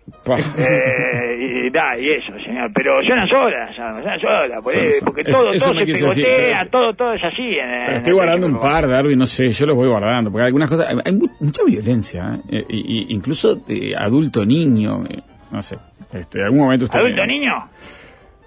Eh, 0.58 1.38
y, 1.40 1.70
da, 1.70 1.98
y 2.00 2.10
eso, 2.12 2.32
señor. 2.44 2.72
Pero 2.74 3.02
suenan 3.06 3.28
solas, 3.28 3.76
suenan 3.76 4.20
solas. 4.20 4.39
Por- 4.62 4.74
Son- 4.74 4.84
eh, 4.86 4.92
son- 4.92 5.06
porque 5.06 5.24
todo, 5.24 5.52
eso 5.54 5.66
todo 5.66 5.80
se 5.80 5.86
quiso 5.86 6.08
decir, 6.08 6.26
pero- 6.28 6.70
todo, 6.70 6.94
todo 6.94 7.14
es 7.14 7.24
así. 7.24 7.44
En, 7.58 7.86
Pero 7.86 7.98
estoy 7.98 8.14
guardando 8.14 8.48
un 8.48 8.60
par, 8.60 8.88
Darwin, 8.88 9.18
no 9.20 9.26
sé, 9.26 9.52
yo 9.52 9.66
los 9.66 9.76
voy 9.76 9.88
guardando, 9.88 10.32
porque 10.32 10.46
algunas 10.46 10.70
cosas, 10.70 10.88
hay, 10.90 10.98
hay 11.06 11.12
mu- 11.14 11.30
mucha 11.40 11.64
violencia, 11.64 12.40
¿eh? 12.50 12.66
y, 12.70 12.78
y- 12.78 13.14
incluso 13.14 13.56
de 13.56 13.96
adulto 13.98 14.46
niño, 14.46 15.02
eh, 15.10 15.20
no 15.52 15.62
sé, 15.62 15.78
este, 16.14 16.44
algún 16.44 16.60
momento 16.60 16.86
usted... 16.86 17.00
¿Adulto 17.00 17.22
me- 17.22 17.28
niño? 17.28 17.54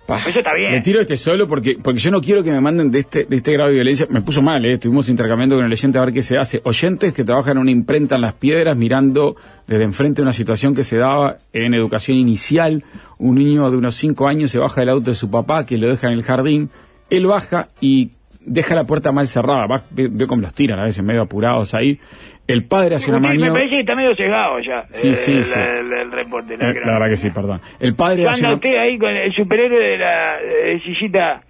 Pa, 0.07 0.19
Eso 0.19 0.41
está 0.41 0.55
bien. 0.55 0.73
Le 0.73 0.81
tiro 0.81 1.01
este 1.01 1.17
solo 1.17 1.47
porque, 1.47 1.79
porque 1.81 2.01
yo 2.01 2.11
no 2.11 2.21
quiero 2.21 2.43
que 2.43 2.51
me 2.51 2.61
manden 2.61 2.91
de 2.91 3.01
este, 3.01 3.25
de 3.25 3.37
este 3.37 3.53
grado 3.53 3.69
de 3.69 3.77
violencia. 3.77 4.07
Me 4.11 4.21
puso 4.21 4.43
mal, 4.43 4.65
¿eh? 4.65 4.75
Estuvimos 4.75 5.09
intercambiando 5.09 5.57
con 5.57 5.65
el 5.65 5.73
oyente 5.73 5.99
a 5.99 6.05
ver 6.05 6.13
qué 6.13 6.23
se 6.23 6.39
hace. 6.39 6.61
Oyentes 6.65 7.15
que 7.15 7.25
trabajan 7.25 7.53
en 7.53 7.59
una 7.59 7.71
imprenta 7.71 8.17
en 8.17 8.23
las 8.23 8.33
piedras 8.33 8.77
mirando 8.77 9.37
desde 9.67 9.85
enfrente 9.85 10.21
una 10.21 10.33
situación 10.33 10.75
que 10.75 10.83
se 10.83 10.97
daba 10.97 11.37
en 11.53 11.75
educación 11.75 12.17
inicial. 12.17 12.85
Un 13.19 13.37
niño 13.37 13.71
de 13.71 13.77
unos 13.77 13.95
5 13.95 14.27
años 14.27 14.51
se 14.51 14.59
baja 14.59 14.81
del 14.81 14.91
auto 14.91 15.11
de 15.11 15.15
su 15.15 15.31
papá 15.31 15.65
que 15.65 15.79
lo 15.79 15.89
deja 15.89 16.09
en 16.09 16.15
el 16.15 16.23
jardín. 16.25 16.71
Él 17.09 17.27
baja 17.27 17.69
y 17.81 18.11
deja 18.41 18.75
la 18.75 18.85
puerta 18.85 19.13
mal 19.13 19.29
cerrada. 19.29 19.67
Va, 19.67 19.85
ve, 19.91 20.09
ve 20.11 20.27
cómo 20.27 20.43
los 20.43 20.53
tiran 20.53 20.81
a 20.81 20.85
veces 20.85 21.05
medio 21.05 21.23
apurados 21.23 21.75
ahí. 21.75 22.01
El 22.47 22.65
padre 22.67 22.97
hace 22.97 23.11
una 23.11 23.21
me, 23.21 23.39
me 23.39 23.51
parece 23.51 23.71
que 23.71 23.81
está 23.81 23.95
medio 23.95 24.15
sesgado 24.17 24.59
ya. 24.61 24.85
Sí, 24.91 25.11
eh, 25.11 25.15
sí, 25.15 25.33
el, 25.37 25.45
sí. 25.45 25.59
El, 25.59 25.93
el 25.93 26.11
reporte. 26.13 26.57
la 26.57 26.71
Eh, 26.71 26.75
la 26.85 26.93
verdad 26.95 27.09
que 27.09 27.17
sí, 27.17 27.31
perdón. 27.31 27.61
El 27.81 27.95
padre 27.95 28.23
¿Qué 28.23 28.29
hace 28.29 28.45
una... 28.45 28.55
usted 28.55 28.77
ahí 28.79 28.99
con 28.99 29.11
el 29.11 29.33
superhéroe 29.33 29.79
de 29.79 29.97
la 29.99 30.41
eh, 30.41 30.81
sillita 30.81 31.41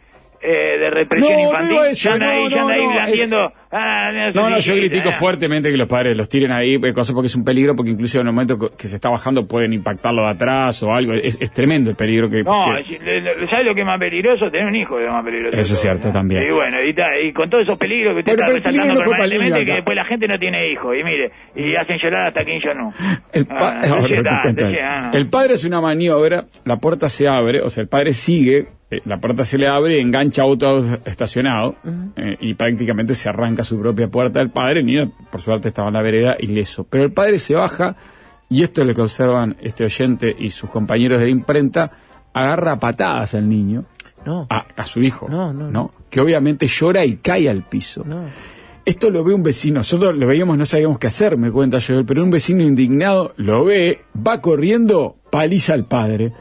eh, 0.40 0.78
de 0.78 0.90
represión 0.90 1.33
No, 1.33 1.38
no 1.38 1.44
infantil? 1.50 1.78
eso, 1.90 2.09
Ya 2.09 2.14
anda 2.14 2.28
ahí, 2.31 2.44
no, 2.44 2.50
ya 2.50 2.61
anda 2.61 2.74
no, 2.74 2.81
ahí 2.81 2.87
no, 2.87 2.92
blandiendo. 2.92 3.52
No, 3.72 4.50
no, 4.50 4.58
yo 4.58 4.74
critico 4.74 5.08
ah. 5.08 5.12
fuertemente 5.12 5.70
que 5.70 5.76
los 5.78 5.88
padres 5.88 6.16
los 6.16 6.28
tiren 6.28 6.52
ahí, 6.52 6.74
eh, 6.74 6.92
cosa 6.92 7.14
porque 7.14 7.26
es 7.28 7.35
un 7.37 7.44
peligro, 7.44 7.74
porque 7.74 7.90
incluso 7.90 8.20
en 8.20 8.26
el 8.26 8.32
momento 8.35 8.58
que 8.76 8.87
se 8.88 8.96
está 8.96 9.08
bajando 9.08 9.46
pueden 9.48 9.72
impactarlo 9.72 10.22
de 10.22 10.28
atrás 10.28 10.82
o 10.82 10.92
algo. 10.92 11.14
Es, 11.14 11.38
es 11.40 11.50
tremendo 11.52 11.88
el 11.90 11.96
peligro 11.96 12.28
que... 12.28 12.42
No, 12.42 12.52
que- 12.87 12.92
es- 12.94 13.50
¿sabes 13.50 13.66
lo 13.66 13.74
que 13.74 13.80
es 13.80 13.87
más 13.87 13.98
peligroso? 13.98 14.50
Tener 14.50 14.66
un 14.66 14.76
hijo 14.76 14.98
es 14.98 15.06
más 15.06 15.24
peligroso. 15.24 15.56
Eso 15.58 15.72
es 15.74 15.80
cierto, 15.80 16.08
¿no? 16.08 16.12
también. 16.14 16.42
Y 16.48 16.52
bueno, 16.52 16.76
y, 16.87 16.94
ta- 16.94 17.18
y 17.18 17.32
con 17.32 17.48
todos 17.48 17.64
esos 17.64 17.78
peligros 17.78 18.12
que 18.14 18.18
usted 18.20 18.37
pero 18.37 18.56
está 18.56 18.70
resaltando 18.70 19.00
permanentemente, 19.00 19.64
que 19.64 19.70
acá. 19.72 19.74
después 19.76 19.96
la 19.96 20.04
gente 20.04 20.28
no 20.28 20.38
tiene 20.38 20.70
hijos. 20.70 20.96
Y 20.98 21.02
mire, 21.04 21.30
y 21.56 21.74
hacen 21.74 21.96
llorar 21.98 22.26
hasta. 22.28 22.42
El, 23.32 23.46
pa- 23.46 23.80
Ah, 23.80 23.80
eso. 23.85 23.96
ah, 24.85 25.11
no. 25.12 25.18
El 25.18 25.26
padre 25.30 25.54
hace 25.54 25.66
una 25.66 25.80
maniobra, 25.80 26.44
la 26.64 26.76
puerta 26.76 27.08
se 27.08 27.26
abre, 27.28 27.61
o 27.62 27.70
sea, 27.70 27.82
el 27.82 27.88
padre 27.88 28.12
sigue, 28.12 28.66
eh, 28.90 29.00
la 29.06 29.18
puerta 29.18 29.44
se 29.44 29.56
le 29.58 29.66
abre, 29.68 30.00
engancha 30.00 30.42
auto 30.42 30.80
estacionado 31.06 31.76
eh, 32.16 32.37
y 32.40 32.54
prácticamente 32.54 33.14
se 33.14 33.28
arranca 33.28 33.62
su 33.64 33.79
propia 33.79 34.09
puerta. 34.09 34.40
El 34.40 34.51
padre, 34.51 34.81
el 34.81 34.87
niño, 34.87 35.12
por 35.31 35.40
suerte, 35.40 35.68
estaba 35.68 35.88
en 35.88 35.94
la 35.94 36.03
vereda 36.03 36.37
ileso. 36.38 36.85
Pero 36.88 37.05
el 37.05 37.12
padre 37.12 37.38
se 37.38 37.55
baja, 37.55 37.96
y 38.48 38.62
esto 38.62 38.83
es 38.83 38.87
lo 38.87 38.94
que 38.94 39.01
observan 39.03 39.57
este 39.61 39.85
oyente 39.85 40.35
y 40.38 40.51
sus 40.51 40.68
compañeros 40.70 41.18
de 41.20 41.27
la 41.27 41.31
imprenta, 41.31 41.90
agarra 42.33 42.72
a 42.72 42.79
patadas 42.79 43.35
al 43.35 43.48
niño, 43.48 43.83
No, 44.25 44.46
a, 44.51 44.66
a 44.77 44.87
su 44.87 45.01
hijo, 45.03 45.27
No, 45.29 45.53
no, 45.53 45.70
no. 45.70 45.90
que 46.11 46.20
obviamente 46.20 46.66
llora 46.68 47.05
y 47.05 47.16
cae 47.16 47.48
al 47.51 47.64
piso. 47.64 48.05
Esto 48.85 49.11
lo 49.11 49.22
ve 49.22 49.33
un 49.33 49.42
vecino, 49.44 49.79
nosotros 49.79 50.16
lo 50.16 50.27
veíamos, 50.27 50.59
no 50.59 50.64
sabíamos 50.66 50.98
qué 50.98 51.07
hacer, 51.07 51.37
me 51.37 51.53
cuenta 51.53 51.79
Joel, 51.81 52.05
pero 52.05 52.22
un 52.25 52.31
vecino 52.31 52.62
indignado 52.64 53.33
lo 53.37 53.64
ve, 53.64 54.01
va 54.16 54.40
corriendo, 54.40 55.14
paliza 55.31 55.75
al 55.75 55.85
padre. 55.85 56.33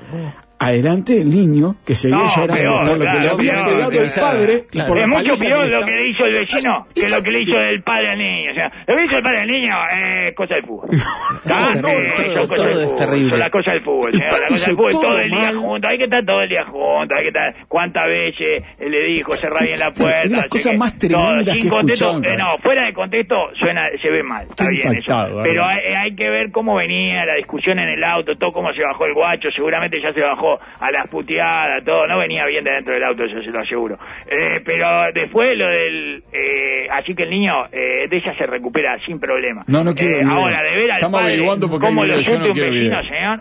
Adelante 0.62 1.14
del 1.14 1.30
niño 1.30 1.76
que 1.86 1.96
seguía 1.96 2.18
No, 2.18 2.28
llorando 2.36 2.78
por 2.78 2.88
lo 2.88 2.94
que 3.06 3.20
le 3.20 3.30
había 3.30 3.64
pegado 3.66 3.92
el 3.92 4.10
claro. 4.12 4.22
padre 4.22 4.54
y 4.72 4.82
por 4.82 4.98
la 4.98 5.02
es 5.04 5.08
mucho 5.08 5.34
peor 5.44 5.68
lo 5.70 5.86
que 5.86 5.92
le 5.92 6.10
hizo 6.10 6.26
el 6.26 6.40
vecino 6.40 6.86
¿Y 6.96 7.02
que 7.02 7.10
lo 7.10 7.22
que 7.24 7.32
le 7.32 7.42
hizo 7.42 7.58
el 7.58 7.84
padre 7.84 8.10
al 8.12 8.18
niño. 8.20 8.52
O 8.52 8.56
sea, 8.56 8.72
lo 8.88 8.96
que 8.96 9.04
hizo 9.04 9.18
el 9.18 9.24
padre 9.24 9.40
al 9.42 9.48
niño 9.48 9.76
es 9.92 10.36
cosa 10.36 10.56
del 10.56 10.66
fútbol. 10.66 10.90
¿Está? 10.92 11.76
No, 11.76 11.88
Eh, 11.90 12.34
todo- 12.36 12.64
del 12.64 12.78
es 12.80 12.84
fútbol, 12.86 12.98
terrible. 12.98 13.30
Son 13.30 13.40
las 13.40 13.52
cosas 13.52 13.74
del 13.74 13.84
fútbol, 13.84 14.12
padre 14.12 14.28
Las 14.30 14.42
cosas 14.48 14.68
del 14.68 14.76
fútbol, 14.76 14.92
todo 14.92 15.02
todo 15.02 15.18
el 15.20 15.30
día 15.32 15.54
juntos. 15.56 15.90
Hay 15.92 15.98
que 15.98 16.04
estar 16.04 16.26
todo 16.26 16.42
el 16.42 16.50
día 16.50 16.66
juntos. 16.66 17.18
Hay 17.18 17.24
que 17.24 17.28
estar. 17.30 17.56
¿Cuántas 17.68 18.08
veces 18.08 18.64
le 18.80 19.04
dijo 19.06 19.32
cerrar 19.38 19.64
bien 19.66 19.80
la 19.80 19.92
puerta? 19.92 20.20
Las 20.30 20.44
no 20.44 20.50
cosas 20.50 20.78
más 20.78 20.98
tremendas 20.98 21.58
que 21.58 21.70
contexto, 21.70 22.18
eh, 22.24 22.38
no, 22.38 22.58
fuera 22.62 22.86
de 22.86 22.94
contexto 22.94 23.36
suena, 23.60 23.88
se 24.02 24.10
ve 24.10 24.24
mal. 24.24 24.46
Está 24.50 24.70
bien 24.70 24.94
eso. 24.94 25.16
Pero 25.44 25.62
¿verdad? 25.64 25.70
hay, 25.70 25.94
hay 26.12 26.16
que 26.16 26.30
ver 26.30 26.52
cómo 26.52 26.76
venía 26.76 27.26
la 27.26 27.36
discusión 27.36 27.80
en 27.80 27.90
el 27.90 28.04
auto, 28.04 28.36
todo 28.38 28.52
cómo 28.52 28.72
se 28.74 28.84
bajó 28.84 29.06
el 29.06 29.14
guacho. 29.14 29.50
Seguramente 29.56 30.00
ya 30.02 30.14
se 30.14 30.22
bajó 30.22 30.51
a 30.58 30.92
las 30.92 31.10
puteadas, 31.10 31.84
todo. 31.84 32.08
No 32.08 32.20
venía 32.20 32.46
bien 32.48 32.64
de 32.64 32.72
dentro 32.72 32.94
del 32.94 33.04
auto, 33.04 33.24
eso 33.24 33.42
se 33.42 33.52
lo 33.52 33.60
aseguro. 33.60 33.98
Eh, 34.28 34.62
pero 34.66 35.12
después 35.14 35.58
lo 35.58 35.68
del. 35.68 36.24
Eh, 36.32 36.88
así 36.92 37.14
que 37.14 37.24
el 37.24 37.30
niño 37.30 37.66
eh, 37.72 38.08
de 38.10 38.18
ella 38.18 38.34
se 38.38 38.46
recupera 38.46 38.98
sin 39.06 39.20
problema. 39.20 39.64
No, 39.68 39.84
no 39.84 39.94
quiero 39.94 40.28
ahora, 40.30 40.62
de 40.64 40.78
ver 40.78 40.92
al 40.92 40.98
Estamos 40.98 41.20
padre 41.20 41.34
averiguando 41.34 41.70
porque 41.70 41.88
cómo 41.88 42.04
hay 42.04 42.10
lo 42.10 42.18
video, 42.18 42.32
yo 42.32 42.40
no 42.40 42.54
siente 42.54 42.70
un 42.70 42.74
vecino, 42.74 43.04
señor, 43.04 43.40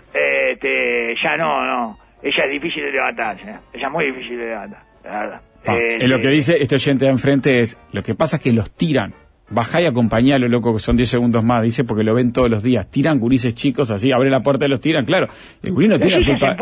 este, 0.50 1.14
ya 1.22 1.36
no, 1.36 1.64
no. 1.64 1.98
Ella 2.22 2.44
es 2.44 2.50
difícil 2.50 2.84
de 2.84 2.92
levantar, 2.92 3.38
señor. 3.38 3.60
Ella 3.72 3.86
es 3.86 3.92
muy 3.92 4.06
difícil 4.06 4.38
de 4.38 4.46
levantar, 4.46 4.82
la 5.04 5.10
verdad. 5.10 5.40
Ah, 5.66 5.76
lo 6.06 6.18
que 6.18 6.28
dice 6.28 6.56
este 6.60 6.76
oyente 6.76 7.04
de 7.04 7.10
enfrente 7.10 7.60
es, 7.60 7.78
lo 7.92 8.02
que 8.02 8.14
pasa 8.14 8.36
es 8.36 8.42
que 8.42 8.52
los 8.52 8.70
tiran. 8.74 9.12
Bajá 9.50 9.82
y 9.82 9.86
acompañalo, 9.86 10.46
loco, 10.48 10.72
que 10.72 10.78
son 10.78 10.96
10 10.96 11.08
segundos 11.08 11.42
más, 11.44 11.62
dice, 11.62 11.82
porque 11.84 12.04
lo 12.04 12.14
ven 12.14 12.32
todos 12.32 12.48
los 12.48 12.62
días. 12.62 12.86
Tiran 12.90 13.18
gurises 13.18 13.54
chicos 13.54 13.90
así, 13.90 14.12
abre 14.12 14.30
la 14.30 14.42
puerta 14.42 14.64
y 14.66 14.68
los 14.68 14.80
tiran, 14.80 15.04
claro. 15.04 15.26
El 15.62 15.72
gurí 15.72 15.88
no 15.88 15.98
tiene 15.98 16.18
culpa. 16.24 16.56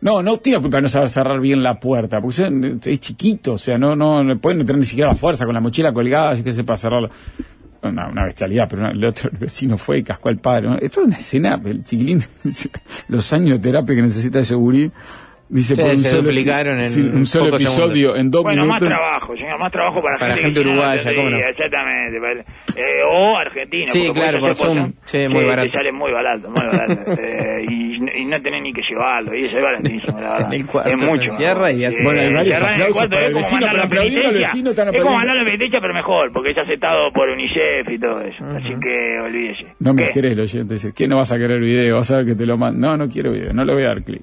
No, 0.00 0.22
no 0.22 0.36
tiene 0.38 0.60
culpa 0.60 0.76
de 0.78 0.82
no 0.82 0.88
saber 0.88 1.08
cerrar 1.08 1.40
bien 1.40 1.62
la 1.62 1.78
puerta, 1.80 2.20
porque 2.20 2.80
es- 2.84 3.00
chiquito, 3.00 3.54
o 3.54 3.58
sea, 3.58 3.78
no, 3.78 3.96
no 3.96 4.22
le 4.22 4.36
pueden 4.36 4.58
tener 4.66 4.78
ni 4.78 4.84
siquiera 4.84 5.10
la 5.10 5.16
fuerza 5.16 5.44
con 5.44 5.54
la 5.54 5.60
mochila 5.60 5.92
colgada, 5.92 6.30
así 6.30 6.42
que 6.42 6.52
sepa 6.52 6.76
cerrarlo. 6.76 7.10
Una, 7.80 8.08
una 8.08 8.24
bestialidad, 8.24 8.68
pero 8.68 8.82
una- 8.82 8.90
el 8.90 9.04
otro 9.04 9.30
el 9.30 9.38
vecino 9.38 9.78
fue 9.78 9.98
y 9.98 10.02
cascó 10.02 10.28
al 10.28 10.38
padre. 10.38 10.68
¿no? 10.68 10.74
Esto 10.74 11.00
es 11.00 11.06
una 11.06 11.16
escena, 11.16 11.60
el 11.64 11.84
chiquilín, 11.84 12.20
los 13.08 13.32
años 13.32 13.50
de 13.50 13.58
terapia 13.60 13.94
que 13.94 14.02
necesita 14.02 14.40
ese 14.40 14.54
gurí, 14.56 14.90
dice 15.48 15.74
Sí, 15.76 15.80
por 15.80 15.90
un 15.90 15.96
se 15.96 16.08
solo, 16.10 16.22
duplicaron 16.22 16.80
en 16.80 16.90
sí, 16.90 17.00
un 17.00 17.26
solo 17.26 17.54
episodio 17.56 18.16
en 18.16 18.30
dos 18.30 18.42
Bueno, 18.42 18.66
más 18.66 18.80
minutos. 18.82 18.88
trabajo, 18.88 19.34
señor, 19.36 19.58
más 19.58 19.72
trabajo 19.72 20.02
para, 20.02 20.18
Para 20.18 20.36
gente 20.36 20.60
uruguaya, 20.60 21.14
¿cómo 21.14 21.30
no? 21.30 21.36
Exactamente. 21.38 22.20
para- 22.20 22.40
eh, 22.76 23.02
o 23.10 23.36
argentino. 23.36 23.86
Sí, 23.92 24.04
porque 24.06 24.20
claro, 24.20 24.40
por 24.40 24.54
Zoom. 24.54 24.92
Sí, 25.04 25.26
muy 25.28 25.40
te 25.40 25.46
barato. 25.46 25.70
sale 25.72 25.90
muy 25.92 26.12
barato, 26.12 26.48
muy 26.50 26.64
barato. 26.64 27.12
eh, 27.22 27.64
y, 27.68 28.20
y 28.22 28.24
no 28.26 28.40
tenés 28.40 28.62
ni 28.62 28.72
que 28.72 28.82
llevarlo, 28.88 29.34
y 29.36 29.40
eso 29.40 29.56
es 29.58 29.62
baratísimo, 29.64 30.20
la 30.20 30.32
verdad. 30.32 30.46
En 30.52 30.60
el 30.60 30.66
cuarto 30.66 30.90
es 30.92 31.00
se 31.00 31.06
mucho. 31.06 31.22
encierra 31.24 31.72
y 31.72 31.84
hace- 31.84 32.04
Bueno, 32.04 32.20
hay 32.20 32.32
varios 32.32 32.54
cerrar 32.56 32.74
en 32.74 32.80
el 32.80 32.82
aplausos 32.86 32.96
cuarto 32.96 33.10
para 33.10 33.22
es 33.22 33.26
el 33.26 33.32
como 33.32 33.44
vecino, 33.44 33.60
mandarlo 33.66 33.88
pero 33.88 34.00
a 34.00 34.04
aplaudiendo 34.04 34.28
al 34.28 34.34
vecino, 34.34 34.70
están 34.70 34.88
Es 34.88 34.90
como 34.92 34.98
aplaudiendo. 35.00 35.18
mandarlo 35.18 35.42
a 35.42 35.44
penitencia, 35.44 35.78
pero 35.80 35.94
mejor, 35.94 36.32
porque 36.32 36.50
es 36.50 36.58
aceptado 36.58 37.12
por 37.12 37.28
UNICEF 37.30 37.88
y 37.90 37.98
todo 37.98 38.20
eso. 38.20 38.44
Así 38.44 38.68
que 38.80 39.20
olvídese. 39.24 39.74
No 39.80 39.94
me 39.94 40.08
querés, 40.10 40.32
el 40.34 40.40
oyente 40.40 40.74
dice, 40.74 40.92
¿qué 40.94 41.08
no 41.08 41.16
vas 41.16 41.32
a 41.32 41.38
querer 41.38 41.58
video? 41.60 41.96
Vas 41.96 42.10
a 42.12 42.18
ver 42.18 42.26
que 42.26 42.34
te 42.36 42.46
lo 42.46 42.56
mando. 42.56 42.86
No, 42.86 42.96
no 42.96 43.08
quiero 43.08 43.32
video, 43.32 43.52
no 43.52 43.64
le 43.64 43.72
voy 43.74 43.82
a 43.82 43.88
dar 43.88 44.02
clic. 44.04 44.22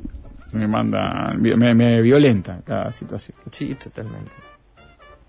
Me 0.55 0.67
manda, 0.67 1.33
me, 1.37 1.73
me 1.73 2.01
violenta 2.01 2.59
cada 2.65 2.91
situación. 2.91 3.37
Sí, 3.51 3.75
totalmente. 3.75 4.31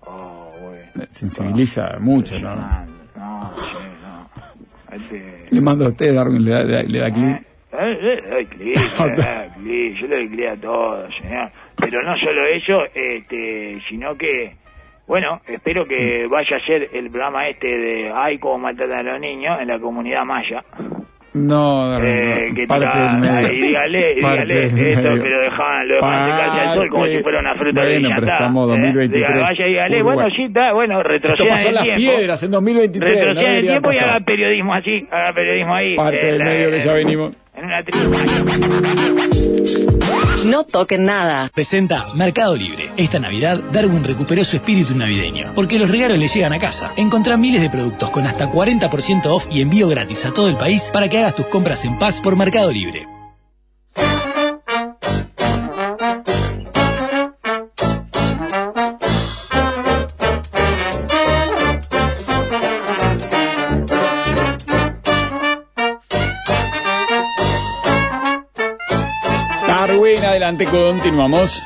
Oh, 0.05 0.51
bueno. 0.61 1.05
Sensibiliza 1.09 1.97
mucho, 1.99 2.39
¿no? 2.39 2.55
No, 2.55 2.85
no. 3.15 3.53
Este... 4.91 5.45
Le 5.51 5.61
mando 5.61 5.85
a 5.85 5.89
usted, 5.89 6.15
Darwin, 6.15 6.43
le 6.45 6.51
da, 6.51 6.63
le 6.63 6.73
da- 6.73 6.83
le 6.83 6.99
da 6.99 7.11
clic. 7.11 7.41
Eh, 7.73 7.77
eh, 7.79 8.21
le 8.23 8.29
doy 8.29 8.45
clic, 8.45 8.77
yo 10.01 10.07
le 10.07 10.15
doy 10.15 10.29
clic 10.29 10.47
a 10.47 10.55
todo, 10.55 11.07
señor. 11.21 11.51
Pero 11.75 12.01
no 12.03 12.17
solo 12.17 12.45
eso, 12.47 12.83
este, 12.95 13.79
sino 13.89 14.15
que, 14.17 14.55
bueno, 15.05 15.41
espero 15.45 15.85
que 15.85 16.25
vaya 16.27 16.57
a 16.57 16.65
ser 16.65 16.89
el 16.93 17.09
programa 17.11 17.47
este 17.49 17.67
de 17.67 18.11
Ay, 18.15 18.39
cómo 18.39 18.57
maltratan 18.59 19.07
a 19.07 19.11
los 19.11 19.19
niños 19.21 19.59
en 19.59 19.67
la 19.67 19.77
comunidad 19.79 20.23
maya. 20.23 20.63
No, 21.37 21.89
Darwin, 21.89 22.09
Eh, 22.11 22.45
no, 22.49 22.55
que 22.55 22.67
parte 22.67 22.99
del 22.99 23.17
medio. 23.19 23.53
y 23.53 23.61
dígale, 23.67 24.11
y 24.11 24.15
dígale 24.15 24.63
esto, 24.63 24.75
medio. 24.75 25.23
pero 25.23 25.41
dejaban, 25.41 25.87
lo 25.87 25.95
dejaban 25.95 26.31
secarse 26.31 26.61
al 26.61 26.75
sol 26.75 26.89
como 26.89 27.05
si 27.07 27.17
fuera 27.23 27.39
una 27.39 27.55
fruta 27.55 27.81
Bueno, 27.81 27.93
brillantada. 27.95 28.21
pero 28.21 28.33
estamos 28.35 28.67
Eh, 28.67 28.71
2023. 28.71 29.11
dígale, 29.11 29.41
vaya 29.41 29.65
y 29.65 29.69
dígale, 29.69 29.95
Uruguay. 29.97 30.15
bueno, 30.15 30.35
sí, 30.35 30.43
está, 30.43 30.73
bueno, 30.73 30.97
Esto 30.99 31.09
retrocedan 31.09 31.49
pasó 31.49 31.61
en 31.63 31.67
en 31.69 31.75
las 31.75 31.83
tiempo. 31.83 31.99
piedras 32.17 32.43
en 32.43 32.51
2023. 32.51 33.11
no 33.13 33.19
Retroceda 33.19 33.49
en 33.49 33.55
el 33.55 33.61
tiempo 33.61 33.89
y 33.89 33.93
pasar. 33.93 34.09
haga 34.09 34.19
periodismo 34.25 34.73
así, 34.73 35.07
haga 35.11 35.33
periodismo 35.33 35.75
ahí. 35.75 35.95
Parte 35.95 36.19
en 36.29 36.37
del 36.37 36.43
medio 36.43 36.71
que 36.71 36.79
ya 36.79 36.93
venimos. 36.93 37.37
En 37.57 37.65
una 37.65 37.83
tribu. 37.83 38.13
No 40.45 40.63
toquen 40.63 41.05
nada. 41.05 41.49
Presenta 41.53 42.05
Mercado 42.13 42.55
Libre. 42.55 42.91
Esta 42.97 43.19
Navidad, 43.19 43.59
Darwin 43.71 44.03
recuperó 44.03 44.45
su 44.45 44.57
espíritu 44.57 44.95
navideño, 44.95 45.53
porque 45.55 45.79
los 45.79 45.89
regalos 45.89 46.19
le 46.19 46.27
llegan 46.27 46.53
a 46.53 46.59
casa. 46.59 46.93
Encontrá 46.97 47.35
miles 47.35 47.63
de 47.63 47.71
productos 47.71 48.11
con 48.11 48.27
hasta 48.27 48.47
40% 48.47 49.25
off 49.25 49.47
y 49.49 49.61
envío 49.61 49.87
gratis 49.89 50.23
a 50.25 50.33
todo 50.33 50.49
el 50.49 50.55
país 50.55 50.91
para 50.93 51.09
que 51.09 51.17
hagas 51.17 51.35
tus 51.35 51.47
compras 51.47 51.83
en 51.83 51.97
paz 51.97 52.21
por 52.21 52.35
Mercado 52.35 52.71
Libre. 52.71 53.16
Adelante, 70.57 70.65
continuamos. 70.65 71.63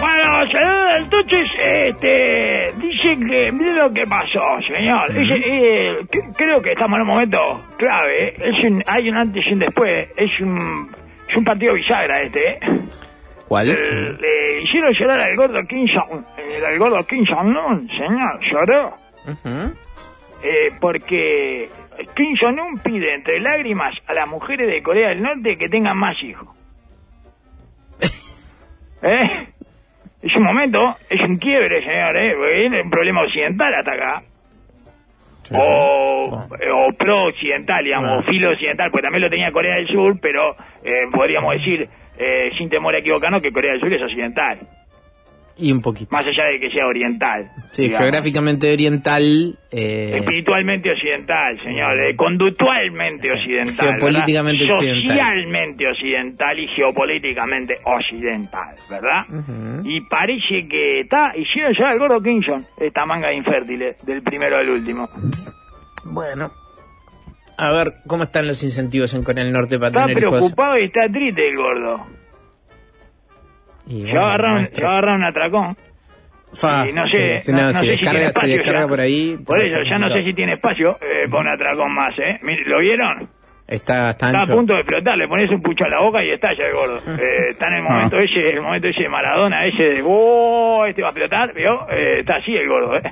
Bueno, 0.00 0.46
señor, 0.46 0.96
entonces, 0.96 1.52
este, 1.58 2.72
dice 2.78 3.16
que, 3.28 3.52
mire 3.52 3.74
lo 3.74 3.90
que 3.92 4.04
pasó, 4.06 4.60
señor. 4.60 5.12
Dice, 5.12 5.40
eh, 5.44 5.96
que- 6.10 6.32
creo 6.36 6.60
que 6.60 6.72
estamos 6.72 6.96
en 6.96 7.02
un 7.02 7.08
momento 7.08 7.64
clave. 7.78 8.34
Es 8.40 8.54
un, 8.64 8.82
hay 8.86 9.08
un 9.08 9.16
antes 9.16 9.44
y 9.46 9.52
un 9.52 9.58
después. 9.60 10.08
Es 10.16 10.30
un, 10.40 10.90
es 11.28 11.36
un 11.36 11.44
partido 11.44 11.74
bisagra 11.74 12.18
este, 12.22 12.48
¿eh? 12.54 12.58
¿Cuál? 13.48 13.70
Eh, 13.70 13.76
Le 14.20 14.62
hicieron 14.62 14.92
llorar 14.94 15.20
al 15.20 15.36
gordo 15.36 15.60
Kim 15.68 15.84
Jong, 15.86 16.24
eh, 16.38 16.60
al 16.66 16.78
gordo 16.78 17.04
Kim 17.06 17.24
Jong-un, 17.26 17.88
señor, 17.88 18.40
lloró. 18.50 18.96
Eh, 20.44 20.72
porque 20.80 21.68
Kim 22.16 22.34
Jong-un 22.40 22.74
pide 22.82 23.14
entre 23.14 23.38
lágrimas 23.40 23.92
a 24.08 24.14
las 24.14 24.26
mujeres 24.26 24.70
de 24.72 24.82
Corea 24.82 25.10
del 25.10 25.22
Norte 25.22 25.56
que 25.56 25.68
tengan 25.68 25.96
más 25.96 26.16
hijos. 26.24 26.48
¿Eh? 29.02 29.48
Es 30.22 30.36
un 30.36 30.44
momento, 30.44 30.96
es 31.10 31.20
un 31.20 31.36
quiebre, 31.36 31.82
señor, 31.82 32.16
¿eh? 32.16 32.34
Viene 32.60 32.82
un 32.82 32.90
problema 32.90 33.22
occidental 33.22 33.74
hasta 33.74 33.92
acá. 33.92 34.22
O, 35.54 36.46
eh, 36.60 36.70
o 36.72 36.92
pro-occidental, 36.96 37.84
digamos, 37.84 38.18
o 38.18 38.22
filo-occidental, 38.22 38.90
porque 38.90 39.02
también 39.02 39.22
lo 39.22 39.30
tenía 39.30 39.50
Corea 39.50 39.74
del 39.74 39.88
Sur, 39.88 40.18
pero 40.20 40.54
eh, 40.84 41.06
podríamos 41.10 41.54
decir, 41.54 41.88
eh, 42.16 42.48
sin 42.56 42.70
temor 42.70 42.94
a 42.94 42.98
equivocarnos, 42.98 43.42
que 43.42 43.50
Corea 43.50 43.72
del 43.72 43.80
Sur 43.80 43.92
es 43.92 44.02
occidental, 44.02 44.58
Y 45.62 45.70
un 45.72 45.80
poquito. 45.80 46.10
más 46.14 46.26
allá 46.26 46.46
de 46.52 46.58
que 46.60 46.70
sea 46.70 46.84
oriental. 46.86 47.48
Sí, 47.70 47.82
digamos. 47.82 48.00
geográficamente 48.00 48.72
oriental. 48.72 49.22
eh, 49.70 50.10
Espiritualmente 50.16 50.90
occidental, 50.90 51.56
señor. 51.56 51.98
eh, 52.00 52.16
conductualmente 52.16 53.30
occidental. 53.30 53.88
Geopolíticamente 53.90 54.64
¿verdad? 54.64 54.78
occidental. 54.78 55.06
Socialmente 55.16 55.84
occidental 55.88 56.58
y 56.58 56.66
geopolíticamente 56.74 57.74
occidental, 57.84 58.74
¿verdad? 58.90 59.24
Y 59.84 60.00
parece 60.08 60.66
que 60.68 61.00
está. 61.00 61.32
Hicieron 61.36 61.72
ya 61.78 61.88
el 61.92 61.98
gordo 61.98 62.20
Kingston, 62.20 62.66
esta 62.80 63.06
manga 63.06 63.28
de 63.28 63.36
infértiles, 63.36 64.04
del 64.04 64.22
primero 64.22 64.56
al 64.58 64.68
último. 64.68 65.08
Bueno. 66.04 66.50
A 67.58 67.70
ver, 67.70 67.92
¿cómo 68.08 68.24
están 68.24 68.48
los 68.48 68.62
incentivos 68.64 69.14
en 69.14 69.22
Corea 69.22 69.44
del 69.44 69.52
Norte 69.52 69.78
para 69.78 69.88
Está 69.90 70.06
tener 70.06 70.22
hijos? 70.24 70.38
preocupado 70.38 70.78
y 70.78 70.84
está 70.86 71.02
triste 71.12 71.48
el 71.48 71.56
gordo. 71.56 72.06
Y 73.86 74.00
Se 74.02 74.04
bueno, 74.06 74.20
va 74.20 74.26
a 74.26 74.28
agarrar 74.30 74.50
un- 74.50 74.56
maestro. 74.58 74.80
se 74.80 74.86
va 74.86 74.92
a 74.94 74.98
agarrar 74.98 75.16
un 75.16 75.24
atracón. 75.24 75.76
Fa, 76.54 76.86
y 76.88 76.92
no 76.92 77.06
sé, 77.06 77.18
no, 77.52 77.58
no, 77.60 77.66
no 77.68 77.72
si 77.72 77.78
sé 77.78 77.80
si 77.80 77.90
descarga, 77.92 78.20
si 78.20 78.26
espacio 78.26 78.56
descarga 78.56 78.80
ya. 78.82 78.88
por 78.88 79.00
ahí. 79.00 79.36
Por 79.46 79.58
eso, 79.60 79.82
ya 79.88 79.98
no 79.98 80.10
sé 80.10 80.22
si 80.22 80.32
tiene 80.34 80.52
espacio 80.54 80.98
eh, 81.00 81.26
para 81.30 81.40
un 81.40 81.48
atracón 81.48 81.94
más, 81.94 82.18
¿eh? 82.18 82.38
Mire, 82.42 82.64
¿Lo 82.66 82.78
vieron? 82.78 83.28
Está, 83.66 84.10
está 84.10 84.26
Está 84.26 84.52
a 84.52 84.54
punto 84.56 84.74
de 84.74 84.80
explotar, 84.80 85.16
le 85.16 85.26
pones 85.28 85.50
un 85.50 85.62
pucho 85.62 85.84
a 85.84 85.88
la 85.88 86.00
boca 86.00 86.22
y 86.22 86.28
estalla 86.30 86.66
el 86.66 86.74
gordo. 86.74 86.98
Eh, 87.18 87.50
está 87.52 87.68
en 87.68 87.74
el 87.76 87.82
momento 87.84 88.16
Ah. 88.18 88.22
ese, 88.22 88.50
el 88.50 88.60
momento 88.60 88.88
ese 88.88 89.04
de 89.04 89.08
Maradona, 89.08 89.64
ese 89.64 89.82
de, 89.82 90.02
oh, 90.04 90.84
este 90.84 91.00
va 91.00 91.08
a 91.08 91.10
explotar, 91.12 91.54
¿vio? 91.54 91.88
Eh, 91.90 92.18
está 92.18 92.34
así 92.36 92.54
el 92.54 92.68
gordo, 92.68 92.96
¿eh? 92.98 93.10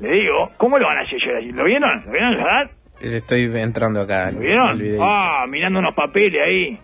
Le 0.00 0.10
digo, 0.12 0.50
¿cómo 0.56 0.76
lo 0.78 0.86
van 0.86 0.98
a 0.98 1.00
hacer 1.02 1.20
llorar? 1.20 1.42
¿Lo 1.44 1.64
vieron? 1.64 2.02
¿Lo 2.06 2.10
vieron 2.12 2.34
llorar? 2.36 2.70
Estoy 3.00 3.44
entrando 3.60 4.00
acá. 4.00 4.32
¿Lo 4.32 4.40
vieron? 4.40 4.82
Ah, 5.00 5.44
mirando 5.48 5.78
unos 5.78 5.94
papeles 5.94 6.42
ahí. 6.44 6.78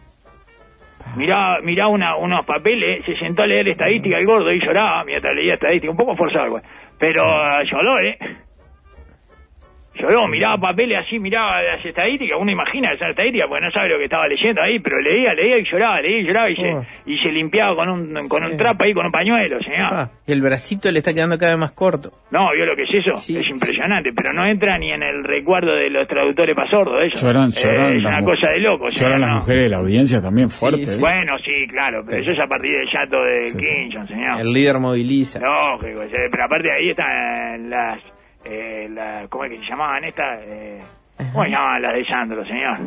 Mirá, 1.14 1.58
mirá 1.62 1.88
una, 1.88 2.16
unos 2.16 2.44
papeles, 2.44 3.04
se 3.04 3.16
sentó 3.16 3.42
a 3.42 3.46
leer 3.46 3.68
estadística 3.68 4.18
el 4.18 4.26
gordo 4.26 4.52
y 4.52 4.60
lloraba 4.60 5.04
mientras 5.04 5.34
leía 5.34 5.54
estadística, 5.54 5.90
un 5.90 5.96
poco 5.96 6.14
forzado, 6.14 6.50
güey. 6.50 6.62
Pero 6.98 7.22
eh, 7.22 7.64
lloró, 7.70 8.00
¿eh? 8.00 8.18
Lloró, 9.98 10.26
miraba 10.28 10.58
papeles 10.58 11.02
así, 11.04 11.18
miraba 11.18 11.62
las 11.62 11.84
estadísticas, 11.84 12.36
uno 12.40 12.50
imagina 12.52 12.90
que 12.92 12.98
son 12.98 13.08
estadísticas 13.10 13.48
porque 13.48 13.64
no 13.64 13.70
sabe 13.72 13.88
lo 13.88 13.98
que 13.98 14.04
estaba 14.04 14.28
leyendo 14.28 14.62
ahí, 14.62 14.78
pero 14.78 15.00
leía, 15.00 15.32
leía 15.34 15.58
y 15.58 15.64
lloraba, 15.70 16.00
leía 16.00 16.18
y 16.20 16.24
lloraba 16.26 16.50
y, 16.50 16.54
Oh. 16.58 16.82
se, 16.84 17.10
y 17.12 17.18
se 17.18 17.32
limpiaba 17.32 17.74
con 17.74 17.88
un, 17.88 18.28
con 18.28 18.44
un 18.44 18.56
trapo 18.56 18.84
ahí, 18.84 18.92
con 18.94 19.06
un 19.06 19.12
pañuelo, 19.12 19.58
señor. 19.62 19.88
Ah, 19.92 20.10
y 20.26 20.32
el 20.32 20.42
bracito 20.42 20.90
le 20.90 20.98
está 20.98 21.12
quedando 21.14 21.38
cada 21.38 21.52
vez 21.52 21.60
más 21.60 21.72
corto. 21.72 22.10
No, 22.30 22.50
¿vio 22.54 22.66
lo 22.66 22.76
que 22.76 22.82
es 22.82 22.90
eso? 22.94 23.16
Sí. 23.16 23.36
Es 23.36 23.48
impresionante, 23.48 24.12
pero 24.14 24.32
no 24.32 24.44
entra 24.46 24.76
ni 24.78 24.90
en 24.92 25.02
el 25.02 25.24
recuerdo 25.24 25.74
de 25.74 25.88
los 25.90 26.06
traductores 26.08 26.54
para 26.54 26.70
sordos, 26.70 27.00
eso. 27.00 27.26
Lloran, 27.26 27.50
Eh, 27.50 27.52
lloran 27.62 27.96
es 27.96 28.04
una 28.04 28.22
cosa 28.22 28.48
de 28.50 28.60
loco, 28.60 28.90
señor, 28.90 29.12
Lloran 29.12 29.20
las 29.20 29.30
¿no? 29.30 29.36
mujeres 29.36 29.62
de 29.62 29.68
la 29.68 29.76
audiencia 29.78 30.20
también 30.22 30.50
fuerte. 30.50 30.86
sí. 30.86 30.96
¿eh? 30.98 31.00
Bueno, 31.00 31.36
sí, 31.44 31.66
claro, 31.68 32.02
pero 32.06 32.20
eso 32.22 32.32
es 32.32 32.38
a 32.40 32.46
partir 32.46 32.72
del 32.72 32.86
llanto 32.92 33.16
de 33.24 33.42
Sí, 33.44 33.60
sí. 33.60 33.74
Kinshon, 33.74 34.08
señor. 34.08 34.40
El 34.40 34.52
líder 34.52 34.78
moviliza. 34.78 35.38
Lógico, 35.40 36.02
sí, 36.02 36.16
pero 36.30 36.44
aparte 36.44 36.68
de 36.68 36.74
ahí 36.74 36.90
están 36.90 37.70
las, 37.70 37.98
eh, 38.48 38.88
las, 38.90 39.28
¿cómo 39.28 39.44
es 39.44 39.50
que 39.50 39.58
se 39.58 39.64
llamaban 39.66 40.04
estas? 40.04 40.40
Eh, 40.44 40.80
¿Cómo 41.32 41.44
se 41.44 41.50
llamaban 41.50 41.82
las 41.82 41.92
de 41.94 42.04
Sandro, 42.04 42.44
señor? 42.46 42.78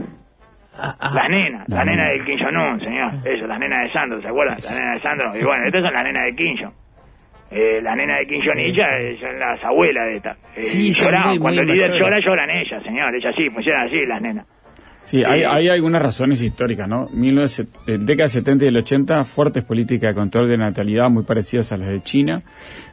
Ah, 0.82 0.96
ah. 1.00 1.12
Las 1.14 1.30
nenas, 1.30 1.64
La 1.68 1.78
las 1.78 1.86
nenas 1.86 2.08
nena. 2.14 2.26
del 2.26 2.40
Jong-un, 2.40 2.80
señor. 2.80 3.12
Eso, 3.26 3.48
las 3.48 3.60
nenas 3.60 3.84
de 3.84 3.90
Sandro, 3.92 4.20
¿se 4.22 4.28
acuerdan? 4.28 4.56
Las 4.56 4.72
nenas 4.80 4.96
de 4.96 5.02
Sandro. 5.02 5.26
Y 5.36 5.44
bueno, 5.44 5.64
estas 5.66 5.84
son 5.84 5.94
las 5.94 6.04
nenas 6.04 6.24
de 6.24 6.64
Jong. 6.64 6.74
Eh, 7.52 7.82
las 7.82 7.96
nenas 7.98 8.20
de 8.20 8.38
Jong 8.38 8.60
y 8.60 9.18
son 9.20 9.38
las 9.40 9.64
abuelas 9.66 10.08
de 10.10 10.16
estas. 10.18 10.38
Eh, 10.56 10.62
Sí, 10.62 10.94
lloraban. 10.94 11.30
muy, 11.30 11.40
Cuando 11.40 11.62
muy 11.64 11.72
el 11.72 11.76
líder 11.76 11.92
llora, 12.00 12.20
lloran 12.20 12.50
ellas, 12.52 12.84
señor. 12.84 13.14
Ellas 13.16 13.34
sí, 13.38 13.50
funcionan 13.50 13.88
así, 13.88 14.06
las 14.06 14.22
nenas. 14.22 14.46
Sí, 15.10 15.24
hay, 15.24 15.42
hay 15.44 15.70
algunas 15.70 16.04
razones 16.04 16.40
históricas, 16.44 16.88
¿no? 16.88 17.10
1970, 17.12 17.92
eh, 17.92 17.98
década 17.98 18.26
del 18.26 18.30
70 18.30 18.64
y 18.64 18.68
del 18.68 18.78
80, 18.78 19.24
fuertes 19.24 19.64
políticas 19.64 20.14
de 20.14 20.16
control 20.16 20.48
de 20.48 20.58
natalidad 20.60 21.10
muy 21.10 21.24
parecidas 21.24 21.72
a 21.72 21.78
las 21.78 21.88
de 21.88 22.04
China. 22.04 22.44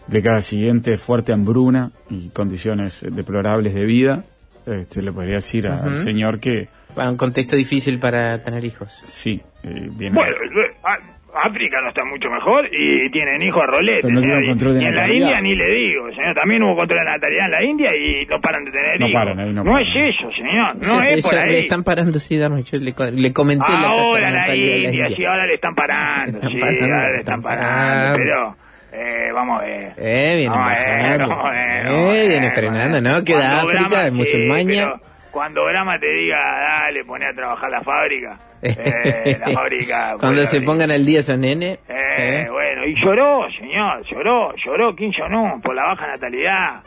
Década 0.06 0.40
siguiente, 0.40 0.96
fuerte 0.96 1.34
hambruna 1.34 1.90
y 2.08 2.30
condiciones 2.30 3.02
eh, 3.02 3.08
deplorables 3.10 3.74
de 3.74 3.84
vida. 3.84 4.24
Eh, 4.66 4.86
se 4.88 5.02
le 5.02 5.12
podría 5.12 5.34
decir 5.34 5.68
al 5.68 5.98
señor 5.98 6.40
que 6.40 6.68
Bueno, 6.94 7.10
un 7.10 7.16
contexto 7.18 7.54
difícil 7.54 7.98
para 7.98 8.42
tener 8.42 8.64
hijos. 8.64 8.98
sí, 9.04 9.42
eh, 9.62 9.90
viene. 9.92 10.16
Bueno, 10.16 10.34
eh, 10.36 11.15
África 11.44 11.80
no 11.82 11.88
está 11.88 12.04
mucho 12.04 12.28
mejor 12.30 12.68
y 12.72 13.10
tienen 13.10 13.42
hijos 13.42 13.62
a 13.62 13.66
rolete. 13.66 14.00
Pero 14.02 14.14
no 14.14 14.20
tienen 14.20 14.46
control 14.46 14.74
de 14.74 14.82
y 14.82 14.86
en 14.86 14.94
la. 14.94 15.08
India 15.12 15.40
ni 15.40 15.54
le 15.54 15.66
digo, 15.70 16.08
señor. 16.14 16.34
También 16.34 16.62
hubo 16.62 16.76
control 16.76 16.98
de 17.00 17.04
natalidad 17.04 17.44
en 17.46 17.50
la 17.50 17.64
India 17.64 17.90
y 17.96 18.26
no 18.26 18.40
paran 18.40 18.64
de 18.64 18.70
tener 18.72 19.00
No 19.00 19.06
hijos. 19.08 19.20
paran, 19.22 19.40
ahí 19.40 19.52
no 19.52 19.64
paran. 19.64 19.82
es 19.82 20.14
eso, 20.16 20.30
señor. 20.32 20.76
No 20.76 21.00
Ya- 21.04 21.10
es 21.10 21.22
por 21.26 21.34
ahí. 21.38 21.50
Le 21.52 21.58
están 21.60 21.84
parando, 21.84 22.18
sí, 22.18 22.36
Darwin. 22.38 22.64
Yo 22.64 22.78
le, 22.78 22.94
le 23.12 23.32
comenté 23.32 23.72
la 23.72 23.88
Ahora 23.88 24.30
la 24.30 24.38
natalidad 24.40 24.72
de 24.72 24.78
la 24.80 24.88
India, 24.88 25.02
India. 25.04 25.16
sí, 25.16 25.24
ahora 25.24 25.46
le 25.46 25.54
están 25.54 25.74
parando, 25.74 26.32
Están 26.38 26.50
sí, 26.50 26.58
parando, 26.58 26.84
ahora 26.94 27.12
le 27.12 27.18
están 27.18 27.42
parando, 27.42 28.16
pero 28.18 28.56
eh, 28.92 29.32
vamos 29.34 29.60
a 29.60 29.64
ver. 29.64 29.92
Eh, 29.98 30.34
viene 30.38 30.48
Vamos 30.48 30.66
a 30.66 31.50
ver, 31.50 31.86
Eh, 31.86 32.08
ver, 32.08 32.28
viene 32.28 32.50
frenando, 32.50 33.00
¿no? 33.02 33.24
Queda 33.24 33.38
Cuando 33.38 33.68
África, 33.68 33.88
Brahma- 33.88 34.06
el 34.06 34.12
musulmaña. 34.12 34.84
pero 34.86 35.00
cuando 35.30 35.64
Brahma 35.66 35.98
te 35.98 36.10
diga, 36.14 36.38
dale, 36.38 37.04
poné 37.04 37.26
a 37.26 37.32
trabajar 37.34 37.70
la 37.70 37.82
fábrica, 37.82 38.38
eh, 38.66 39.38
la 39.38 39.50
fábrica... 39.54 40.16
Cuando 40.18 40.42
se 40.44 40.56
abrir. 40.58 40.66
pongan 40.66 40.90
al 40.90 41.04
día 41.04 41.18
esos 41.20 41.38
nenes. 41.38 41.78
Eh, 41.88 41.94
eh, 42.18 42.46
bueno, 42.50 42.84
y 42.86 42.94
lloró, 43.02 43.46
señor, 43.58 44.02
lloró, 44.04 44.54
lloró 44.64 44.94
Kim 44.96 45.10
Jong-un 45.16 45.60
por 45.60 45.74
la 45.74 45.84
baja 45.84 46.06
natalidad, 46.08 46.82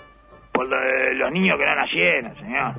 por 0.51 0.67
lo 0.67 0.77
de 0.79 1.15
los 1.15 1.31
niños 1.31 1.57
que 1.59 1.65
no 1.65 1.75
nacieron, 1.75 2.35
señor. 2.37 2.73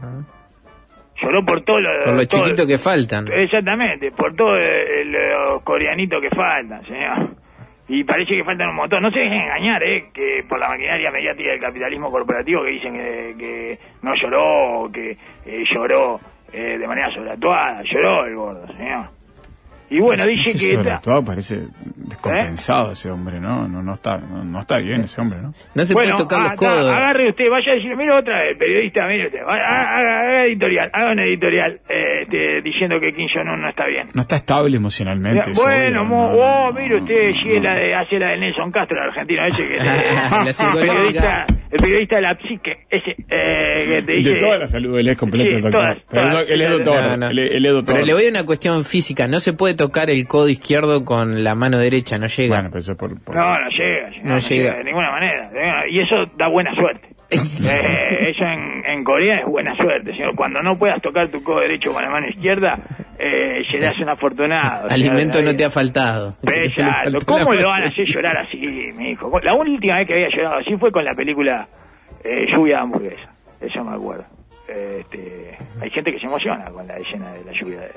Lloró 1.22 1.44
por 1.44 1.62
todo 1.64 1.80
lo... 1.80 2.04
Por 2.04 2.14
los 2.14 2.28
todo- 2.28 2.42
chiquitos 2.44 2.66
que 2.66 2.78
faltan. 2.78 3.26
Exactamente, 3.32 4.10
por 4.10 4.34
todos 4.34 4.58
los 5.04 5.62
coreanitos 5.62 6.20
que 6.20 6.30
faltan, 6.30 6.84
señor. 6.86 7.28
Y 7.92 8.04
parece 8.04 8.36
que 8.36 8.44
faltan 8.44 8.68
un 8.68 8.76
montón. 8.76 9.02
No 9.02 9.10
se 9.10 9.18
dejen 9.18 9.40
engañar, 9.40 9.82
¿eh? 9.82 10.10
Que 10.14 10.44
por 10.48 10.60
la 10.60 10.68
maquinaria 10.68 11.10
mediática 11.10 11.50
del 11.50 11.60
capitalismo 11.60 12.08
corporativo 12.10 12.62
que 12.62 12.70
dicen 12.70 12.92
que, 12.94 13.34
que 13.36 13.78
no 14.02 14.14
lloró, 14.14 14.84
que 14.92 15.10
eh, 15.44 15.64
lloró 15.74 16.20
eh, 16.52 16.78
de 16.78 16.86
manera 16.86 17.12
sobreactuada. 17.12 17.82
Lloró 17.82 18.24
el 18.24 18.34
gordo, 18.34 18.66
señor. 18.68 19.19
Y 19.90 19.98
bueno, 20.00 20.24
dice 20.26 20.52
que... 20.52 20.58
sobre 20.58 20.90
esta- 20.90 20.98
todo 21.00 21.24
parece 21.24 21.66
descompensado 21.96 22.90
¿Eh? 22.90 22.92
ese 22.92 23.10
hombre, 23.10 23.40
¿no? 23.40 23.66
No, 23.68 23.82
no 23.82 23.92
está, 23.92 24.18
no, 24.18 24.44
no 24.44 24.60
está 24.60 24.78
bien 24.78 25.02
ese 25.02 25.20
hombre, 25.20 25.40
¿no? 25.42 25.52
No 25.74 25.84
se 25.84 25.94
bueno, 25.94 26.10
puede 26.12 26.22
tocar 26.22 26.40
los 26.42 26.50
ah, 26.52 26.54
codos. 26.56 26.92
agarre 26.94 27.28
usted, 27.28 27.44
vaya 27.50 27.72
a 27.72 27.74
decirle, 27.74 27.96
mire 27.96 28.12
otra 28.12 28.40
vez, 28.40 28.56
periodista, 28.58 29.02
mire 29.08 29.26
usted, 29.26 29.40
haga, 29.40 29.64
haga- 29.64 30.20
haga 30.20 30.44
editorial, 30.46 30.90
haga 30.92 31.12
una 31.12 31.24
editorial 31.24 31.80
eh, 31.88 32.18
este, 32.22 32.62
diciendo 32.62 33.00
que 33.00 33.12
Kim 33.12 33.26
Jong-un 33.34 33.58
no 33.60 33.68
está 33.68 33.86
bien. 33.86 34.08
No 34.14 34.20
está 34.20 34.36
estable 34.36 34.76
emocionalmente. 34.76 35.50
bueno, 35.54 36.04
mo- 36.04 36.32
no, 36.32 36.36
oh, 36.68 36.72
mire 36.72 36.96
usted, 37.00 37.30
no, 37.30 37.42
si 37.42 37.56
es 37.56 37.62
la 37.62 37.74
de, 37.74 37.94
hace 37.94 38.18
la 38.18 38.28
de 38.30 38.38
Nelson 38.38 38.70
Castro, 38.72 38.96
el 38.96 39.08
argentino 39.08 39.46
ese 39.46 39.68
que 39.68 39.76
La 39.80 40.50
el 40.50 40.86
periodista, 40.86 41.44
el 41.70 41.76
periodista 41.78 42.16
de 42.16 42.22
la 42.22 42.36
psique, 42.38 42.86
ese 42.90 43.10
eh, 43.28 43.84
que 43.86 44.02
te 44.02 44.12
dice... 44.12 44.30
De 44.30 44.40
toda 44.40 44.58
la 44.58 44.66
salud, 44.66 44.98
él 44.98 45.08
es 45.08 45.16
completo 45.16 45.50
Sí, 45.50 45.60
doctor. 45.62 45.72
todas, 45.72 45.96
él, 45.96 46.04
todas, 46.10 46.48
él 46.50 46.60
es 46.62 46.70
doctor. 46.70 47.22
Él, 47.30 47.38
él 47.38 47.66
es 47.66 47.72
doctor. 47.72 47.94
Pero 47.94 48.06
le 48.06 48.14
voy 48.14 48.26
a 48.26 48.30
una 48.30 48.44
cuestión 48.46 48.84
física. 48.84 49.26
No 49.26 49.40
se 49.40 49.52
puede 49.52 49.74
tocar 49.84 50.10
el 50.10 50.26
codo 50.28 50.48
izquierdo 50.48 51.04
con 51.04 51.42
la 51.42 51.54
mano 51.54 51.78
derecha, 51.78 52.18
no 52.18 52.26
llega. 52.26 52.56
Bueno, 52.56 52.68
pero 52.70 52.78
eso 52.80 52.92
es 52.92 52.98
por... 52.98 53.24
por- 53.24 53.34
No, 53.34 53.42
no 53.42 53.68
llega, 53.70 54.10
No 54.22 54.36
llega. 54.38 54.76
de 54.76 54.84
ninguna 54.84 55.10
manera. 55.10 55.50
Y 55.88 56.00
eso 56.00 56.16
da 56.36 56.48
buena 56.48 56.74
suerte. 56.74 57.08
Eh, 57.32 58.30
eso 58.30 58.42
en, 58.44 58.82
en 58.86 59.04
Corea 59.04 59.38
es 59.40 59.46
buena 59.46 59.76
suerte, 59.76 60.10
señor. 60.12 60.34
Cuando 60.34 60.60
no 60.62 60.76
puedas 60.76 61.00
tocar 61.00 61.28
tu 61.28 61.42
codo 61.44 61.60
derecho 61.60 61.92
con 61.92 62.02
la 62.02 62.10
mano 62.10 62.26
izquierda, 62.28 62.76
eh, 63.18 63.62
serás 63.68 63.96
un 64.00 64.08
afortunado. 64.08 64.88
señor. 64.88 64.92
Alimento 64.92 65.40
no 65.42 65.54
te 65.54 65.64
ha 65.64 65.70
faltado. 65.70 66.34
Faltó 66.42 67.18
¿Cómo 67.26 67.52
lo 67.52 67.68
van 67.68 67.84
a 67.84 67.88
hacer 67.88 68.04
llorar 68.06 68.36
así, 68.38 68.58
mi 68.98 69.10
hijo? 69.12 69.30
La 69.44 69.54
última 69.54 69.98
vez 69.98 70.06
que 70.08 70.14
había 70.14 70.28
llorado 70.30 70.56
así 70.58 70.76
fue 70.76 70.90
con 70.90 71.04
la 71.04 71.14
película 71.14 71.68
eh, 72.24 72.46
Lluvia 72.52 72.76
de 72.76 72.82
hamburguesa. 72.82 73.30
Eso 73.60 73.84
me 73.84 73.94
acuerdo. 73.94 74.24
Eh, 74.68 75.00
Este, 75.00 75.56
hay 75.80 75.90
gente 75.90 76.12
que 76.12 76.18
se 76.18 76.26
emociona 76.26 76.64
con 76.70 76.86
la 76.86 76.96
escena 76.96 77.30
de 77.32 77.44
la 77.44 77.52
lluvia 77.52 77.80
de, 77.80 77.92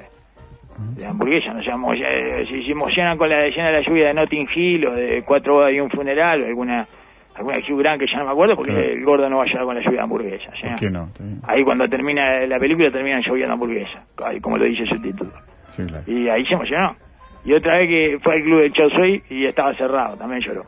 de 0.96 1.06
hamburguesa. 1.06 1.54
No 1.54 1.62
se 1.64 1.70
emo- 1.72 1.94
eh, 1.96 2.46
si 2.48 2.64
se 2.66 2.72
emocionan 2.72 3.18
con 3.18 3.30
la 3.30 3.46
escena 3.46 3.68
de 3.68 3.74
la 3.74 3.82
lluvia 3.82 4.08
de 4.08 4.14
Notting 4.14 4.48
Hill 4.54 4.88
o 4.88 4.92
de 4.96 5.24
Cuatro 5.26 5.54
bodas 5.56 5.74
y 5.74 5.80
un 5.80 5.90
funeral 5.90 6.42
o 6.44 6.46
alguna 6.48 6.88
alguna 7.36 7.58
Hugh 7.58 7.80
Grant 7.80 8.00
que 8.00 8.06
ya 8.06 8.20
no 8.20 8.26
me 8.26 8.32
acuerdo 8.32 8.56
porque 8.56 8.72
Claro. 8.72 8.88
el 8.90 9.02
gordo 9.04 9.28
no 9.30 9.38
va 9.38 9.44
a 9.44 9.48
llorar 9.48 9.66
con 9.66 9.76
la 9.76 9.82
lluvia 9.82 9.98
de 9.98 10.04
hamburguesa. 10.04 10.52
¿sí? 10.62 10.68
¿Por 10.68 10.80
qué 10.80 10.90
no? 10.92 11.06
Está 11.06 11.24
bien. 11.24 11.40
Ahí 11.48 11.64
cuando 11.64 11.88
termina 11.90 12.46
la 12.46 12.60
película 12.60 12.92
terminan 12.92 13.22
lloviendo 13.26 13.54
hamburguesa, 13.54 14.04
como 14.42 14.58
lo 14.58 14.66
dice 14.66 14.86
su 14.86 15.02
título. 15.02 15.32
Sí, 15.68 15.84
claro. 15.84 16.04
Y 16.06 16.30
ahí 16.30 16.46
se 16.46 16.54
emocionó. 16.54 16.96
Y 17.46 17.54
otra 17.54 17.78
vez 17.78 17.89
que 17.89 18.20
fue 18.20 18.36
al 18.36 18.44
club 18.44 18.62
del 18.62 18.72
Chao 18.72 18.89
Suey 18.89 19.22
y 19.30 19.46
estaba 19.46 19.74
cerrado, 19.76 20.16
también 20.16 20.41
lloró. 20.41 20.64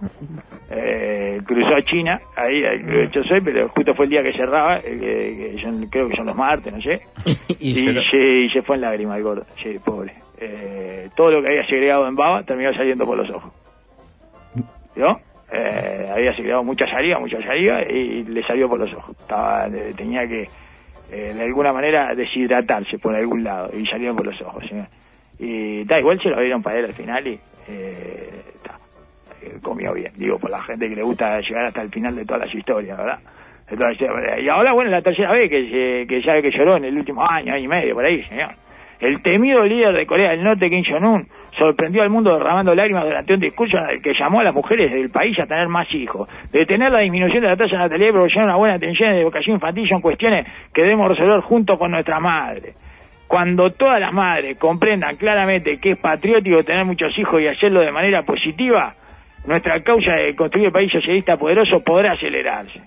Eh, 0.69 1.39
cruzó 1.45 1.76
a 1.76 1.82
China, 1.84 2.19
ahí 2.36 2.65
al 2.65 2.82
club 2.82 2.97
del 2.97 3.11
Chao 3.11 3.23
Suey, 3.23 3.41
pero 3.41 3.69
justo 3.69 3.93
fue 3.93 4.05
el 4.05 4.11
día 4.11 4.23
que 4.23 4.34
cerraba, 4.34 4.80
eh, 4.80 5.55
que, 5.55 5.88
creo 5.89 6.09
que 6.09 6.15
son 6.15 6.26
los 6.26 6.36
martes, 6.36 6.73
no 6.73 6.82
sé. 6.82 7.01
y 7.59 7.69
Y 7.69 7.93
se, 8.11 8.17
y 8.17 8.49
se 8.49 8.61
fue 8.61 8.76
en 8.76 8.82
lágrimas 8.82 9.17
el 9.17 9.23
gordo, 9.23 9.45
sí, 9.61 9.80
pobre. 9.84 10.11
Eh, 10.38 11.09
todo 11.15 11.32
lo 11.32 11.41
que 11.41 11.47
había 11.47 11.65
segregado 11.65 12.07
en 12.07 12.15
baba 12.15 12.43
terminó 12.43 12.73
saliendo 12.73 13.05
por 13.05 13.17
los 13.17 13.30
ojos. 13.34 13.51
¿Vio? 14.95 15.17
Eh, 15.51 16.05
había 16.11 16.36
segregado 16.36 16.63
mucha 16.63 16.86
saliva, 16.88 17.19
mucha 17.19 17.41
saliva 17.45 17.82
y 17.84 18.23
le 18.23 18.41
salió 18.43 18.67
por 18.67 18.80
los 18.80 18.93
ojos. 18.93 19.15
Estaba, 19.17 19.67
tenía 19.95 20.28
que, 20.28 20.49
eh, 21.11 21.34
de 21.34 21.43
alguna 21.43 21.71
manera, 21.71 22.13
deshidratarse 22.15 22.97
por 22.97 23.15
algún 23.15 23.43
lado 23.43 23.69
y 23.78 23.86
salió 23.86 24.15
por 24.15 24.26
los 24.26 24.41
ojos. 24.41 24.65
¿sí? 24.67 24.76
Y 25.39 25.83
da 25.86 25.99
igual 25.99 26.19
se 26.21 26.29
lo 26.29 26.39
dieron 26.39 26.61
para 26.63 26.79
él 26.79 26.86
al 26.86 26.93
final 26.93 27.27
y 27.27 27.39
eh, 27.67 28.41
eh, 29.41 29.53
comió 29.61 29.93
bien. 29.93 30.11
Digo, 30.15 30.39
por 30.39 30.49
la 30.49 30.61
gente 30.61 30.88
que 30.89 30.95
le 30.95 31.03
gusta 31.03 31.39
llegar 31.39 31.65
hasta 31.67 31.81
el 31.81 31.89
final 31.89 32.15
de 32.15 32.25
todas 32.25 32.45
las 32.45 32.55
historias, 32.55 32.97
¿verdad? 32.97 33.19
Y 34.39 34.47
ahora, 34.49 34.73
bueno, 34.73 34.91
la 34.91 35.01
tercera 35.01 35.31
vez 35.31 35.49
que, 35.49 35.69
se- 35.69 36.07
que 36.41 36.51
lloró 36.51 36.77
en 36.77 36.86
el 36.86 36.97
último 36.97 37.23
año, 37.27 37.53
año 37.53 37.63
y 37.63 37.67
medio, 37.67 37.95
por 37.95 38.05
ahí, 38.05 38.23
señor. 38.25 38.51
El 39.01 39.21
temido 39.23 39.63
líder 39.63 39.93
de 39.93 40.05
Corea 40.05 40.31
del 40.31 40.43
Norte, 40.43 40.69
Kim 40.69 40.83
Jong-un, 40.88 41.27
sorprendió 41.57 42.01
al 42.03 42.09
mundo 42.09 42.33
derramando 42.38 42.73
lágrimas 42.73 43.03
durante 43.05 43.33
un 43.33 43.39
discurso 43.41 43.77
en 43.77 43.89
el 43.89 44.01
que 44.01 44.13
llamó 44.13 44.39
a 44.39 44.43
las 44.45 44.53
mujeres 44.55 44.91
del 44.91 45.09
país 45.09 45.38
a 45.39 45.45
tener 45.47 45.67
más 45.67 45.91
hijos. 45.93 46.29
Detener 46.51 46.91
la 46.91 46.99
disminución 46.99 47.41
de 47.41 47.49
la 47.49 47.57
tasa 47.57 47.75
natalidad 47.77 48.09
y 48.09 48.11
proporcionar 48.11 48.47
una 48.49 48.57
buena 48.57 48.75
atención 48.75 49.11
de 49.13 49.21
educación 49.21 49.55
infantil 49.55 49.89
son 49.89 49.99
cuestiones 50.01 50.45
que 50.73 50.83
debemos 50.83 51.09
resolver 51.09 51.41
junto 51.41 51.75
con 51.77 51.91
nuestras 51.91 52.21
madres. 52.21 52.75
Cuando 53.28 53.71
todas 53.71 53.99
las 53.99 54.13
madres 54.13 54.57
comprendan 54.57 55.15
claramente 55.15 55.80
que 55.80 55.91
es 55.91 55.99
patriótico 55.99 56.63
tener 56.63 56.86
muchos 56.86 57.17
hijos 57.17 57.41
y 57.41 57.47
hacerlo 57.47 57.82
de 57.82 57.91
manera 57.91 58.23
positiva, 58.23 58.95
nuestra 59.45 59.82
causa 59.82 60.15
de 60.15 60.36
construir 60.36 60.67
el 60.67 60.71
país 60.71 60.91
socialista 60.91 61.38
poderoso 61.38 61.80
podrá 61.84 62.13
acelerarse. 62.13 62.82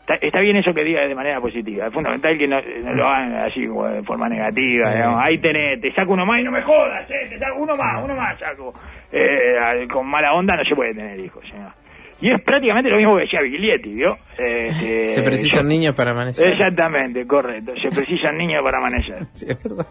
Está, 0.00 0.14
está 0.26 0.40
bien 0.40 0.56
eso 0.56 0.72
que 0.72 0.84
diga 0.84 1.02
de 1.06 1.14
manera 1.14 1.38
positiva. 1.38 1.86
Es 1.86 1.92
fundamental 1.92 2.38
que 2.38 2.48
no, 2.48 2.60
no 2.60 2.94
lo 2.94 3.06
hagan 3.06 3.34
así 3.36 3.66
de 3.66 4.02
forma 4.02 4.26
negativa. 4.28 4.90
Sí. 4.90 4.96
digamos. 4.96 5.22
Ahí 5.22 5.38
tenés, 5.38 5.80
te 5.82 5.92
saco 5.92 6.12
uno 6.12 6.24
más 6.24 6.40
y 6.40 6.44
no 6.44 6.50
me 6.50 6.62
jodas, 6.62 7.10
eh, 7.10 7.28
te 7.28 7.38
saco 7.38 7.58
uno 7.58 7.76
más, 7.76 8.02
uno 8.02 8.16
más 8.16 8.38
saco. 8.38 8.72
Eh, 9.12 9.86
con 9.92 10.06
mala 10.08 10.32
onda 10.32 10.56
no 10.56 10.64
se 10.64 10.74
puede 10.74 10.94
tener 10.94 11.20
hijos, 11.20 11.42
señor. 11.50 11.72
Y 12.20 12.30
es 12.32 12.42
prácticamente 12.42 12.90
lo 12.90 12.96
mismo 12.96 13.14
que 13.16 13.22
decía 13.22 13.40
Biglietti, 13.42 13.94
¿vio? 13.94 14.16
Este, 14.36 15.08
Se 15.14 15.22
precisan 15.22 15.62
yo- 15.62 15.68
niños 15.68 15.94
para 15.94 16.10
amanecer. 16.10 16.48
Exactamente, 16.48 17.26
correcto. 17.26 17.72
Se 17.80 17.88
precisan 17.90 18.36
niños 18.38 18.62
para 18.64 18.78
amanecer. 18.78 19.24
Sí, 19.34 19.46
es 19.48 19.62
verdad. 19.62 19.86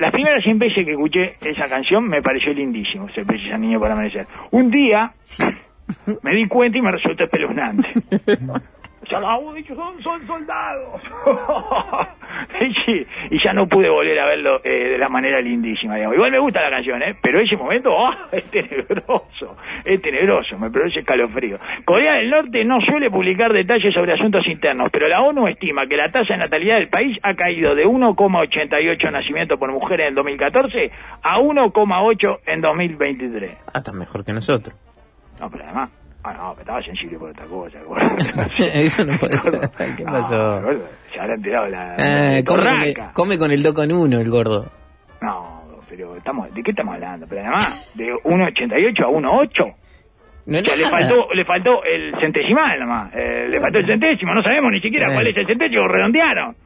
Las 0.00 0.10
primeras 0.12 0.42
100 0.42 0.58
veces 0.58 0.84
que 0.84 0.92
escuché 0.92 1.34
esa 1.44 1.68
canción 1.68 2.08
me 2.08 2.22
pareció 2.22 2.52
lindísimo, 2.54 3.08
Se 3.10 3.24
precisa 3.24 3.58
niño 3.58 3.78
para 3.78 3.92
amanecer. 3.94 4.24
Un 4.52 4.70
día 4.70 5.12
me 6.22 6.32
di 6.34 6.46
cuenta 6.48 6.78
y 6.78 6.82
me 6.82 6.90
resultó 6.92 7.24
espeluznante. 7.24 7.88
ya 9.08 9.20
los 9.20 9.28
hago 9.28 9.54
dicho, 9.54 9.74
son, 9.74 10.02
son 10.02 10.26
soldados. 10.26 11.00
y, 12.60 13.34
y 13.34 13.42
ya 13.42 13.52
no 13.52 13.66
pude 13.66 13.88
volver 13.88 14.18
a 14.18 14.26
verlo 14.26 14.60
eh, 14.64 14.90
de 14.90 14.98
la 14.98 15.08
manera 15.08 15.40
lindísima, 15.40 15.94
digamos. 15.94 16.16
Igual 16.16 16.32
me 16.32 16.38
gusta 16.38 16.62
la 16.62 16.70
canción, 16.70 17.02
¿eh? 17.02 17.16
Pero 17.20 17.40
ese 17.40 17.56
momento, 17.56 17.90
¡ah! 18.06 18.26
es 18.32 18.44
tenebroso, 18.50 19.56
es 19.84 20.02
tenebroso, 20.02 20.58
me 20.58 20.70
produce 20.70 21.00
escalofrío. 21.00 21.56
Corea 21.84 22.14
del 22.14 22.30
Norte 22.30 22.64
no 22.64 22.80
suele 22.80 23.10
publicar 23.10 23.52
detalles 23.52 23.94
sobre 23.94 24.14
asuntos 24.14 24.46
internos, 24.46 24.88
pero 24.92 25.08
la 25.08 25.22
ONU 25.22 25.48
estima 25.48 25.86
que 25.86 25.96
la 25.96 26.10
tasa 26.10 26.34
de 26.34 26.40
natalidad 26.40 26.76
del 26.76 26.88
país 26.88 27.18
ha 27.22 27.34
caído 27.34 27.74
de 27.74 27.84
1,88 27.86 29.10
nacimientos 29.12 29.58
por 29.58 29.72
mujeres 29.72 30.08
en 30.08 30.14
2014 30.14 30.90
a 31.22 31.38
1,8 31.38 32.38
en 32.46 32.60
2023. 32.60 33.50
Ah, 33.66 33.78
está 33.78 33.92
mejor 33.92 34.24
que 34.24 34.32
nosotros. 34.32 34.76
No, 35.40 35.50
pero 35.50 35.64
además... 35.64 36.05
Ah, 36.28 36.32
no, 36.32 36.50
pero 36.54 36.60
estaba 36.60 36.82
sensible 36.82 37.18
por 37.18 37.30
otra 37.30 37.46
cosa. 37.46 37.78
Eso 38.74 39.04
no 39.04 39.16
puede 39.18 39.36
ser. 39.36 39.60
¿Qué 39.96 40.04
pasó? 40.04 40.60
se 41.12 41.20
habrá 41.20 41.34
enterado 41.34 41.68
la... 41.68 41.94
Ah, 41.94 42.30
la 42.40 42.44
come, 42.44 42.94
con 42.94 43.12
come 43.12 43.38
con 43.38 43.50
el 43.52 43.62
do 43.62 43.72
con 43.74 43.92
uno, 43.92 44.18
el 44.18 44.28
gordo. 44.30 44.66
No, 45.22 45.62
pero 45.88 46.16
estamos, 46.16 46.52
¿de 46.52 46.62
qué 46.62 46.70
estamos 46.72 46.94
hablando? 46.94 47.26
Pero 47.28 47.42
además, 47.42 47.92
de 47.96 48.12
1,88 48.12 49.04
a 49.04 49.08
1,8. 49.08 49.74
No 50.46 50.58
O 50.58 50.62
sea, 50.64 50.76
le 50.76 50.88
faltó, 50.90 51.14
le 51.34 51.44
faltó 51.44 51.82
el 51.84 52.14
centesimal 52.20 52.78
nomás. 52.80 53.12
Eh, 53.14 53.46
le 53.48 53.60
faltó 53.60 53.78
el 53.78 53.86
centésimo. 53.86 54.32
No 54.34 54.42
sabemos 54.42 54.70
ni 54.72 54.80
siquiera 54.80 55.10
Eh. 55.10 55.14
cuál 55.14 55.26
es 55.28 55.36
el 55.36 55.46
centésimo. 55.46 55.88
Redondearon. 55.88 56.56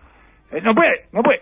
Eh, 0.53 0.61
no 0.63 0.75
puede, 0.75 1.07
no 1.13 1.23
puede. 1.23 1.41